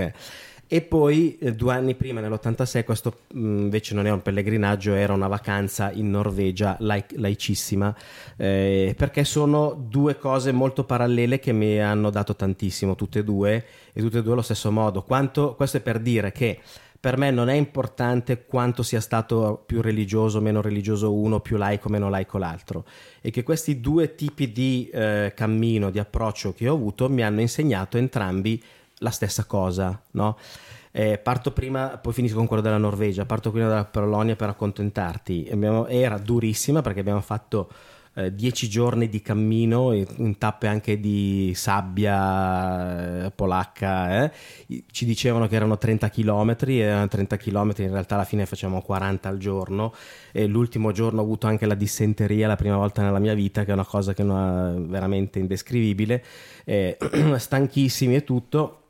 E 0.68 0.80
poi 0.80 1.36
eh, 1.38 1.52
due 1.54 1.74
anni 1.74 1.94
prima, 1.96 2.20
nell'86, 2.20 2.84
questo 2.84 3.18
mh, 3.34 3.40
invece 3.40 3.94
non 3.94 4.06
era 4.06 4.14
un 4.14 4.22
pellegrinaggio, 4.22 4.94
era 4.94 5.12
una 5.12 5.26
vacanza 5.26 5.90
in 5.90 6.08
Norvegia, 6.08 6.76
laic- 6.78 7.14
laicissima, 7.16 7.94
eh, 8.36 8.94
perché 8.96 9.24
sono 9.24 9.76
due 9.86 10.16
cose 10.16 10.52
molto 10.52 10.84
parallele 10.84 11.40
che 11.40 11.52
mi 11.52 11.78
hanno 11.78 12.08
dato 12.10 12.34
tantissimo, 12.36 12.94
tutte 12.94 13.18
e 13.18 13.24
due, 13.24 13.64
e 13.92 14.00
tutte 14.00 14.18
e 14.18 14.22
due 14.22 14.32
allo 14.32 14.40
stesso 14.40 14.70
modo. 14.70 15.02
Quanto, 15.02 15.54
questo 15.56 15.78
è 15.78 15.80
per 15.80 15.98
dire 15.98 16.32
che 16.32 16.60
per 17.02 17.16
me 17.16 17.32
non 17.32 17.48
è 17.48 17.54
importante 17.54 18.44
quanto 18.46 18.84
sia 18.84 19.00
stato 19.00 19.60
più 19.66 19.82
religioso 19.82 20.38
o 20.38 20.40
meno 20.40 20.60
religioso 20.60 21.12
uno, 21.12 21.40
più 21.40 21.56
laico 21.56 21.88
o 21.88 21.90
meno 21.90 22.08
laico 22.08 22.38
l'altro, 22.38 22.84
e 23.20 23.32
che 23.32 23.42
questi 23.42 23.80
due 23.80 24.14
tipi 24.14 24.52
di 24.52 24.88
eh, 24.92 25.32
cammino, 25.34 25.90
di 25.90 25.98
approccio 25.98 26.52
che 26.52 26.68
ho 26.68 26.74
avuto 26.74 27.08
mi 27.08 27.24
hanno 27.24 27.40
insegnato 27.40 27.98
entrambi 27.98 28.62
la 28.98 29.10
stessa 29.10 29.46
cosa, 29.46 30.00
no? 30.12 30.38
Eh, 30.92 31.18
parto 31.18 31.50
prima, 31.50 31.98
poi 32.00 32.12
finisco 32.12 32.36
con 32.36 32.46
quello 32.46 32.62
della 32.62 32.78
Norvegia, 32.78 33.24
parto 33.24 33.50
prima 33.50 33.66
dalla 33.66 33.84
Polonia 33.84 34.36
per 34.36 34.50
accontentarti. 34.50 35.48
Abbiamo- 35.50 35.88
era 35.88 36.18
durissima 36.18 36.82
perché 36.82 37.00
abbiamo 37.00 37.20
fatto 37.20 37.68
eh, 38.14 38.34
dieci 38.34 38.68
giorni 38.68 39.08
di 39.08 39.22
cammino 39.22 39.92
in 39.92 40.36
tappe 40.38 40.66
anche 40.66 41.00
di 41.00 41.52
sabbia 41.54 43.24
eh, 43.26 43.30
polacca. 43.30 44.24
eh. 44.24 44.32
Ci 44.90 45.04
dicevano 45.04 45.46
che 45.48 45.56
erano 45.56 45.78
30 45.78 46.10
km, 46.10 46.56
erano 46.68 47.08
30 47.08 47.36
km, 47.36 47.72
in 47.78 47.90
realtà 47.90 48.14
alla 48.16 48.24
fine 48.24 48.46
facevamo 48.46 48.82
40 48.82 49.28
al 49.28 49.38
giorno. 49.38 49.94
E 50.32 50.46
l'ultimo 50.46 50.92
giorno 50.92 51.20
ho 51.20 51.24
avuto 51.24 51.46
anche 51.46 51.66
la 51.66 51.74
dissenteria, 51.74 52.46
la 52.46 52.56
prima 52.56 52.76
volta 52.76 53.02
nella 53.02 53.18
mia 53.18 53.34
vita, 53.34 53.64
che 53.64 53.70
è 53.70 53.74
una 53.74 53.86
cosa 53.86 54.12
che 54.14 54.22
non 54.22 54.76
è 54.76 54.88
veramente 54.88 55.38
indescrivibile. 55.38 56.22
Stanchissimi 57.36 58.16
e 58.16 58.24
tutto. 58.24 58.81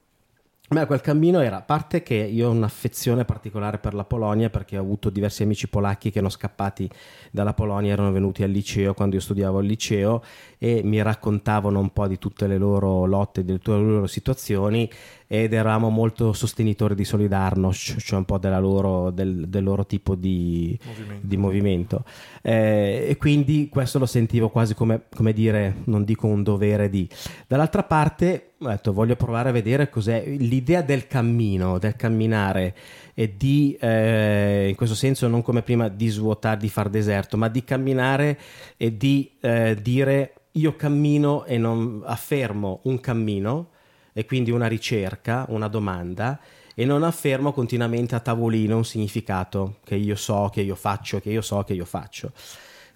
Ma 0.72 0.86
quel 0.86 1.02
cammino 1.02 1.40
era, 1.40 1.58
a 1.58 1.60
parte 1.60 2.02
che 2.02 2.14
io 2.14 2.48
ho 2.48 2.50
un'affezione 2.50 3.26
particolare 3.26 3.76
per 3.76 3.92
la 3.92 4.04
Polonia 4.04 4.48
perché 4.48 4.78
ho 4.78 4.80
avuto 4.80 5.10
diversi 5.10 5.42
amici 5.42 5.68
polacchi 5.68 6.10
che 6.10 6.16
erano 6.16 6.32
scappati 6.32 6.88
dalla 7.30 7.52
Polonia, 7.52 7.92
erano 7.92 8.10
venuti 8.10 8.42
al 8.42 8.48
liceo 8.48 8.94
quando 8.94 9.16
io 9.16 9.20
studiavo 9.20 9.58
al 9.58 9.66
liceo 9.66 10.22
e 10.56 10.80
mi 10.82 11.02
raccontavano 11.02 11.78
un 11.78 11.92
po' 11.92 12.06
di 12.06 12.18
tutte 12.18 12.46
le 12.46 12.56
loro 12.56 13.04
lotte, 13.04 13.44
di 13.44 13.52
tutte 13.52 13.72
le 13.72 13.82
loro 13.82 14.06
situazioni 14.06 14.90
ed 15.33 15.55
eravamo 15.55 15.89
molto 15.89 16.35
sostenitori 16.35 16.95
di 16.95 17.05
Solidarnosc, 17.05 17.97
cioè 18.01 18.18
un 18.18 18.26
po' 18.26 18.37
della 18.37 18.59
loro- 18.59 19.09
del, 19.09 19.49
del 19.49 19.64
loro 19.64 19.87
tipo 19.87 20.14
di 20.14 20.78
Movimento. 20.85 21.26
di 21.26 21.37
movimento 21.39 22.05
Eh, 22.43 23.07
e 23.09 23.16
quindi 23.16 23.70
questo 23.70 23.99
lo 23.99 24.05
sentivo 24.05 24.51
quasi 24.51 24.74
come, 24.74 25.05
come 25.16 25.33
dire, 25.33 25.76
non 25.85 26.05
dico 26.05 26.26
un 26.26 26.43
dovere 26.43 26.91
di. 26.91 27.09
Dall'altra 27.47 27.83
parte 27.83 28.51
ho 28.59 28.68
detto 28.68 28.93
voglio 28.93 29.16
provare 29.16 29.49
a 29.49 29.53
vedere 29.53 29.89
cos'è 29.89 30.22
l'idea 30.26 30.83
del 30.83 31.07
cammino, 31.07 31.78
del 31.78 31.97
camminare 31.97 32.74
e 33.14 33.35
di, 33.35 33.74
eh, 33.80 34.66
in 34.68 34.74
questo 34.74 34.95
senso 34.95 35.28
non 35.28 35.41
come 35.41 35.62
prima 35.62 35.89
di 35.89 36.09
svuotare, 36.09 36.59
di 36.59 36.68
far 36.68 36.91
deserto, 36.91 37.39
ma 37.39 37.49
di 37.49 37.64
camminare 37.64 38.39
e 38.76 38.99
di 38.99 39.33
eh, 39.41 39.78
dire 39.80 40.35
io 40.53 40.76
cammino 40.76 41.47
e 41.47 41.57
non 41.57 42.03
affermo 42.05 42.80
un 42.83 43.01
cammino 43.01 43.70
e 44.12 44.24
quindi 44.24 44.50
una 44.50 44.66
ricerca, 44.66 45.46
una 45.48 45.68
domanda 45.68 46.38
e 46.74 46.84
non 46.84 47.02
affermo 47.02 47.52
continuamente 47.52 48.14
a 48.14 48.20
tavolino 48.20 48.76
un 48.76 48.84
significato 48.84 49.76
che 49.84 49.94
io 49.94 50.16
so, 50.16 50.50
che 50.52 50.62
io 50.62 50.74
faccio, 50.74 51.20
che 51.20 51.30
io 51.30 51.42
so, 51.42 51.62
che 51.64 51.74
io 51.74 51.84
faccio. 51.84 52.32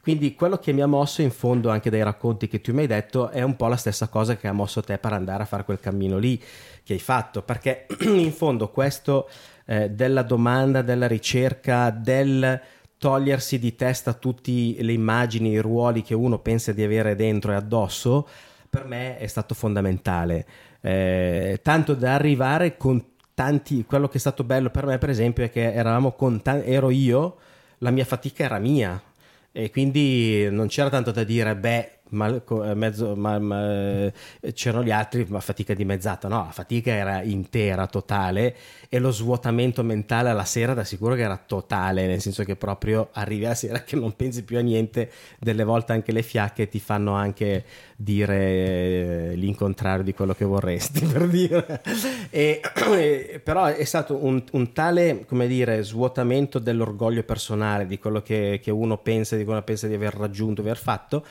Quindi 0.01 0.37
quello 0.37 0.59
che 0.59 0.73
mi 0.73 0.83
ha 0.83 0.87
mosso 0.87 1.21
in 1.21 1.33
fondo 1.33 1.69
anche 1.69 1.91
dai 1.91 2.05
racconti 2.05 2.47
che 2.47 2.61
tu 2.61 2.73
mi 2.73 2.83
hai 2.83 2.87
detto 2.87 3.29
è 3.31 3.43
un 3.43 3.57
po' 3.57 3.67
la 3.67 3.77
stessa 3.77 4.07
cosa 4.07 4.37
che 4.37 4.47
ha 4.47 4.53
mosso 4.53 4.81
te 4.81 4.99
per 4.99 5.13
andare 5.13 5.43
a 5.43 5.47
fare 5.47 5.65
quel 5.65 5.81
cammino 5.81 6.17
lì 6.17 6.41
che 6.85 6.93
hai 6.93 7.01
fatto, 7.01 7.43
perché 7.43 7.87
in 8.07 8.33
fondo 8.33 8.71
questo 8.71 9.29
eh, 9.65 9.91
della 9.91 10.23
domanda, 10.23 10.83
della 10.83 11.09
ricerca, 11.09 11.91
del 11.91 12.61
togliersi 12.99 13.59
di 13.59 13.75
testa 13.75 14.13
tutte 14.13 14.53
le 14.53 14.93
immagini, 14.93 15.51
i 15.51 15.59
ruoli 15.59 16.03
che 16.03 16.15
uno 16.15 16.39
pensa 16.39 16.73
di 16.73 16.85
avere 16.85 17.17
dentro 17.17 17.51
e 17.51 17.57
addosso, 17.57 18.29
per 18.71 18.85
me 18.85 19.19
è 19.19 19.27
stato 19.27 19.55
fondamentale. 19.55 20.47
Eh, 20.87 21.59
tanto 21.63 21.95
da 21.95 22.15
arrivare 22.15 22.77
con 22.77 23.05
tanti, 23.35 23.85
quello 23.85 24.07
che 24.07 24.19
è 24.19 24.21
stato 24.21 24.45
bello 24.45 24.71
per 24.71 24.87
me 24.87 24.99
per 24.99 25.11
esempio 25.11 25.43
è 25.43 25.51
che 25.51 25.73
eravamo 25.73 26.13
con 26.13 26.41
tan- 26.43 26.63
ero 26.65 26.91
io, 26.91 27.39
la 27.79 27.91
mia 27.91 28.05
fatica 28.05 28.45
era 28.45 28.59
mia. 28.59 29.03
E 29.51 29.71
quindi 29.71 30.49
non 30.51 30.69
c'era 30.69 30.89
tanto 30.89 31.11
da 31.11 31.25
dire 31.25 31.57
beh 31.57 31.96
ma, 32.11 32.41
co- 32.41 32.65
eh, 32.65 32.75
mezzo, 32.75 33.15
ma- 33.17 33.39
ma, 33.39 33.71
eh, 33.71 34.13
c'erano 34.53 34.85
gli 34.85 34.91
altri 34.91 35.27
ma 35.29 35.41
fatica 35.41 35.75
dimezzata 35.75 36.29
no 36.29 36.45
la 36.45 36.53
fatica 36.53 36.93
era 36.93 37.23
intera 37.23 37.87
totale 37.87 38.57
e 38.89 38.99
lo 38.99 39.11
svuotamento 39.11 39.83
mentale 39.83 40.31
alla 40.31 40.45
sera 40.45 40.75
da 40.75 40.85
sicuro 40.85 41.15
che 41.15 41.23
era 41.23 41.37
totale 41.37 42.07
nel 42.07 42.21
senso 42.21 42.45
che 42.45 42.57
proprio 42.57 43.09
arrivi 43.13 43.45
alla 43.45 43.55
sera 43.55 43.83
che 43.85 43.97
non 43.97 44.15
pensi 44.15 44.45
più 44.45 44.59
a 44.59 44.61
niente 44.61 45.11
delle 45.39 45.65
volte 45.65 45.93
anche 45.93 46.13
le 46.13 46.23
fiacche 46.23 46.69
ti 46.69 46.79
fanno 46.79 47.15
anche 47.15 47.65
dire 47.97 48.37
eh, 48.37 49.33
l'incontrario 49.37 50.05
di 50.05 50.13
quello 50.13 50.35
che 50.35 50.45
vorresti 50.45 51.01
per 51.07 51.27
dire. 51.27 51.83
E- 52.31 53.41
però 53.43 53.67
è 53.67 53.85
stato 53.85 54.23
un, 54.23 54.43
un 54.53 54.73
tale 54.73 55.25
come 55.27 55.47
dire 55.47 55.83
svuotamento 55.83 56.59
dell'orgoglio 56.59 57.23
personale 57.23 57.87
di 57.87 57.99
quello 57.99 58.21
che, 58.21 58.61
che 58.63 58.71
uno 58.71 58.99
pensa 58.99 59.37
di 59.37 59.45
quello 59.45 59.61
che 59.61 59.65
pensa 59.65 59.87
di 59.87 59.95
aver 59.95 60.15
raggiunto 60.15 60.61
di 60.61 60.69
aver 60.69 60.81
fatto 60.81 61.25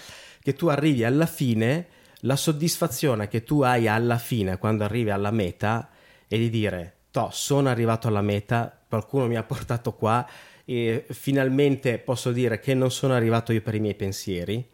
che 0.45 0.53
tu 0.53 0.67
arrivi 0.67 1.03
alla 1.03 1.25
fine 1.25 1.87
la 2.19 2.35
soddisfazione 2.35 3.27
che 3.27 3.43
tu 3.43 3.61
hai 3.61 3.87
alla 3.87 4.19
fine 4.19 4.59
quando 4.59 4.83
arrivi 4.83 5.09
alla 5.09 5.31
meta 5.31 5.89
è 6.27 6.37
di 6.37 6.51
dire 6.51 6.97
toh 7.09 7.29
sono 7.31 7.67
arrivato 7.67 8.07
alla 8.07 8.21
meta 8.21 8.79
qualcuno 8.87 9.25
mi 9.25 9.37
ha 9.37 9.41
portato 9.41 9.93
qua 9.93 10.23
e 10.63 11.03
finalmente 11.09 11.97
posso 11.97 12.31
dire 12.31 12.59
che 12.59 12.75
non 12.75 12.91
sono 12.91 13.15
arrivato 13.15 13.53
io 13.53 13.63
per 13.63 13.73
i 13.73 13.79
miei 13.79 13.95
pensieri 13.95 14.73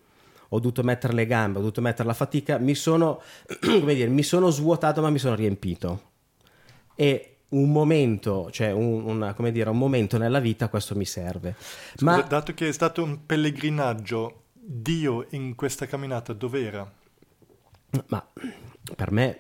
ho 0.53 0.59
dovuto 0.59 0.83
mettere 0.83 1.13
le 1.13 1.25
gambe, 1.25 1.59
ho 1.59 1.61
dovuto 1.61 1.79
mettere 1.79 2.09
la 2.09 2.13
fatica, 2.13 2.57
mi 2.57 2.75
sono, 2.75 3.21
come 3.61 3.95
dire, 3.95 4.09
mi 4.09 4.21
sono 4.21 4.49
svuotato 4.49 4.99
ma 4.99 5.09
mi 5.09 5.17
sono 5.17 5.33
riempito. 5.33 6.09
E 6.93 7.37
un 7.51 7.71
momento, 7.71 8.49
cioè 8.51 8.71
un, 8.71 9.05
una, 9.05 9.33
come 9.33 9.53
dire, 9.53 9.69
un 9.69 9.77
momento 9.77 10.17
nella 10.17 10.41
vita, 10.41 10.67
questo 10.67 10.93
mi 10.93 11.05
serve. 11.05 11.55
Scusa, 11.57 12.03
Ma 12.03 12.21
dato 12.21 12.53
che 12.53 12.67
è 12.67 12.71
stato 12.73 13.01
un 13.01 13.25
pellegrinaggio, 13.25 14.41
Dio 14.73 15.25
in 15.31 15.55
questa 15.55 15.85
camminata 15.85 16.31
dov'era? 16.31 16.89
Ma 18.07 18.25
per 18.95 19.11
me 19.11 19.39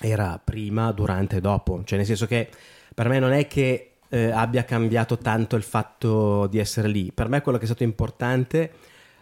era 0.00 0.40
prima, 0.42 0.92
durante 0.92 1.38
e 1.38 1.40
dopo, 1.40 1.82
cioè 1.82 1.98
nel 1.98 2.06
senso 2.06 2.26
che 2.26 2.48
per 2.94 3.08
me 3.08 3.18
non 3.18 3.32
è 3.32 3.48
che 3.48 3.96
eh, 4.08 4.30
abbia 4.30 4.64
cambiato 4.64 5.18
tanto 5.18 5.56
il 5.56 5.64
fatto 5.64 6.46
di 6.46 6.58
essere 6.58 6.86
lì, 6.86 7.10
per 7.10 7.28
me 7.28 7.40
quello 7.40 7.58
che 7.58 7.64
è 7.64 7.66
stato 7.66 7.82
importante, 7.82 8.70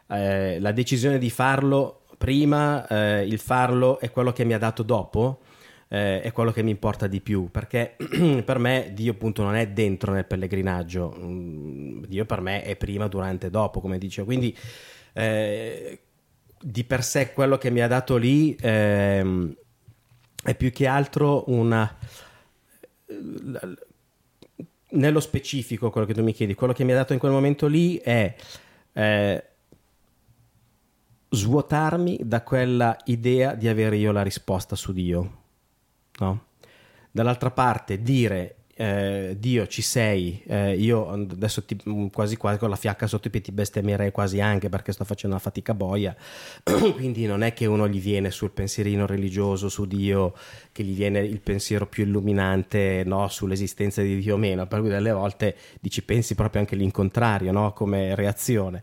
eh, 0.09 0.61
la 0.61 0.73
decisione 0.73 1.17
di 1.17 1.31
farlo 1.31 2.03
prima, 2.19 2.87
eh, 2.87 3.25
il 3.27 3.39
farlo 3.39 3.99
è 4.01 4.11
quello 4.11 4.31
che 4.31 4.45
mi 4.45 4.53
ha 4.53 4.59
dato 4.59 4.83
dopo, 4.83 5.41
eh, 5.89 6.21
è 6.21 6.33
quello 6.33 6.53
che 6.53 6.63
mi 6.63 6.71
importa 6.71 7.07
di 7.07 7.23
più, 7.23 7.49
perché 7.51 7.97
per 8.45 8.59
me 8.59 8.91
Dio 8.93 9.13
appunto 9.13 9.43
non 9.43 9.55
è 9.55 9.69
dentro 9.69 10.13
nel 10.13 10.27
pellegrinaggio, 10.27 11.17
Mm, 11.19 12.05
Dio 12.05 12.27
per 12.27 12.43
me 12.43 12.63
è 12.63 12.77
prima, 12.77 13.09
durante 13.09 13.47
e 13.47 13.51
dopo, 13.51 13.81
come 13.81 13.97
dicevo, 13.97 14.27
quindi 14.27 14.55
eh, 15.15 16.01
di 16.61 16.85
per 16.85 17.03
sé 17.03 17.33
quello 17.33 17.57
che 17.57 17.71
mi 17.71 17.81
ha 17.81 17.87
dato 17.87 18.17
lì 18.17 18.57
ehm, 18.61 19.55
è 20.43 20.55
più 20.55 20.73
che 20.73 20.87
altro 20.87 21.45
una 21.51 21.97
nello 24.91 25.21
specifico 25.21 25.91
quello 25.91 26.07
che 26.07 26.15
tu 26.15 26.23
mi 26.23 26.33
chiedi 26.33 26.55
quello 26.55 26.73
che 26.73 26.85
mi 26.85 26.93
ha 26.93 26.97
dato 26.97 27.13
in 27.13 27.19
quel 27.19 27.33
momento 27.33 27.67
lì 27.67 27.97
è 27.97 28.35
eh, 28.93 29.45
svuotarmi 31.29 32.21
da 32.23 32.43
quella 32.43 32.97
idea 33.05 33.55
di 33.55 33.69
avere 33.69 33.97
io 33.97 34.11
la 34.11 34.23
risposta 34.23 34.75
su 34.75 34.93
Dio 34.93 35.43
no? 36.19 36.47
dall'altra 37.11 37.51
parte 37.51 38.03
dire 38.03 38.57
eh, 38.77 39.37
Dio 39.39 39.67
ci 39.67 39.83
sei, 39.83 40.43
eh, 40.47 40.75
io 40.75 41.09
adesso 41.11 41.65
ti, 41.65 41.81
quasi 42.13 42.37
quasi 42.37 42.59
con 42.59 42.71
la 42.71 42.77
fiacca 42.77 43.07
sotto 43.07 43.29
i 43.29 43.31
piedi 43.31 43.47
ti 43.47 43.53
bestemmierei 43.53 44.11
quasi 44.11 44.41
anche 44.41 44.69
perché 44.69 44.93
sto 44.93 45.05
facendo 45.05 45.37
una 45.37 45.45
fatica 45.45 45.75
boia, 45.75 46.15
quindi 46.95 47.27
non 47.27 47.43
è 47.43 47.53
che 47.53 47.67
uno 47.67 47.89
gli 47.89 48.01
viene 48.01 48.31
sul 48.31 48.51
pensierino 48.51 49.07
religioso 49.07 49.69
su 49.69 49.87
Dio, 49.87 50.35
che 50.73 50.83
gli 50.83 50.95
viene 50.95 51.21
il 51.21 51.41
pensiero 51.41 51.87
più 51.87 52.05
illuminante 52.05 53.03
no, 53.07 53.29
sull'esistenza 53.29 54.03
di 54.03 54.19
Dio 54.19 54.35
o 54.35 54.39
meno, 54.39 54.67
per 54.67 54.81
cui 54.81 54.89
delle 54.89 55.13
volte 55.13 55.57
dici 55.81 56.03
pensi 56.03 56.35
proprio 56.35 56.61
anche 56.61 56.75
l'incontrario 56.75 57.53
no, 57.53 57.73
come 57.73 58.15
reazione. 58.15 58.83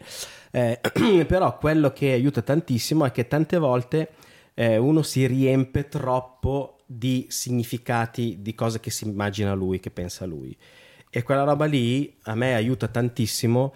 Eh, 0.52 0.80
però 1.28 1.58
quello 1.58 1.92
che 1.92 2.12
aiuta 2.12 2.42
tantissimo 2.42 3.06
è 3.06 3.12
che 3.12 3.28
tante 3.28 3.58
volte 3.58 4.10
eh, 4.54 4.78
uno 4.78 5.02
si 5.02 5.26
riempie 5.26 5.88
troppo 5.88 6.81
di 6.98 7.28
significati 7.30 8.38
di 8.42 8.54
cose 8.54 8.80
che 8.80 8.92
si 8.92 9.08
immagina 9.08 9.54
lui, 9.54 9.80
che 9.80 9.92
pensa 9.92 10.26
lui. 10.26 10.56
E 11.10 11.24
quella 11.24 11.44
roba 11.44 11.66
lì 11.66 12.18
a 12.24 12.36
me 12.36 12.54
aiuta 12.54 12.88
tantissimo 12.88 13.74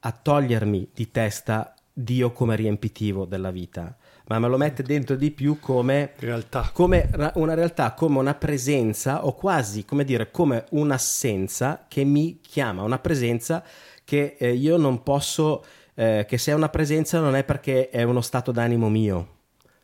a 0.00 0.12
togliermi 0.12 0.90
di 0.94 1.10
testa 1.10 1.74
Dio 1.92 2.30
come 2.30 2.54
riempitivo 2.54 3.24
della 3.24 3.50
vita, 3.50 3.96
ma 4.28 4.38
me 4.38 4.48
lo 4.48 4.56
mette 4.56 4.82
dentro 4.82 5.16
di 5.16 5.32
più 5.32 5.58
come 5.58 6.12
Realtà. 6.16 6.70
come 6.72 7.10
una 7.34 7.54
realtà, 7.54 7.92
come 7.94 8.18
una 8.18 8.34
presenza 8.34 9.26
o 9.26 9.34
quasi 9.34 9.84
come 9.84 10.04
dire 10.04 10.30
come 10.30 10.66
un'assenza 10.70 11.86
che 11.88 12.04
mi 12.04 12.38
chiama, 12.40 12.82
una 12.82 13.00
presenza 13.00 13.64
che 14.04 14.36
eh, 14.38 14.52
io 14.52 14.76
non 14.76 15.02
posso, 15.02 15.64
eh, 15.94 16.24
che 16.28 16.38
se 16.38 16.52
è 16.52 16.54
una 16.54 16.68
presenza 16.68 17.18
non 17.18 17.34
è 17.34 17.42
perché 17.42 17.90
è 17.90 18.04
uno 18.04 18.20
stato 18.20 18.52
d'animo 18.52 18.88
mio. 18.88 19.37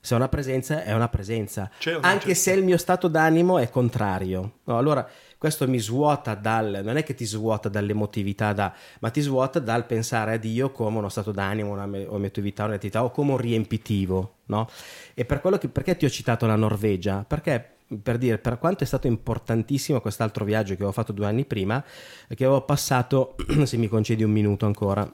Se 0.05 0.13
è 0.13 0.19
una 0.19 0.29
presenza, 0.29 0.85
è 0.85 0.93
una 0.93 1.09
presenza. 1.09 1.71
Una 1.87 2.01
Anche 2.03 2.35
certa- 2.35 2.35
se 2.35 2.53
il 2.53 2.63
mio 2.63 2.77
stato 2.77 3.09
d'animo 3.09 3.57
è 3.57 3.71
contrario. 3.71 4.59
No, 4.65 4.77
allora, 4.77 5.09
questo 5.39 5.67
mi 5.67 5.79
svuota 5.79 6.35
dal... 6.35 6.83
Non 6.85 6.99
è 6.99 7.03
che 7.03 7.15
ti 7.15 7.25
svuota 7.25 7.71
dall'emotività, 7.71 8.53
da, 8.53 8.71
ma 9.01 9.09
ti 9.09 9.23
svuota 9.23 9.61
dal 9.61 9.87
pensare 9.87 10.35
a 10.35 10.37
Dio 10.37 10.73
come 10.73 10.99
uno 10.99 11.09
stato 11.09 11.33
d'animo, 11.33 11.73
una 11.73 11.87
me- 11.87 12.03
emotività, 12.03 12.67
un'attività 12.67 13.03
o 13.03 13.11
come 13.11 13.31
un 13.31 13.39
riempitivo, 13.39 14.35
no? 14.45 14.69
E 15.15 15.25
per 15.25 15.41
quello 15.41 15.57
che... 15.57 15.69
Perché 15.69 15.97
ti 15.97 16.05
ho 16.05 16.11
citato 16.11 16.45
la 16.45 16.57
Norvegia? 16.57 17.25
Perché 17.27 17.77
per 18.03 18.19
dire 18.19 18.37
per 18.37 18.59
quanto 18.59 18.85
è 18.85 18.87
stato 18.87 19.07
importantissimo 19.07 20.03
quest'altro 20.03 20.45
viaggio 20.45 20.73
che 20.75 20.83
avevo 20.83 20.93
fatto 20.93 21.13
due 21.13 21.25
anni 21.25 21.47
prima, 21.47 21.83
che 22.29 22.45
avevo 22.45 22.61
passato, 22.61 23.37
se 23.65 23.79
mi 23.79 23.89
concedi 23.89 24.23
un 24.23 24.33
minuto 24.33 24.67
ancora, 24.67 25.11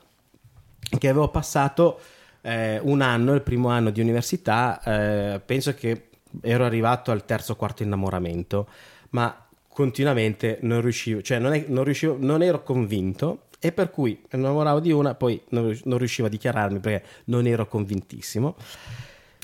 che 0.98 1.08
avevo 1.08 1.28
passato 1.28 2.00
eh, 2.42 2.78
un 2.82 3.00
anno, 3.00 3.34
il 3.34 3.42
primo 3.42 3.68
anno 3.68 3.90
di 3.90 4.00
università, 4.00 4.80
eh, 4.82 5.40
penso 5.40 5.74
che 5.74 6.08
ero 6.42 6.64
arrivato 6.64 7.10
al 7.10 7.24
terzo 7.24 7.52
o 7.52 7.56
quarto 7.56 7.82
innamoramento, 7.82 8.68
ma 9.10 9.34
continuamente 9.68 10.58
non 10.62 10.80
riuscivo, 10.80 11.22
cioè 11.22 11.38
non, 11.38 11.52
è- 11.54 11.64
non 11.68 11.84
riuscivo, 11.84 12.16
non 12.18 12.42
ero 12.42 12.62
convinto 12.62 13.44
e 13.58 13.72
per 13.72 13.90
cui 13.90 14.20
innamoravo 14.32 14.80
di 14.80 14.90
una, 14.90 15.14
poi 15.14 15.40
non, 15.50 15.78
non 15.84 15.98
riuscivo 15.98 16.28
a 16.28 16.30
dichiararmi 16.30 16.78
perché 16.78 17.06
non 17.26 17.46
ero 17.46 17.66
convintissimo. 17.66 18.56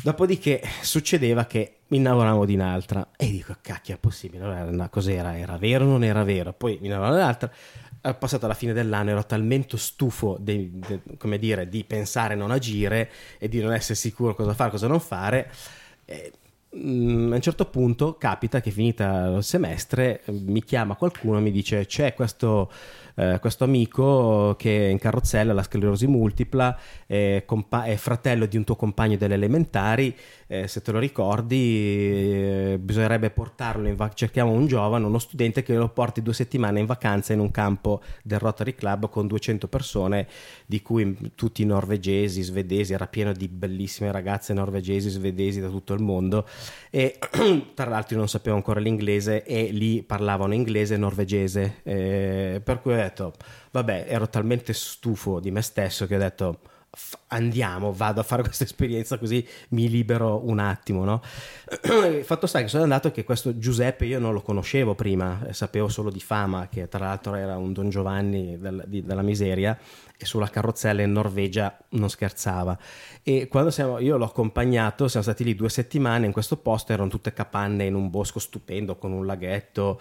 Dopodiché 0.02 0.62
succedeva 0.82 1.46
che 1.46 1.78
mi 1.88 1.96
innamoravo 1.96 2.44
di 2.44 2.54
un'altra 2.54 3.08
e 3.16 3.30
dico, 3.30 3.56
cacchio, 3.60 3.94
è 3.94 3.98
possibile? 3.98 4.44
Allora, 4.44 4.66
era- 4.66 4.88
cos'era? 4.88 5.36
Era 5.36 5.56
vero 5.56 5.84
o 5.84 5.88
non 5.88 6.04
era 6.04 6.22
vero? 6.22 6.52
Poi 6.52 6.78
mi 6.80 6.86
innamoravo 6.86 7.16
di 7.16 7.20
un'altra. 7.22 7.50
È 8.06 8.14
passato 8.14 8.46
la 8.46 8.54
fine 8.54 8.72
dell'anno, 8.72 9.10
ero 9.10 9.26
talmente 9.26 9.76
stufo 9.76 10.36
de- 10.38 10.70
come 11.18 11.38
dire, 11.38 11.68
di 11.68 11.82
pensare 11.82 12.34
e 12.34 12.36
non 12.36 12.52
agire 12.52 13.10
e 13.38 13.48
di 13.48 13.60
non 13.60 13.72
essere 13.72 13.96
sicuro 13.96 14.34
cosa 14.34 14.54
fare, 14.54 14.70
cosa 14.70 14.86
non 14.86 15.00
fare. 15.00 15.50
E, 16.04 16.32
mm, 16.76 17.32
a 17.32 17.34
un 17.34 17.40
certo 17.40 17.64
punto 17.66 18.16
capita 18.16 18.60
che 18.60 18.70
finita 18.70 19.26
il 19.36 19.42
semestre 19.42 20.22
mi 20.26 20.62
chiama 20.62 20.94
qualcuno 20.94 21.38
e 21.38 21.40
mi 21.40 21.50
dice 21.50 21.84
c'è 21.86 22.14
questo, 22.14 22.70
eh, 23.16 23.38
questo 23.40 23.64
amico 23.64 24.54
che 24.56 24.86
è 24.86 24.90
in 24.90 24.98
carrozzella, 24.98 25.52
la 25.52 25.62
sclerosi 25.62 26.06
multipla, 26.06 26.78
è, 27.06 27.42
compa- 27.46 27.84
è 27.84 27.96
fratello 27.96 28.46
di 28.46 28.56
un 28.56 28.64
tuo 28.64 28.76
compagno 28.76 29.16
delle 29.16 29.34
elementari, 29.34 30.14
eh, 30.46 30.68
se 30.68 30.80
te 30.80 30.92
lo 30.92 30.98
ricordi 30.98 31.56
eh, 31.56 32.78
bisognerebbe 32.80 33.30
portarlo 33.30 33.88
in 33.88 33.96
vacanza, 33.96 34.18
cerchiamo 34.18 34.52
un 34.52 34.66
giovane, 34.66 35.04
uno 35.04 35.18
studente 35.18 35.62
che 35.62 35.74
lo 35.74 35.88
porti 35.88 36.22
due 36.22 36.34
settimane 36.34 36.78
in 36.78 36.86
vacanza 36.86 37.32
in 37.32 37.40
un 37.40 37.50
campo 37.50 38.02
del 38.22 38.38
Rotary 38.38 38.74
Club 38.74 39.08
con 39.08 39.26
200 39.26 39.66
persone 39.66 40.28
di 40.66 40.82
cui 40.82 41.32
tutti 41.34 41.64
norvegesi, 41.64 42.42
svedesi, 42.42 42.92
era 42.92 43.06
pieno 43.06 43.32
di 43.32 43.48
bellissime 43.48 44.12
ragazze 44.12 44.52
norvegesi, 44.52 45.08
svedesi 45.08 45.60
da 45.60 45.68
tutto 45.68 45.94
il 45.94 46.02
mondo 46.02 46.46
e 46.90 47.18
tra 47.74 47.88
l'altro 47.88 48.12
io 48.12 48.18
non 48.18 48.28
sapevo 48.28 48.56
ancora 48.56 48.78
l'inglese 48.78 49.44
e 49.44 49.70
lì 49.72 50.02
parlavano 50.02 50.54
inglese 50.54 50.94
e 50.94 50.98
norvegese 50.98 51.76
eh, 51.82 52.60
per 52.62 52.80
cui 52.80 52.94
detto 53.06 53.32
vabbè 53.70 54.06
ero 54.08 54.28
talmente 54.28 54.72
stufo 54.72 55.40
di 55.40 55.50
me 55.50 55.62
stesso 55.62 56.06
che 56.06 56.16
ho 56.16 56.18
detto 56.18 56.60
"F- 56.96 57.18
andiamo 57.28 57.92
vado 57.92 58.20
a 58.20 58.22
fare 58.22 58.42
questa 58.44 58.64
esperienza 58.64 59.18
così 59.18 59.46
mi 59.70 59.88
libero 59.88 60.46
un 60.48 60.58
attimo 60.58 61.04
no? 61.04 61.20
fatto 62.24 62.46
sta 62.46 62.60
che 62.60 62.68
sono 62.68 62.84
andato 62.84 63.10
che 63.10 63.24
questo 63.24 63.58
Giuseppe 63.58 64.06
io 64.06 64.18
non 64.18 64.32
lo 64.32 64.40
conoscevo 64.40 64.94
prima 64.94 65.46
eh, 65.46 65.52
sapevo 65.52 65.88
solo 65.88 66.10
di 66.10 66.20
fama 66.20 66.68
che 66.68 66.88
tra 66.88 67.00
l'altro 67.06 67.34
era 67.34 67.56
un 67.56 67.72
Don 67.72 67.90
Giovanni 67.90 68.58
del- 68.58 68.84
di- 68.86 69.02
della 69.04 69.22
miseria 69.22 69.76
e 70.18 70.24
sulla 70.24 70.48
carrozzella 70.48 71.02
in 71.02 71.12
Norvegia 71.12 71.76
non 71.90 72.08
scherzava. 72.08 72.78
E 73.22 73.48
quando 73.48 73.70
siamo, 73.70 73.98
io 73.98 74.16
l'ho 74.16 74.24
accompagnato 74.24 75.08
siamo 75.08 75.24
stati 75.24 75.44
lì 75.44 75.54
due 75.54 75.68
settimane 75.68 76.26
in 76.26 76.32
questo 76.32 76.56
posto 76.56 76.92
erano 76.92 77.08
tutte 77.08 77.32
capanne 77.32 77.84
in 77.84 77.94
un 77.94 78.08
bosco 78.08 78.38
stupendo 78.38 78.96
con 78.96 79.12
un 79.12 79.26
laghetto 79.26 80.00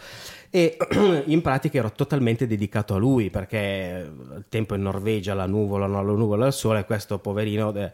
e 0.49 0.77
in 1.25 1.41
pratica 1.41 1.79
ero 1.79 1.91
totalmente 1.91 2.47
dedicato 2.47 2.93
a 2.93 2.97
lui 2.97 3.29
perché 3.29 4.09
il 4.37 4.45
tempo 4.47 4.75
in 4.75 4.83
Norvegia 4.83 5.33
la 5.33 5.47
nuvola 5.47 5.87
no, 5.87 6.03
la 6.03 6.11
nuvola 6.13 6.45
al 6.45 6.53
sole 6.53 6.85
questo 6.85 7.19
poverino 7.19 7.73
eh, 7.73 7.91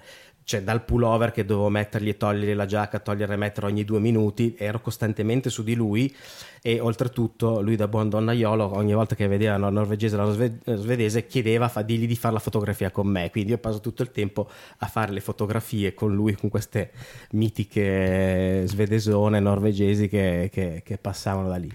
cioè 0.51 0.63
dal 0.63 0.83
pullover 0.83 1.31
che 1.31 1.45
dovevo 1.45 1.69
mettergli 1.69 2.09
e 2.09 2.17
togliergli 2.17 2.53
la 2.53 2.65
giacca, 2.65 2.99
togliere 2.99 3.35
e 3.35 3.37
mettere 3.37 3.67
ogni 3.67 3.85
due 3.85 3.99
minuti, 3.99 4.53
ero 4.57 4.81
costantemente 4.81 5.49
su 5.49 5.63
di 5.63 5.75
lui 5.75 6.13
e 6.61 6.81
oltretutto 6.81 7.61
lui 7.61 7.77
da 7.77 7.87
buon 7.87 8.09
donnaiolo 8.09 8.75
ogni 8.75 8.93
volta 8.93 9.15
che 9.15 9.27
vedeva 9.27 9.55
la 9.55 9.69
norvegese 9.69 10.15
e 10.15 10.17
la 10.17 10.29
sve- 10.29 10.59
svedese 10.65 11.25
chiedeva 11.25 11.69
fa, 11.69 11.83
digli 11.83 12.05
di 12.05 12.17
fare 12.17 12.33
la 12.33 12.41
fotografia 12.41 12.91
con 12.91 13.07
me, 13.07 13.29
quindi 13.31 13.51
io 13.51 13.59
passo 13.59 13.79
tutto 13.79 14.01
il 14.01 14.11
tempo 14.11 14.49
a 14.79 14.87
fare 14.87 15.13
le 15.13 15.21
fotografie 15.21 15.93
con 15.93 16.13
lui, 16.13 16.35
con 16.35 16.49
queste 16.49 16.91
mitiche 17.31 18.63
svedesone 18.65 19.39
norvegesi 19.39 20.09
che, 20.09 20.49
che- 20.51 20.81
che 20.83 20.97
passavano 20.97 21.47
da 21.47 21.55
lì. 21.55 21.71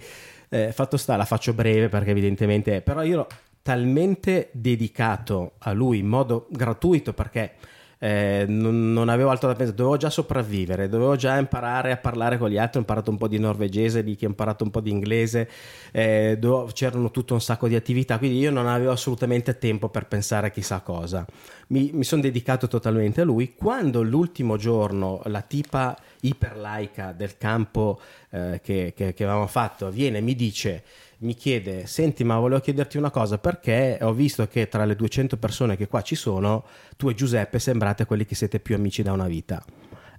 Eh, 0.51 0.71
fatto 0.73 0.99
sta, 0.99 1.17
la 1.17 1.25
faccio 1.25 1.55
breve 1.55 1.89
perché 1.89 2.11
evidentemente, 2.11 2.83
però 2.83 3.03
io 3.03 3.13
ero 3.13 3.27
talmente 3.63 4.51
dedicato 4.53 5.53
a 5.61 5.73
lui 5.73 5.99
in 5.99 6.07
modo 6.07 6.47
gratuito 6.51 7.15
perché 7.15 7.55
eh, 7.99 8.45
non, 8.47 8.93
non, 8.93 9.09
avevo 9.09 9.31
altro 9.31 9.49
da 9.49 9.55
pensare, 9.55 9.77
dovevo 9.77 9.97
già 9.97 10.11
sopravvivere, 10.11 10.89
dovevo 10.89 11.17
già 11.17 11.39
imparare 11.39 11.93
a 11.93 11.97
parlare 11.97 12.37
con 12.37 12.51
gli 12.51 12.59
altri, 12.59 12.79
ho 12.79 12.81
imparato 12.81 13.11
un 13.11 13.17
po' 13.17 13.29
di 13.29 13.39
norvegese, 13.39 14.03
lì 14.03 14.17
che 14.17 14.27
ho 14.27 14.29
imparato 14.29 14.65
un 14.65 14.71
po' 14.71 14.81
di 14.81 14.91
inglese, 14.91 15.49
eh, 15.93 16.37
dovevo, 16.39 16.71
c'erano 16.73 17.11
tutto 17.11 17.35
un 17.35 17.41
sacco 17.41 17.69
di 17.69 17.75
attività, 17.75 18.19
quindi 18.19 18.39
io 18.39 18.51
non 18.51 18.67
avevo 18.67 18.93
assolutamente 18.93 19.57
tempo 19.59 19.89
per 19.89 20.07
pensare 20.07 20.49
a 20.49 20.51
chissà 20.51 20.81
cosa. 20.81 21.25
Mi, 21.69 21.91
mi 21.93 22.05
sono 22.05 22.23
dedicato 22.23 22.69
totalmente 22.69 23.23
a 23.23 23.25
lui. 23.25 23.55
Quando 23.55 24.03
l'ultimo 24.03 24.57
giorno 24.57 25.21
la 25.25 25.41
tipa 25.41 25.97
iperlaica 26.21 27.13
del 27.13 27.39
campo 27.39 28.01
eh, 28.31 28.61
che, 28.63 28.93
che, 28.95 29.15
che 29.15 29.25
avevamo 29.25 29.47
fatto 29.47 29.91
viene 29.91 30.19
e 30.19 30.21
mi 30.21 30.35
dice 30.35 30.83
mi 31.19 31.35
chiede, 31.35 31.87
senti 31.87 32.25
ma 32.25 32.39
volevo 32.39 32.61
chiederti 32.61 32.99
una 32.99 33.11
cosa 33.11 33.39
perché 33.39 33.99
ho 34.03 34.13
visto 34.13 34.47
che 34.49 34.69
tra 34.69 34.85
le 34.85 34.97
200 34.97 35.37
persone 35.39 35.77
che 35.77 35.89
qua 35.89 36.03
ci 36.03 36.15
sono, 36.15 36.65
tu 36.97 37.09
e 37.09 37.15
Giuseppe 37.15 37.59
sembrate 37.59 38.05
quelli 38.05 38.27
che 38.27 38.35
siete 38.35 38.61
più 38.61 38.75
amici 38.75 39.03
da 39.03 39.13
una 39.13 39.27
vita. 39.27 39.65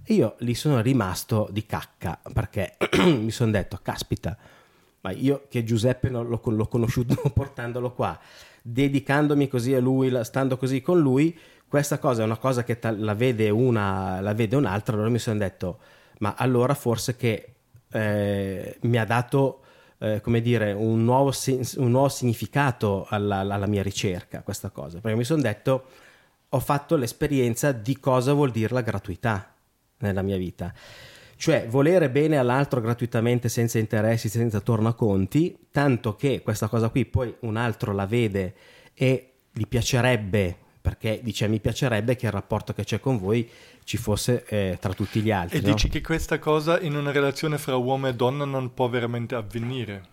E 0.04 0.14
io 0.14 0.36
lì 0.39 0.56
sono 0.56 0.82
rimasto 0.82 1.50
di 1.52 1.66
cacca 1.66 2.20
perché 2.34 2.78
mi 2.98 3.30
sono 3.30 3.52
detto, 3.52 3.80
caspita, 3.82 4.36
ma 5.02 5.12
io 5.12 5.45
che 5.50 5.64
Giuseppe 5.64 6.10
l'ho, 6.10 6.24
l'ho 6.24 6.68
conosciuto 6.68 7.16
portandolo 7.30 7.91
qua, 7.93 8.18
dedicandomi 8.62 9.48
così 9.48 9.74
a 9.74 9.80
lui, 9.80 10.12
stando 10.24 10.58
così 10.58 10.82
con 10.82 11.00
lui, 11.00 11.38
questa 11.68 12.00
cosa 12.00 12.22
è 12.22 12.26
una 12.26 12.38
cosa 12.38 12.64
che 12.64 12.80
la 12.82 13.14
vede 13.14 13.50
una, 13.50 14.20
la 14.22 14.34
vede 14.34 14.56
un'altra, 14.56 14.95
allora 14.95 15.10
mi 15.10 15.20
sono 15.20 15.38
detto, 15.38 15.80
ma 16.20 16.34
allora 16.38 16.74
forse 16.74 17.16
che 17.16 17.54
eh, 17.91 18.78
mi 18.82 18.98
ha 18.98 19.06
dato 19.06 19.62
eh, 20.00 20.22
come 20.22 20.41
dire, 20.41 20.74
un 20.74 21.04
nuovo, 21.04 21.34
un 21.78 21.91
nuovo 21.91 22.10
significato 22.10 23.06
alla, 23.10 23.39
alla, 23.39 23.66
mia 23.66 23.84
ricerca, 23.84 24.41
questa 24.41 24.70
cosa, 24.70 25.00
perché 25.00 25.18
mi 25.18 25.24
sono 25.24 25.41
detto, 25.41 25.86
ho 26.50 26.60
fatto 26.60 26.95
l'esperienza 26.95 27.72
di 27.72 28.00
cosa 28.00 28.34
vuol 28.34 28.52
dire 28.52 28.74
la 28.74 28.82
gratuità 28.82 29.54
nella 30.00 30.22
mia 30.22 30.38
vita. 30.38 30.74
Cioè, 31.36 31.68
volere 31.68 32.10
bene 32.10 32.38
all'altro 32.38 32.82
gratuitamente 32.82 33.48
senza 33.48 33.78
interessi, 33.78 34.28
senza 34.28 34.60
tornaconti, 34.60 35.68
tanto 35.72 36.16
che 36.16 36.41
questa 36.41 36.68
cosa 36.68 36.89
qui 36.89 37.06
poi 37.06 37.36
un 37.41 37.58
altro 37.58 37.93
la 37.93 38.08
vede 38.08 38.56
e 38.93 39.34
gli 39.52 39.68
piacerebbe 39.68 40.58
perché 40.88 41.19
dice 41.21 41.49
mi 41.49 41.59
piacerebbe 41.59 42.15
che 42.15 42.27
il 42.27 42.31
rapporto 42.31 42.71
che 42.71 42.85
c'è 42.85 43.01
con 43.01 43.19
voi 43.19 43.49
ci 43.83 43.97
fosse 43.97 44.45
eh, 44.47 44.77
tra 44.79 44.93
tutti 44.93 45.19
gli 45.19 45.31
altri. 45.31 45.57
E 45.57 45.61
no? 45.61 45.73
dici 45.73 45.89
che 45.89 45.99
questa 45.99 46.39
cosa 46.39 46.79
in 46.79 46.95
una 46.95 47.11
relazione 47.11 47.57
fra 47.57 47.75
uomo 47.75 48.07
e 48.07 48.15
donna 48.15 48.45
non 48.45 48.73
può 48.73 48.88
veramente 48.88 49.35
avvenire? 49.35 50.03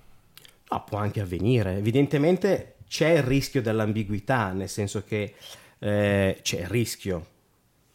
No, 0.69 0.83
può 0.83 0.99
anche 0.99 1.21
avvenire. 1.21 1.77
Evidentemente 1.77 2.75
c'è 2.89 3.11
il 3.11 3.23
rischio 3.23 3.63
dell'ambiguità, 3.63 4.51
nel 4.51 4.69
senso 4.69 5.05
che 5.05 5.35
eh, 5.79 6.39
c'è 6.43 6.61
il 6.63 6.67
rischio, 6.67 7.27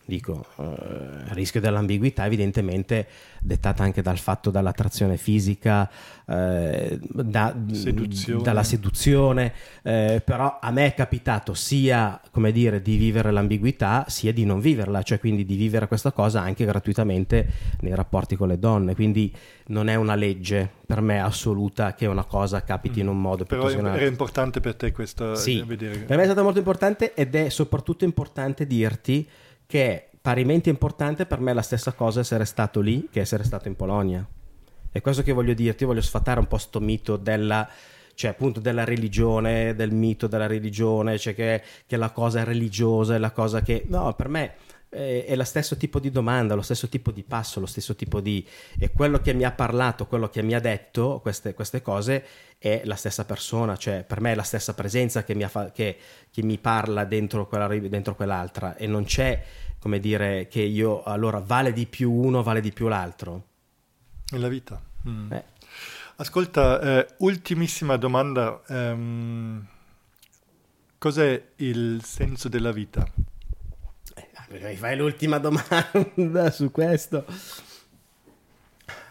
dico, 0.10 0.46
eh, 0.58 0.64
il 0.64 1.32
rischio 1.32 1.62
dell'ambiguità 1.62 2.26
evidentemente 2.26 3.08
dettata 3.40 3.84
anche 3.84 4.02
dal 4.02 4.18
fatto 4.18 4.50
dall'attrazione 4.50 5.16
fisica, 5.16 5.90
eh, 6.26 7.00
da, 7.02 7.56
seduzione. 7.72 8.44
dalla 8.44 8.64
seduzione, 8.64 9.54
eh, 9.84 10.22
però 10.26 10.60
a 10.62 10.72
me 10.72 10.88
è 10.88 10.94
capitato 10.94 11.54
sia, 11.54 12.20
come 12.32 12.52
dire, 12.52 12.82
di 12.82 12.98
vivere 12.98 13.32
l'ambiguità, 13.32 14.04
sia 14.10 14.34
di 14.34 14.44
non 14.44 14.60
viverla, 14.60 15.02
cioè 15.04 15.20
quindi 15.20 15.46
di 15.46 15.56
vivere 15.56 15.88
questa 15.88 16.12
cosa 16.12 16.42
anche 16.42 16.66
gratuitamente 16.66 17.48
nei 17.82 17.96
rapporti 17.96 18.36
con 18.36 18.50
le 18.50 18.60
donne, 18.60 18.96
quindi 18.96 19.34
non 19.68 19.88
è 19.88 19.96
una 19.96 20.16
legge 20.16 20.70
per 20.86 21.02
me 21.02 21.22
assoluta 21.22 21.94
che 21.94 22.08
una 22.08 22.24
cosa 22.24 22.64
capiti 22.64 23.00
mm. 23.00 23.04
in 23.04 23.08
un 23.10 23.22
modo 23.22 23.46
però 23.46 23.70
era 23.70 24.06
importante 24.06 24.60
per 24.60 24.74
te 24.74 24.92
questa 24.92 25.36
sì, 25.36 25.62
vedere. 25.66 26.00
per 26.00 26.18
me 26.18 26.24
è 26.24 26.26
stato 26.26 26.42
molto 26.42 26.58
importante 26.58 27.14
ed 27.14 27.36
è 27.36 27.50
soprattutto 27.50 28.06
importante 28.06 28.66
dirti 28.66 29.28
che 29.70 29.86
è 29.86 30.10
parimenti 30.20 30.68
importante 30.70 31.28
per 31.28 31.40
me 31.40 31.54
la 31.54 31.62
stessa 31.62 31.92
cosa 31.92 32.22
essere 32.22 32.46
stato 32.46 32.82
lì 32.82 33.08
che 33.12 33.20
essere 33.20 33.44
stato 33.44 33.68
in 33.68 33.76
Polonia. 33.76 34.28
E 34.92 35.00
questo 35.00 35.22
che 35.22 35.32
voglio 35.32 35.54
dirti, 35.54 35.84
io 35.84 35.90
voglio 35.90 36.02
sfatare 36.02 36.40
un 36.40 36.48
po' 36.48 36.58
sto 36.58 36.80
mito 36.80 37.18
della 37.18 37.70
cioè 38.16 38.32
appunto 38.32 38.60
della 38.60 38.84
religione, 38.84 39.76
del 39.76 39.92
mito 39.92 40.26
della 40.26 40.48
religione, 40.48 41.20
cioè 41.20 41.36
che, 41.36 41.62
che 41.86 41.98
la 41.98 42.10
cosa 42.10 42.42
è 42.42 42.44
religiosa, 42.44 43.14
è 43.14 43.20
la 43.20 43.32
cosa 43.32 43.62
che... 43.62 43.86
No, 43.88 44.12
per 44.14 44.28
me 44.28 44.56
è, 44.90 45.26
è 45.28 45.36
lo 45.36 45.44
stesso 45.44 45.78
tipo 45.78 46.00
di 46.00 46.12
domanda, 46.12 46.56
lo 46.56 46.62
stesso 46.62 46.90
tipo 46.90 47.12
di 47.12 47.24
passo, 47.24 47.60
lo 47.60 47.66
stesso 47.66 47.96
tipo 47.96 48.20
di... 48.20 48.46
E 48.78 48.92
quello 48.92 49.20
che 49.20 49.34
mi 49.34 49.44
ha 49.44 49.52
parlato, 49.52 50.08
quello 50.08 50.30
che 50.30 50.42
mi 50.42 50.54
ha 50.54 50.60
detto 50.60 51.20
queste, 51.22 51.54
queste 51.54 51.82
cose 51.82 52.26
è 52.58 52.82
la 52.86 52.96
stessa 52.96 53.24
persona, 53.26 53.78
cioè 53.78 54.04
per 54.04 54.20
me 54.20 54.34
è 54.34 54.36
la 54.36 54.44
stessa 54.44 54.74
presenza 54.74 55.24
che 55.24 55.36
mi, 55.36 55.48
fa... 55.48 55.72
che, 55.72 55.98
che 56.32 56.44
mi 56.44 56.58
parla 56.58 57.06
dentro, 57.06 57.48
quella, 57.48 57.68
dentro 57.68 58.16
quell'altra 58.16 58.76
e 58.76 58.88
non 58.88 59.06
c'è 59.06 59.44
come 59.80 60.00
dire 60.00 60.48
che 60.50 60.62
io 60.62 61.04
allora 61.04 61.40
vale 61.40 61.72
di 61.72 61.86
più 61.86 62.12
uno, 62.12 62.44
vale 62.44 62.60
di 62.60 62.72
più 62.72 62.88
l'altro. 62.88 63.46
Nella 64.32 64.50
vita. 64.50 64.82
Mm. 65.08 65.32
Eh. 65.32 65.44
Ascolta, 66.18 66.82
eh, 66.82 67.08
ultimissima 67.20 67.96
domanda. 67.96 68.62
Um, 68.68 69.66
cos'è 70.98 71.42
il 71.56 72.04
senso 72.04 72.50
della 72.50 72.74
vita? 72.74 73.10
Mi 74.52 74.76
fai 74.76 74.98
l'ultima 74.98 75.38
domanda 75.38 76.50
su 76.50 76.72
questo? 76.72 77.24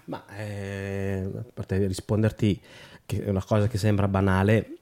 Ma 0.07 0.25
eh, 0.37 1.31
a 1.55 1.65
risponderti 1.67 2.61
che 3.07 3.25
è 3.25 3.29
una 3.29 3.45
cosa 3.45 3.69
che 3.69 3.79
sembra 3.79 4.09
banale, 4.09 4.79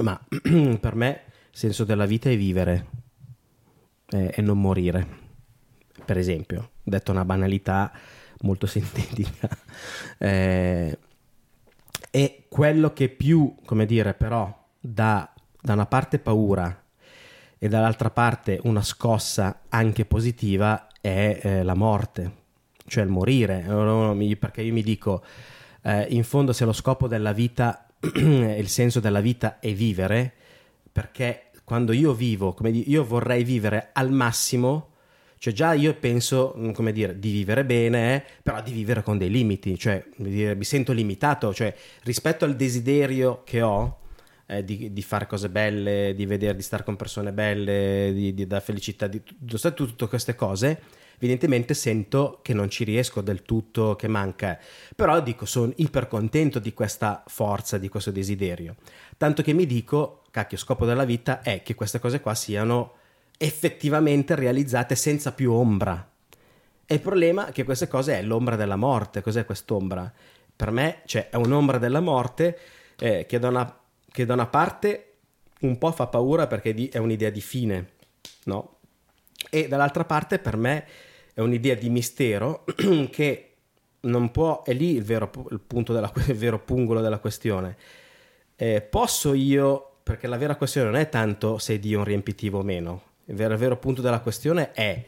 ma 0.00 0.18
per 0.80 0.94
me 0.94 1.22
il 1.50 1.58
senso 1.58 1.84
della 1.84 2.06
vita 2.06 2.30
è 2.30 2.36
vivere 2.36 2.86
eh, 4.06 4.32
e 4.34 4.40
non 4.40 4.58
morire. 4.58 5.20
Per 6.02 6.16
esempio, 6.16 6.70
detto 6.82 7.10
una 7.10 7.26
banalità 7.26 7.92
molto 8.40 8.64
sintetica. 8.66 9.48
Eh, 10.16 10.98
e 12.10 12.44
quello 12.48 12.92
che 12.94 13.10
più, 13.10 13.54
come 13.66 13.84
dire, 13.84 14.14
però, 14.14 14.66
dà 14.80 15.30
da 15.60 15.74
una 15.74 15.86
parte 15.86 16.18
paura 16.18 16.81
e 17.64 17.68
dall'altra 17.68 18.10
parte 18.10 18.58
una 18.64 18.82
scossa 18.82 19.60
anche 19.68 20.04
positiva 20.04 20.88
è 21.00 21.38
eh, 21.40 21.62
la 21.62 21.74
morte, 21.74 22.32
cioè 22.88 23.04
il 23.04 23.08
morire. 23.08 23.64
Perché 24.36 24.62
io 24.62 24.72
mi 24.72 24.82
dico, 24.82 25.22
eh, 25.82 26.06
in 26.08 26.24
fondo 26.24 26.52
se 26.52 26.64
lo 26.64 26.72
scopo 26.72 27.06
della 27.06 27.30
vita, 27.30 27.86
il 28.02 28.66
senso 28.66 28.98
della 28.98 29.20
vita 29.20 29.60
è 29.60 29.72
vivere, 29.72 30.32
perché 30.90 31.52
quando 31.62 31.92
io 31.92 32.14
vivo, 32.14 32.52
come 32.52 32.72
dire, 32.72 32.90
io 32.90 33.04
vorrei 33.04 33.44
vivere 33.44 33.90
al 33.92 34.10
massimo, 34.10 34.94
cioè 35.38 35.52
già 35.52 35.72
io 35.72 35.94
penso, 35.94 36.56
mm, 36.58 36.72
come 36.72 36.90
dire, 36.90 37.16
di 37.16 37.30
vivere 37.30 37.64
bene, 37.64 38.16
eh, 38.16 38.24
però 38.42 38.60
di 38.60 38.72
vivere 38.72 39.04
con 39.04 39.18
dei 39.18 39.30
limiti, 39.30 39.78
cioè 39.78 40.04
mi 40.16 40.64
sento 40.64 40.90
limitato, 40.90 41.54
cioè 41.54 41.72
rispetto 42.02 42.44
al 42.44 42.56
desiderio 42.56 43.42
che 43.44 43.62
ho 43.62 43.98
eh, 44.46 44.64
di, 44.64 44.92
di, 44.92 45.02
fare 45.02 45.26
cose 45.26 45.48
belle, 45.48 46.14
di 46.14 46.26
vedere, 46.26 46.56
di 46.56 46.62
stare 46.62 46.84
con 46.84 46.96
persone 46.96 47.32
belle, 47.32 48.12
di, 48.14 48.34
di 48.34 48.46
dare 48.46 48.62
felicità, 48.62 49.06
di, 49.06 49.20
di 49.24 49.58
tutte 49.74 50.08
queste 50.08 50.34
cose, 50.34 50.80
evidentemente 51.16 51.74
sento 51.74 52.40
che 52.42 52.54
non 52.54 52.68
ci 52.68 52.84
riesco 52.84 53.20
del 53.20 53.42
tutto, 53.42 53.96
che 53.96 54.08
manca. 54.08 54.58
Però 54.94 55.20
dico, 55.20 55.46
sono 55.46 55.72
iper 55.76 56.08
contento 56.08 56.58
di 56.58 56.74
questa 56.74 57.22
forza, 57.26 57.78
di 57.78 57.88
questo 57.88 58.10
desiderio. 58.10 58.76
Tanto 59.16 59.42
che 59.42 59.52
mi 59.52 59.66
dico, 59.66 60.22
cacchio, 60.30 60.58
scopo 60.58 60.84
della 60.84 61.04
vita 61.04 61.42
è 61.42 61.62
che 61.62 61.74
queste 61.74 61.98
cose 61.98 62.20
qua 62.20 62.34
siano 62.34 62.94
effettivamente 63.38 64.34
realizzate 64.34 64.94
senza 64.94 65.32
più 65.32 65.52
ombra. 65.52 66.08
E 66.84 66.94
il 66.94 67.00
problema 67.00 67.46
è 67.46 67.52
che 67.52 67.64
queste 67.64 67.88
cose 67.88 68.18
è 68.18 68.22
l'ombra 68.22 68.56
della 68.56 68.76
morte. 68.76 69.22
Cos'è 69.22 69.44
quest'ombra? 69.44 70.12
Per 70.54 70.70
me 70.70 71.02
cioè, 71.06 71.30
è 71.30 71.36
un'ombra 71.36 71.78
della 71.78 72.00
morte 72.00 72.58
eh, 72.98 73.26
che, 73.26 73.38
da 73.38 73.48
una, 73.48 73.81
che 74.12 74.24
da 74.24 74.34
una 74.34 74.46
parte 74.46 75.06
un 75.60 75.78
po' 75.78 75.90
fa 75.92 76.06
paura 76.06 76.46
perché 76.46 76.88
è 76.90 76.98
un'idea 76.98 77.30
di 77.30 77.40
fine, 77.40 77.90
no? 78.44 78.78
E 79.50 79.68
dall'altra 79.68 80.04
parte 80.04 80.38
per 80.38 80.56
me 80.56 80.86
è 81.34 81.40
un'idea 81.40 81.74
di 81.74 81.88
mistero 81.88 82.64
che 83.10 83.48
non 84.00 84.30
può, 84.30 84.62
è 84.62 84.72
lì 84.72 84.94
il 84.94 85.04
vero, 85.04 85.30
il 85.50 85.60
punto 85.60 85.92
della, 85.92 86.12
il 86.26 86.34
vero 86.34 86.58
pungolo 86.58 87.00
della 87.00 87.18
questione. 87.18 87.76
Eh, 88.56 88.80
posso 88.82 89.34
io, 89.34 89.96
perché 90.02 90.26
la 90.26 90.36
vera 90.36 90.56
questione 90.56 90.90
non 90.90 90.98
è 90.98 91.08
tanto 91.08 91.58
se 91.58 91.78
Dio 91.78 91.96
è 91.96 91.98
un 91.98 92.04
riempitivo 92.04 92.58
o 92.58 92.62
meno, 92.62 93.02
il 93.26 93.34
vero, 93.34 93.54
il 93.54 93.58
vero 93.58 93.76
punto 93.76 94.02
della 94.02 94.20
questione 94.20 94.72
è 94.72 95.04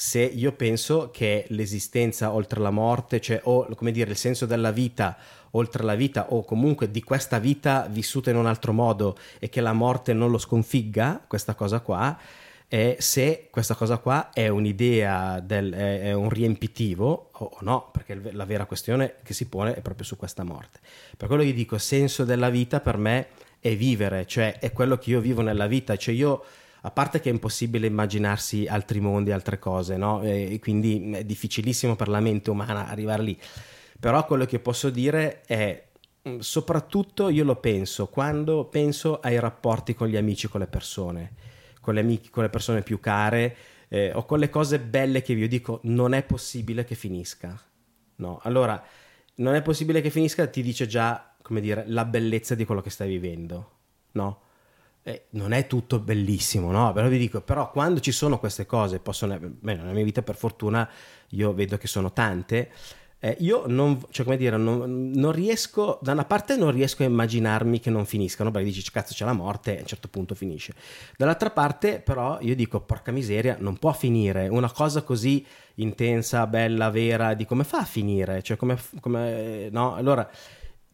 se 0.00 0.20
io 0.20 0.52
penso 0.52 1.10
che 1.10 1.44
l'esistenza 1.48 2.32
oltre 2.32 2.60
la 2.60 2.70
morte, 2.70 3.20
cioè 3.20 3.40
o 3.42 3.66
come 3.74 3.90
dire 3.90 4.10
il 4.10 4.16
senso 4.16 4.46
della 4.46 4.70
vita 4.70 5.16
oltre 5.52 5.82
la 5.82 5.96
vita 5.96 6.32
o 6.32 6.44
comunque 6.44 6.88
di 6.88 7.02
questa 7.02 7.40
vita 7.40 7.88
vissuta 7.90 8.30
in 8.30 8.36
un 8.36 8.46
altro 8.46 8.72
modo 8.72 9.18
e 9.40 9.48
che 9.48 9.60
la 9.60 9.72
morte 9.72 10.12
non 10.12 10.30
lo 10.30 10.38
sconfigga, 10.38 11.24
questa 11.26 11.56
cosa 11.56 11.80
qua, 11.80 12.16
è 12.68 12.94
se 13.00 13.48
questa 13.50 13.74
cosa 13.74 13.98
qua 13.98 14.30
è 14.32 14.46
un'idea, 14.46 15.40
del, 15.40 15.72
è 15.72 16.12
un 16.12 16.28
riempitivo 16.28 17.30
o 17.32 17.56
no, 17.62 17.90
perché 17.90 18.20
la 18.30 18.44
vera 18.44 18.66
questione 18.66 19.16
che 19.24 19.34
si 19.34 19.48
pone 19.48 19.74
è 19.74 19.80
proprio 19.80 20.06
su 20.06 20.16
questa 20.16 20.44
morte. 20.44 20.78
Per 21.16 21.26
quello 21.26 21.42
che 21.42 21.52
dico, 21.52 21.76
senso 21.76 22.24
della 22.24 22.50
vita 22.50 22.78
per 22.78 22.98
me 22.98 23.26
è 23.58 23.74
vivere, 23.74 24.28
cioè 24.28 24.60
è 24.60 24.70
quello 24.70 24.96
che 24.96 25.10
io 25.10 25.18
vivo 25.18 25.42
nella 25.42 25.66
vita, 25.66 25.96
cioè 25.96 26.14
io 26.14 26.44
a 26.82 26.90
parte 26.90 27.20
che 27.20 27.28
è 27.28 27.32
impossibile 27.32 27.86
immaginarsi 27.86 28.66
altri 28.66 29.00
mondi, 29.00 29.32
altre 29.32 29.58
cose, 29.58 29.96
no? 29.96 30.22
E 30.22 30.58
quindi 30.60 31.10
è 31.12 31.24
difficilissimo 31.24 31.96
per 31.96 32.08
la 32.08 32.20
mente 32.20 32.50
umana 32.50 32.88
arrivare 32.88 33.22
lì. 33.22 33.38
Però 33.98 34.24
quello 34.24 34.44
che 34.44 34.60
posso 34.60 34.90
dire 34.90 35.42
è, 35.42 35.84
mm, 36.28 36.38
soprattutto 36.38 37.28
io 37.30 37.44
lo 37.44 37.56
penso 37.56 38.06
quando 38.06 38.66
penso 38.66 39.18
ai 39.20 39.40
rapporti 39.40 39.94
con 39.94 40.06
gli 40.06 40.16
amici, 40.16 40.48
con 40.48 40.60
le 40.60 40.68
persone, 40.68 41.32
con 41.80 41.94
le, 41.94 42.00
amiche, 42.00 42.30
con 42.30 42.44
le 42.44 42.48
persone 42.48 42.82
più 42.82 43.00
care 43.00 43.56
eh, 43.88 44.12
o 44.14 44.24
con 44.24 44.38
le 44.38 44.50
cose 44.50 44.78
belle 44.78 45.22
che 45.22 45.32
io 45.32 45.48
dico 45.48 45.80
non 45.84 46.12
è 46.14 46.22
possibile 46.22 46.84
che 46.84 46.94
finisca. 46.94 47.60
No, 48.16 48.40
allora 48.42 48.82
non 49.36 49.54
è 49.54 49.62
possibile 49.62 50.00
che 50.00 50.10
finisca, 50.10 50.46
ti 50.46 50.62
dice 50.62 50.86
già, 50.86 51.34
come 51.42 51.60
dire, 51.60 51.84
la 51.86 52.04
bellezza 52.04 52.54
di 52.54 52.64
quello 52.64 52.80
che 52.80 52.90
stai 52.90 53.08
vivendo, 53.08 53.70
no? 54.12 54.42
Eh, 55.08 55.22
non 55.30 55.52
è 55.52 55.66
tutto 55.66 56.00
bellissimo, 56.00 56.70
no? 56.70 56.92
Però 56.92 57.08
vi 57.08 57.16
dico, 57.16 57.40
però 57.40 57.70
quando 57.70 57.98
ci 57.98 58.12
sono 58.12 58.38
queste 58.38 58.66
cose, 58.66 58.98
possono, 58.98 59.38
beh, 59.38 59.74
nella 59.74 59.92
mia 59.92 60.04
vita 60.04 60.20
per 60.20 60.36
fortuna 60.36 60.86
io 61.28 61.54
vedo 61.54 61.78
che 61.78 61.86
sono 61.86 62.12
tante, 62.12 62.70
eh, 63.18 63.34
io 63.40 63.64
non, 63.68 64.04
cioè, 64.10 64.26
come 64.26 64.36
dire, 64.36 64.58
non, 64.58 65.10
non, 65.12 65.32
riesco, 65.32 65.98
da 66.02 66.12
una 66.12 66.26
parte 66.26 66.56
non 66.56 66.72
riesco 66.72 67.04
a 67.04 67.06
immaginarmi 67.06 67.80
che 67.80 67.88
non 67.88 68.04
finiscano, 68.04 68.50
perché 68.50 68.68
dici 68.68 68.90
cazzo 68.90 69.14
c'è 69.14 69.24
la 69.24 69.32
morte 69.32 69.76
e 69.76 69.78
a 69.78 69.80
un 69.80 69.86
certo 69.86 70.08
punto 70.08 70.34
finisce. 70.34 70.74
Dall'altra 71.16 71.48
parte 71.48 72.00
però 72.00 72.36
io 72.42 72.54
dico 72.54 72.80
porca 72.80 73.10
miseria, 73.10 73.56
non 73.58 73.78
può 73.78 73.94
finire, 73.94 74.48
una 74.48 74.70
cosa 74.70 75.00
così 75.00 75.42
intensa, 75.76 76.46
bella, 76.46 76.90
vera, 76.90 77.32
di 77.32 77.46
come 77.46 77.64
fa 77.64 77.78
a 77.78 77.84
finire? 77.86 78.42
Cioè 78.42 78.58
come, 78.58 78.78
come 79.00 79.70
no? 79.70 79.94
Allora, 79.94 80.28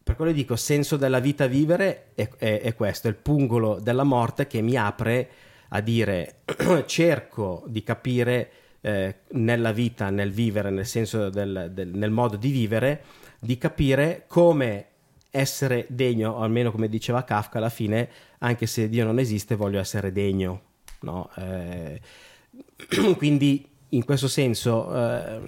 per 0.05 0.15
quello 0.15 0.31
dico, 0.31 0.55
senso 0.55 0.97
della 0.97 1.17
vita 1.17 1.47
vivere 1.47 2.11
è, 2.13 2.29
è, 2.37 2.61
è 2.61 2.75
questo, 2.75 3.07
è 3.07 3.09
il 3.09 3.15
pungolo 3.15 3.79
della 3.79 4.03
morte 4.03 4.45
che 4.45 4.61
mi 4.61 4.77
apre 4.77 5.29
a 5.69 5.81
dire 5.81 6.41
cerco 6.85 7.63
di 7.65 7.81
capire 7.81 8.51
eh, 8.81 9.15
nella 9.29 9.71
vita, 9.71 10.11
nel 10.11 10.31
vivere, 10.31 10.69
nel 10.69 10.85
senso 10.85 11.31
del, 11.31 11.71
del, 11.73 11.87
nel 11.87 12.11
modo 12.11 12.37
di 12.37 12.51
vivere, 12.51 13.01
di 13.39 13.57
capire 13.57 14.25
come 14.27 14.89
essere 15.31 15.87
degno, 15.89 16.33
o 16.33 16.41
almeno 16.41 16.69
come 16.69 16.87
diceva 16.87 17.23
Kafka 17.23 17.57
alla 17.57 17.69
fine, 17.69 18.07
anche 18.37 18.67
se 18.67 18.87
Dio 18.87 19.05
non 19.05 19.17
esiste, 19.17 19.55
voglio 19.55 19.79
essere 19.79 20.11
degno. 20.11 20.61
No? 20.99 21.31
Eh, 21.35 21.99
quindi 23.17 23.67
in 23.89 24.05
questo 24.05 24.27
senso, 24.27 24.95
eh, 24.95 25.41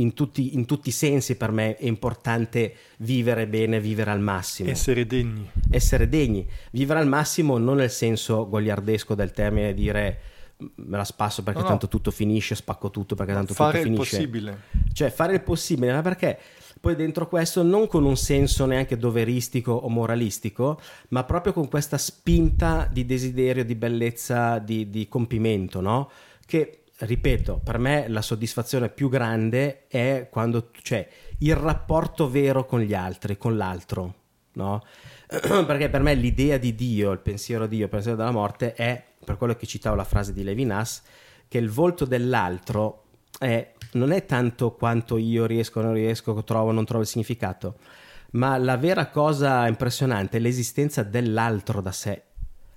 in, 0.00 0.14
tutti, 0.14 0.54
in, 0.54 0.64
tutti, 0.64 0.88
i 0.88 0.92
sensi 0.92 1.36
per 1.36 1.50
me 1.50 1.76
è 1.76 1.86
importante 1.86 2.74
vivere 2.98 3.46
bene, 3.46 3.80
vivere 3.80 4.10
al 4.10 4.20
massimo. 4.20 4.70
Essere 4.70 5.06
degni. 5.06 5.48
Essere 5.70 6.08
degni. 6.08 6.46
Vivere 6.72 7.00
al 7.00 7.08
massimo 7.08 7.58
non 7.58 7.76
nel 7.76 7.90
senso 7.90 8.48
goliardesco 8.48 9.14
del 9.14 9.30
termine 9.30 9.74
dire 9.74 10.20
me 10.58 10.96
la 10.96 11.04
spasso 11.04 11.44
perché 11.44 11.60
no, 11.60 11.66
tanto 11.68 11.84
no. 11.84 11.90
tutto 11.90 12.10
finisce, 12.10 12.56
spacco 12.56 12.90
tutto 12.90 13.14
perché 13.14 13.32
tanto 13.32 13.54
fare 13.54 13.82
tutto 13.82 14.02
finisce. 14.02 14.16
Fare 14.16 14.22
il 14.22 14.30
possibile. 14.30 14.58
Cioè 14.92 15.10
fare 15.10 15.34
il 15.34 15.42
possibile, 15.42 15.92
ma 15.92 16.02
perché 16.02 16.38
poi 16.80 16.96
dentro 16.96 17.28
questo 17.28 17.62
non 17.62 17.86
con 17.86 18.04
un 18.04 18.16
senso 18.16 18.66
neanche 18.66 18.96
doveristico 18.96 19.72
o 19.72 19.88
moralistico, 19.88 20.80
ma 21.08 21.24
proprio 21.24 21.52
con 21.52 21.68
questa 21.68 21.98
spinta 21.98 22.88
di 22.90 23.04
desiderio, 23.04 23.64
di 23.64 23.74
bellezza, 23.74 24.58
di, 24.58 24.90
di 24.90 25.08
compimento, 25.08 25.80
no? 25.80 26.10
Che, 26.46 26.82
ripeto, 27.00 27.60
per 27.62 27.78
me 27.78 28.08
la 28.08 28.22
soddisfazione 28.22 28.88
più 28.88 29.08
grande 29.08 29.86
è 29.86 30.28
quando 30.30 30.70
c'è 30.70 30.80
cioè, 30.82 31.08
il 31.38 31.54
rapporto 31.54 32.28
vero 32.28 32.64
con 32.64 32.80
gli 32.80 32.94
altri, 32.94 33.36
con 33.36 33.56
l'altro, 33.56 34.14
no? 34.54 34.82
perché 35.28 35.88
per 35.88 36.02
me 36.02 36.14
l'idea 36.14 36.56
di 36.58 36.74
Dio, 36.74 37.12
il 37.12 37.20
pensiero 37.20 37.66
di 37.66 37.76
Dio, 37.76 37.84
il 37.84 37.90
pensiero 37.90 38.16
della 38.16 38.32
morte 38.32 38.74
è, 38.74 39.04
per 39.24 39.36
quello 39.36 39.54
che 39.54 39.66
citavo 39.66 39.94
la 39.94 40.04
frase 40.04 40.32
di 40.32 40.42
Levinas, 40.42 41.02
che 41.46 41.58
il 41.58 41.70
volto 41.70 42.04
dell'altro 42.04 43.04
è, 43.38 43.74
non 43.92 44.10
è 44.10 44.24
tanto 44.24 44.72
quanto 44.72 45.16
io 45.18 45.46
riesco 45.46 45.80
non 45.80 45.92
riesco, 45.92 46.42
trovo 46.42 46.72
non 46.72 46.84
trovo 46.84 47.02
il 47.02 47.08
significato, 47.08 47.76
ma 48.32 48.58
la 48.58 48.76
vera 48.76 49.08
cosa 49.08 49.66
impressionante 49.68 50.38
è 50.38 50.40
l'esistenza 50.40 51.02
dell'altro 51.04 51.80
da 51.80 51.92
sé, 51.92 52.22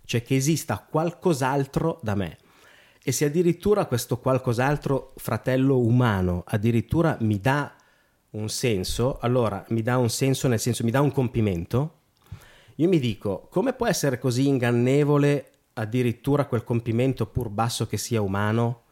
cioè 0.05 0.21
che 0.21 0.35
esista 0.35 0.85
qualcos'altro 0.87 1.99
da 2.03 2.15
me. 2.15 2.37
E 3.03 3.11
se 3.11 3.25
addirittura 3.25 3.85
questo 3.85 4.19
qualcos'altro 4.19 5.13
fratello 5.15 5.79
umano 5.79 6.43
addirittura 6.45 7.17
mi 7.21 7.39
dà 7.39 7.73
un 8.31 8.47
senso, 8.47 9.17
allora 9.19 9.65
mi 9.69 9.81
dà 9.81 9.97
un 9.97 10.09
senso 10.09 10.47
nel 10.47 10.59
senso 10.59 10.83
mi 10.83 10.91
dà 10.91 11.01
un 11.01 11.11
compimento, 11.11 11.95
io 12.75 12.87
mi 12.87 12.99
dico, 12.99 13.47
come 13.49 13.73
può 13.73 13.87
essere 13.87 14.19
così 14.19 14.47
ingannevole 14.47 15.49
addirittura 15.73 16.45
quel 16.45 16.63
compimento 16.63 17.25
pur 17.25 17.49
basso 17.49 17.87
che 17.87 17.97
sia 17.97 18.21
umano? 18.21 18.83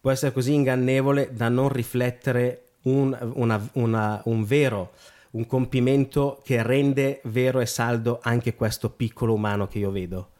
Può 0.00 0.10
essere 0.10 0.32
così 0.32 0.54
ingannevole 0.54 1.32
da 1.32 1.48
non 1.48 1.68
riflettere 1.68 2.74
un, 2.82 3.16
una, 3.34 3.68
una, 3.74 4.22
un 4.24 4.44
vero, 4.44 4.92
un 5.32 5.46
compimento 5.46 6.40
che 6.44 6.62
rende 6.62 7.20
vero 7.24 7.60
e 7.60 7.66
saldo 7.66 8.20
anche 8.22 8.54
questo 8.54 8.90
piccolo 8.90 9.34
umano 9.34 9.66
che 9.66 9.78
io 9.78 9.90
vedo? 9.90 10.31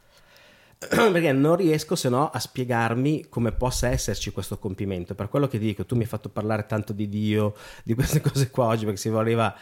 perché 1.12 1.32
non 1.32 1.56
riesco 1.56 1.94
se 1.94 2.08
no 2.08 2.30
a 2.30 2.38
spiegarmi 2.38 3.26
come 3.28 3.52
possa 3.52 3.88
esserci 3.88 4.30
questo 4.30 4.58
compimento. 4.58 5.14
Per 5.14 5.28
quello 5.28 5.48
che 5.48 5.58
dico, 5.58 5.84
tu 5.84 5.94
mi 5.94 6.02
hai 6.02 6.08
fatto 6.08 6.28
parlare 6.28 6.66
tanto 6.66 6.92
di 6.92 7.08
Dio, 7.08 7.54
di 7.84 7.94
queste 7.94 8.20
cose 8.22 8.50
qua 8.50 8.66
oggi, 8.66 8.84
perché 8.84 9.00
si 9.00 9.08
voleva 9.08 9.54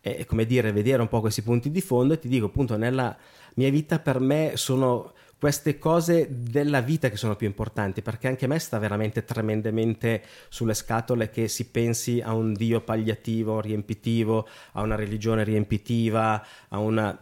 eh, 0.00 0.24
come 0.26 0.46
dire, 0.46 0.72
vedere 0.72 1.02
un 1.02 1.08
po' 1.08 1.20
questi 1.20 1.42
punti 1.42 1.70
di 1.70 1.80
fondo 1.80 2.14
e 2.14 2.18
ti 2.18 2.28
dico 2.28 2.46
appunto 2.46 2.76
nella 2.76 3.16
mia 3.54 3.70
vita 3.70 3.98
per 3.98 4.20
me 4.20 4.52
sono 4.54 5.12
queste 5.38 5.78
cose 5.78 6.26
della 6.30 6.80
vita 6.80 7.08
che 7.08 7.16
sono 7.16 7.36
più 7.36 7.46
importanti, 7.46 8.02
perché 8.02 8.26
anche 8.26 8.46
a 8.46 8.48
me 8.48 8.58
sta 8.58 8.78
veramente 8.78 9.24
tremendamente 9.24 10.22
sulle 10.48 10.74
scatole 10.74 11.30
che 11.30 11.46
si 11.46 11.70
pensi 11.70 12.20
a 12.20 12.34
un 12.34 12.52
Dio 12.54 12.80
pagliativo, 12.80 13.60
riempitivo, 13.60 14.48
a 14.72 14.82
una 14.82 14.96
religione 14.96 15.44
riempitiva, 15.44 16.44
a 16.68 16.78
una... 16.78 17.16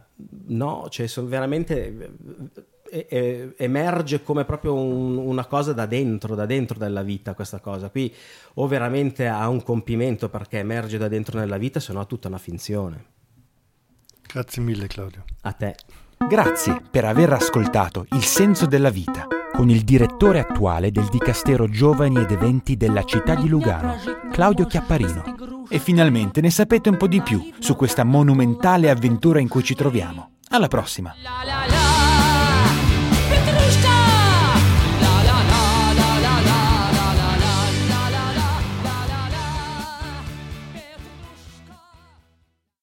No, 0.46 0.86
cioè 0.88 1.06
sono 1.08 1.28
veramente 1.28 2.14
emerge 3.56 4.22
come 4.22 4.44
proprio 4.44 4.74
un, 4.74 5.16
una 5.16 5.46
cosa 5.46 5.72
da 5.72 5.86
dentro, 5.86 6.34
da 6.34 6.46
dentro 6.46 6.78
della 6.78 7.02
vita 7.02 7.34
questa 7.34 7.60
cosa 7.60 7.88
qui, 7.88 8.12
o 8.54 8.66
veramente 8.66 9.26
ha 9.26 9.48
un 9.48 9.62
compimento 9.62 10.28
perché 10.28 10.58
emerge 10.58 10.98
da 10.98 11.08
dentro 11.08 11.38
nella 11.38 11.58
vita, 11.58 11.80
se 11.80 11.92
no 11.92 12.02
è 12.02 12.06
tutta 12.06 12.28
una 12.28 12.38
finzione. 12.38 13.04
Grazie 14.26 14.62
mille 14.62 14.86
Claudio. 14.86 15.24
A 15.42 15.52
te. 15.52 15.74
Grazie 16.28 16.80
per 16.90 17.04
aver 17.04 17.32
ascoltato 17.32 18.06
Il 18.10 18.22
senso 18.22 18.66
della 18.66 18.90
vita 18.90 19.26
con 19.52 19.70
il 19.70 19.82
direttore 19.84 20.38
attuale 20.38 20.90
del 20.90 21.06
Dicastero 21.06 21.66
Giovani 21.68 22.20
ed 22.20 22.30
Eventi 22.30 22.76
della 22.76 23.04
città 23.04 23.34
di 23.34 23.48
Lugano, 23.48 23.96
Claudio 24.30 24.66
Chiapparino. 24.66 25.64
E 25.70 25.78
finalmente 25.78 26.42
ne 26.42 26.50
sapete 26.50 26.90
un 26.90 26.98
po' 26.98 27.06
di 27.06 27.22
più 27.22 27.52
su 27.58 27.74
questa 27.74 28.04
monumentale 28.04 28.90
avventura 28.90 29.40
in 29.40 29.48
cui 29.48 29.62
ci 29.62 29.74
troviamo. 29.74 30.32
Alla 30.50 30.68
prossima! 30.68 31.14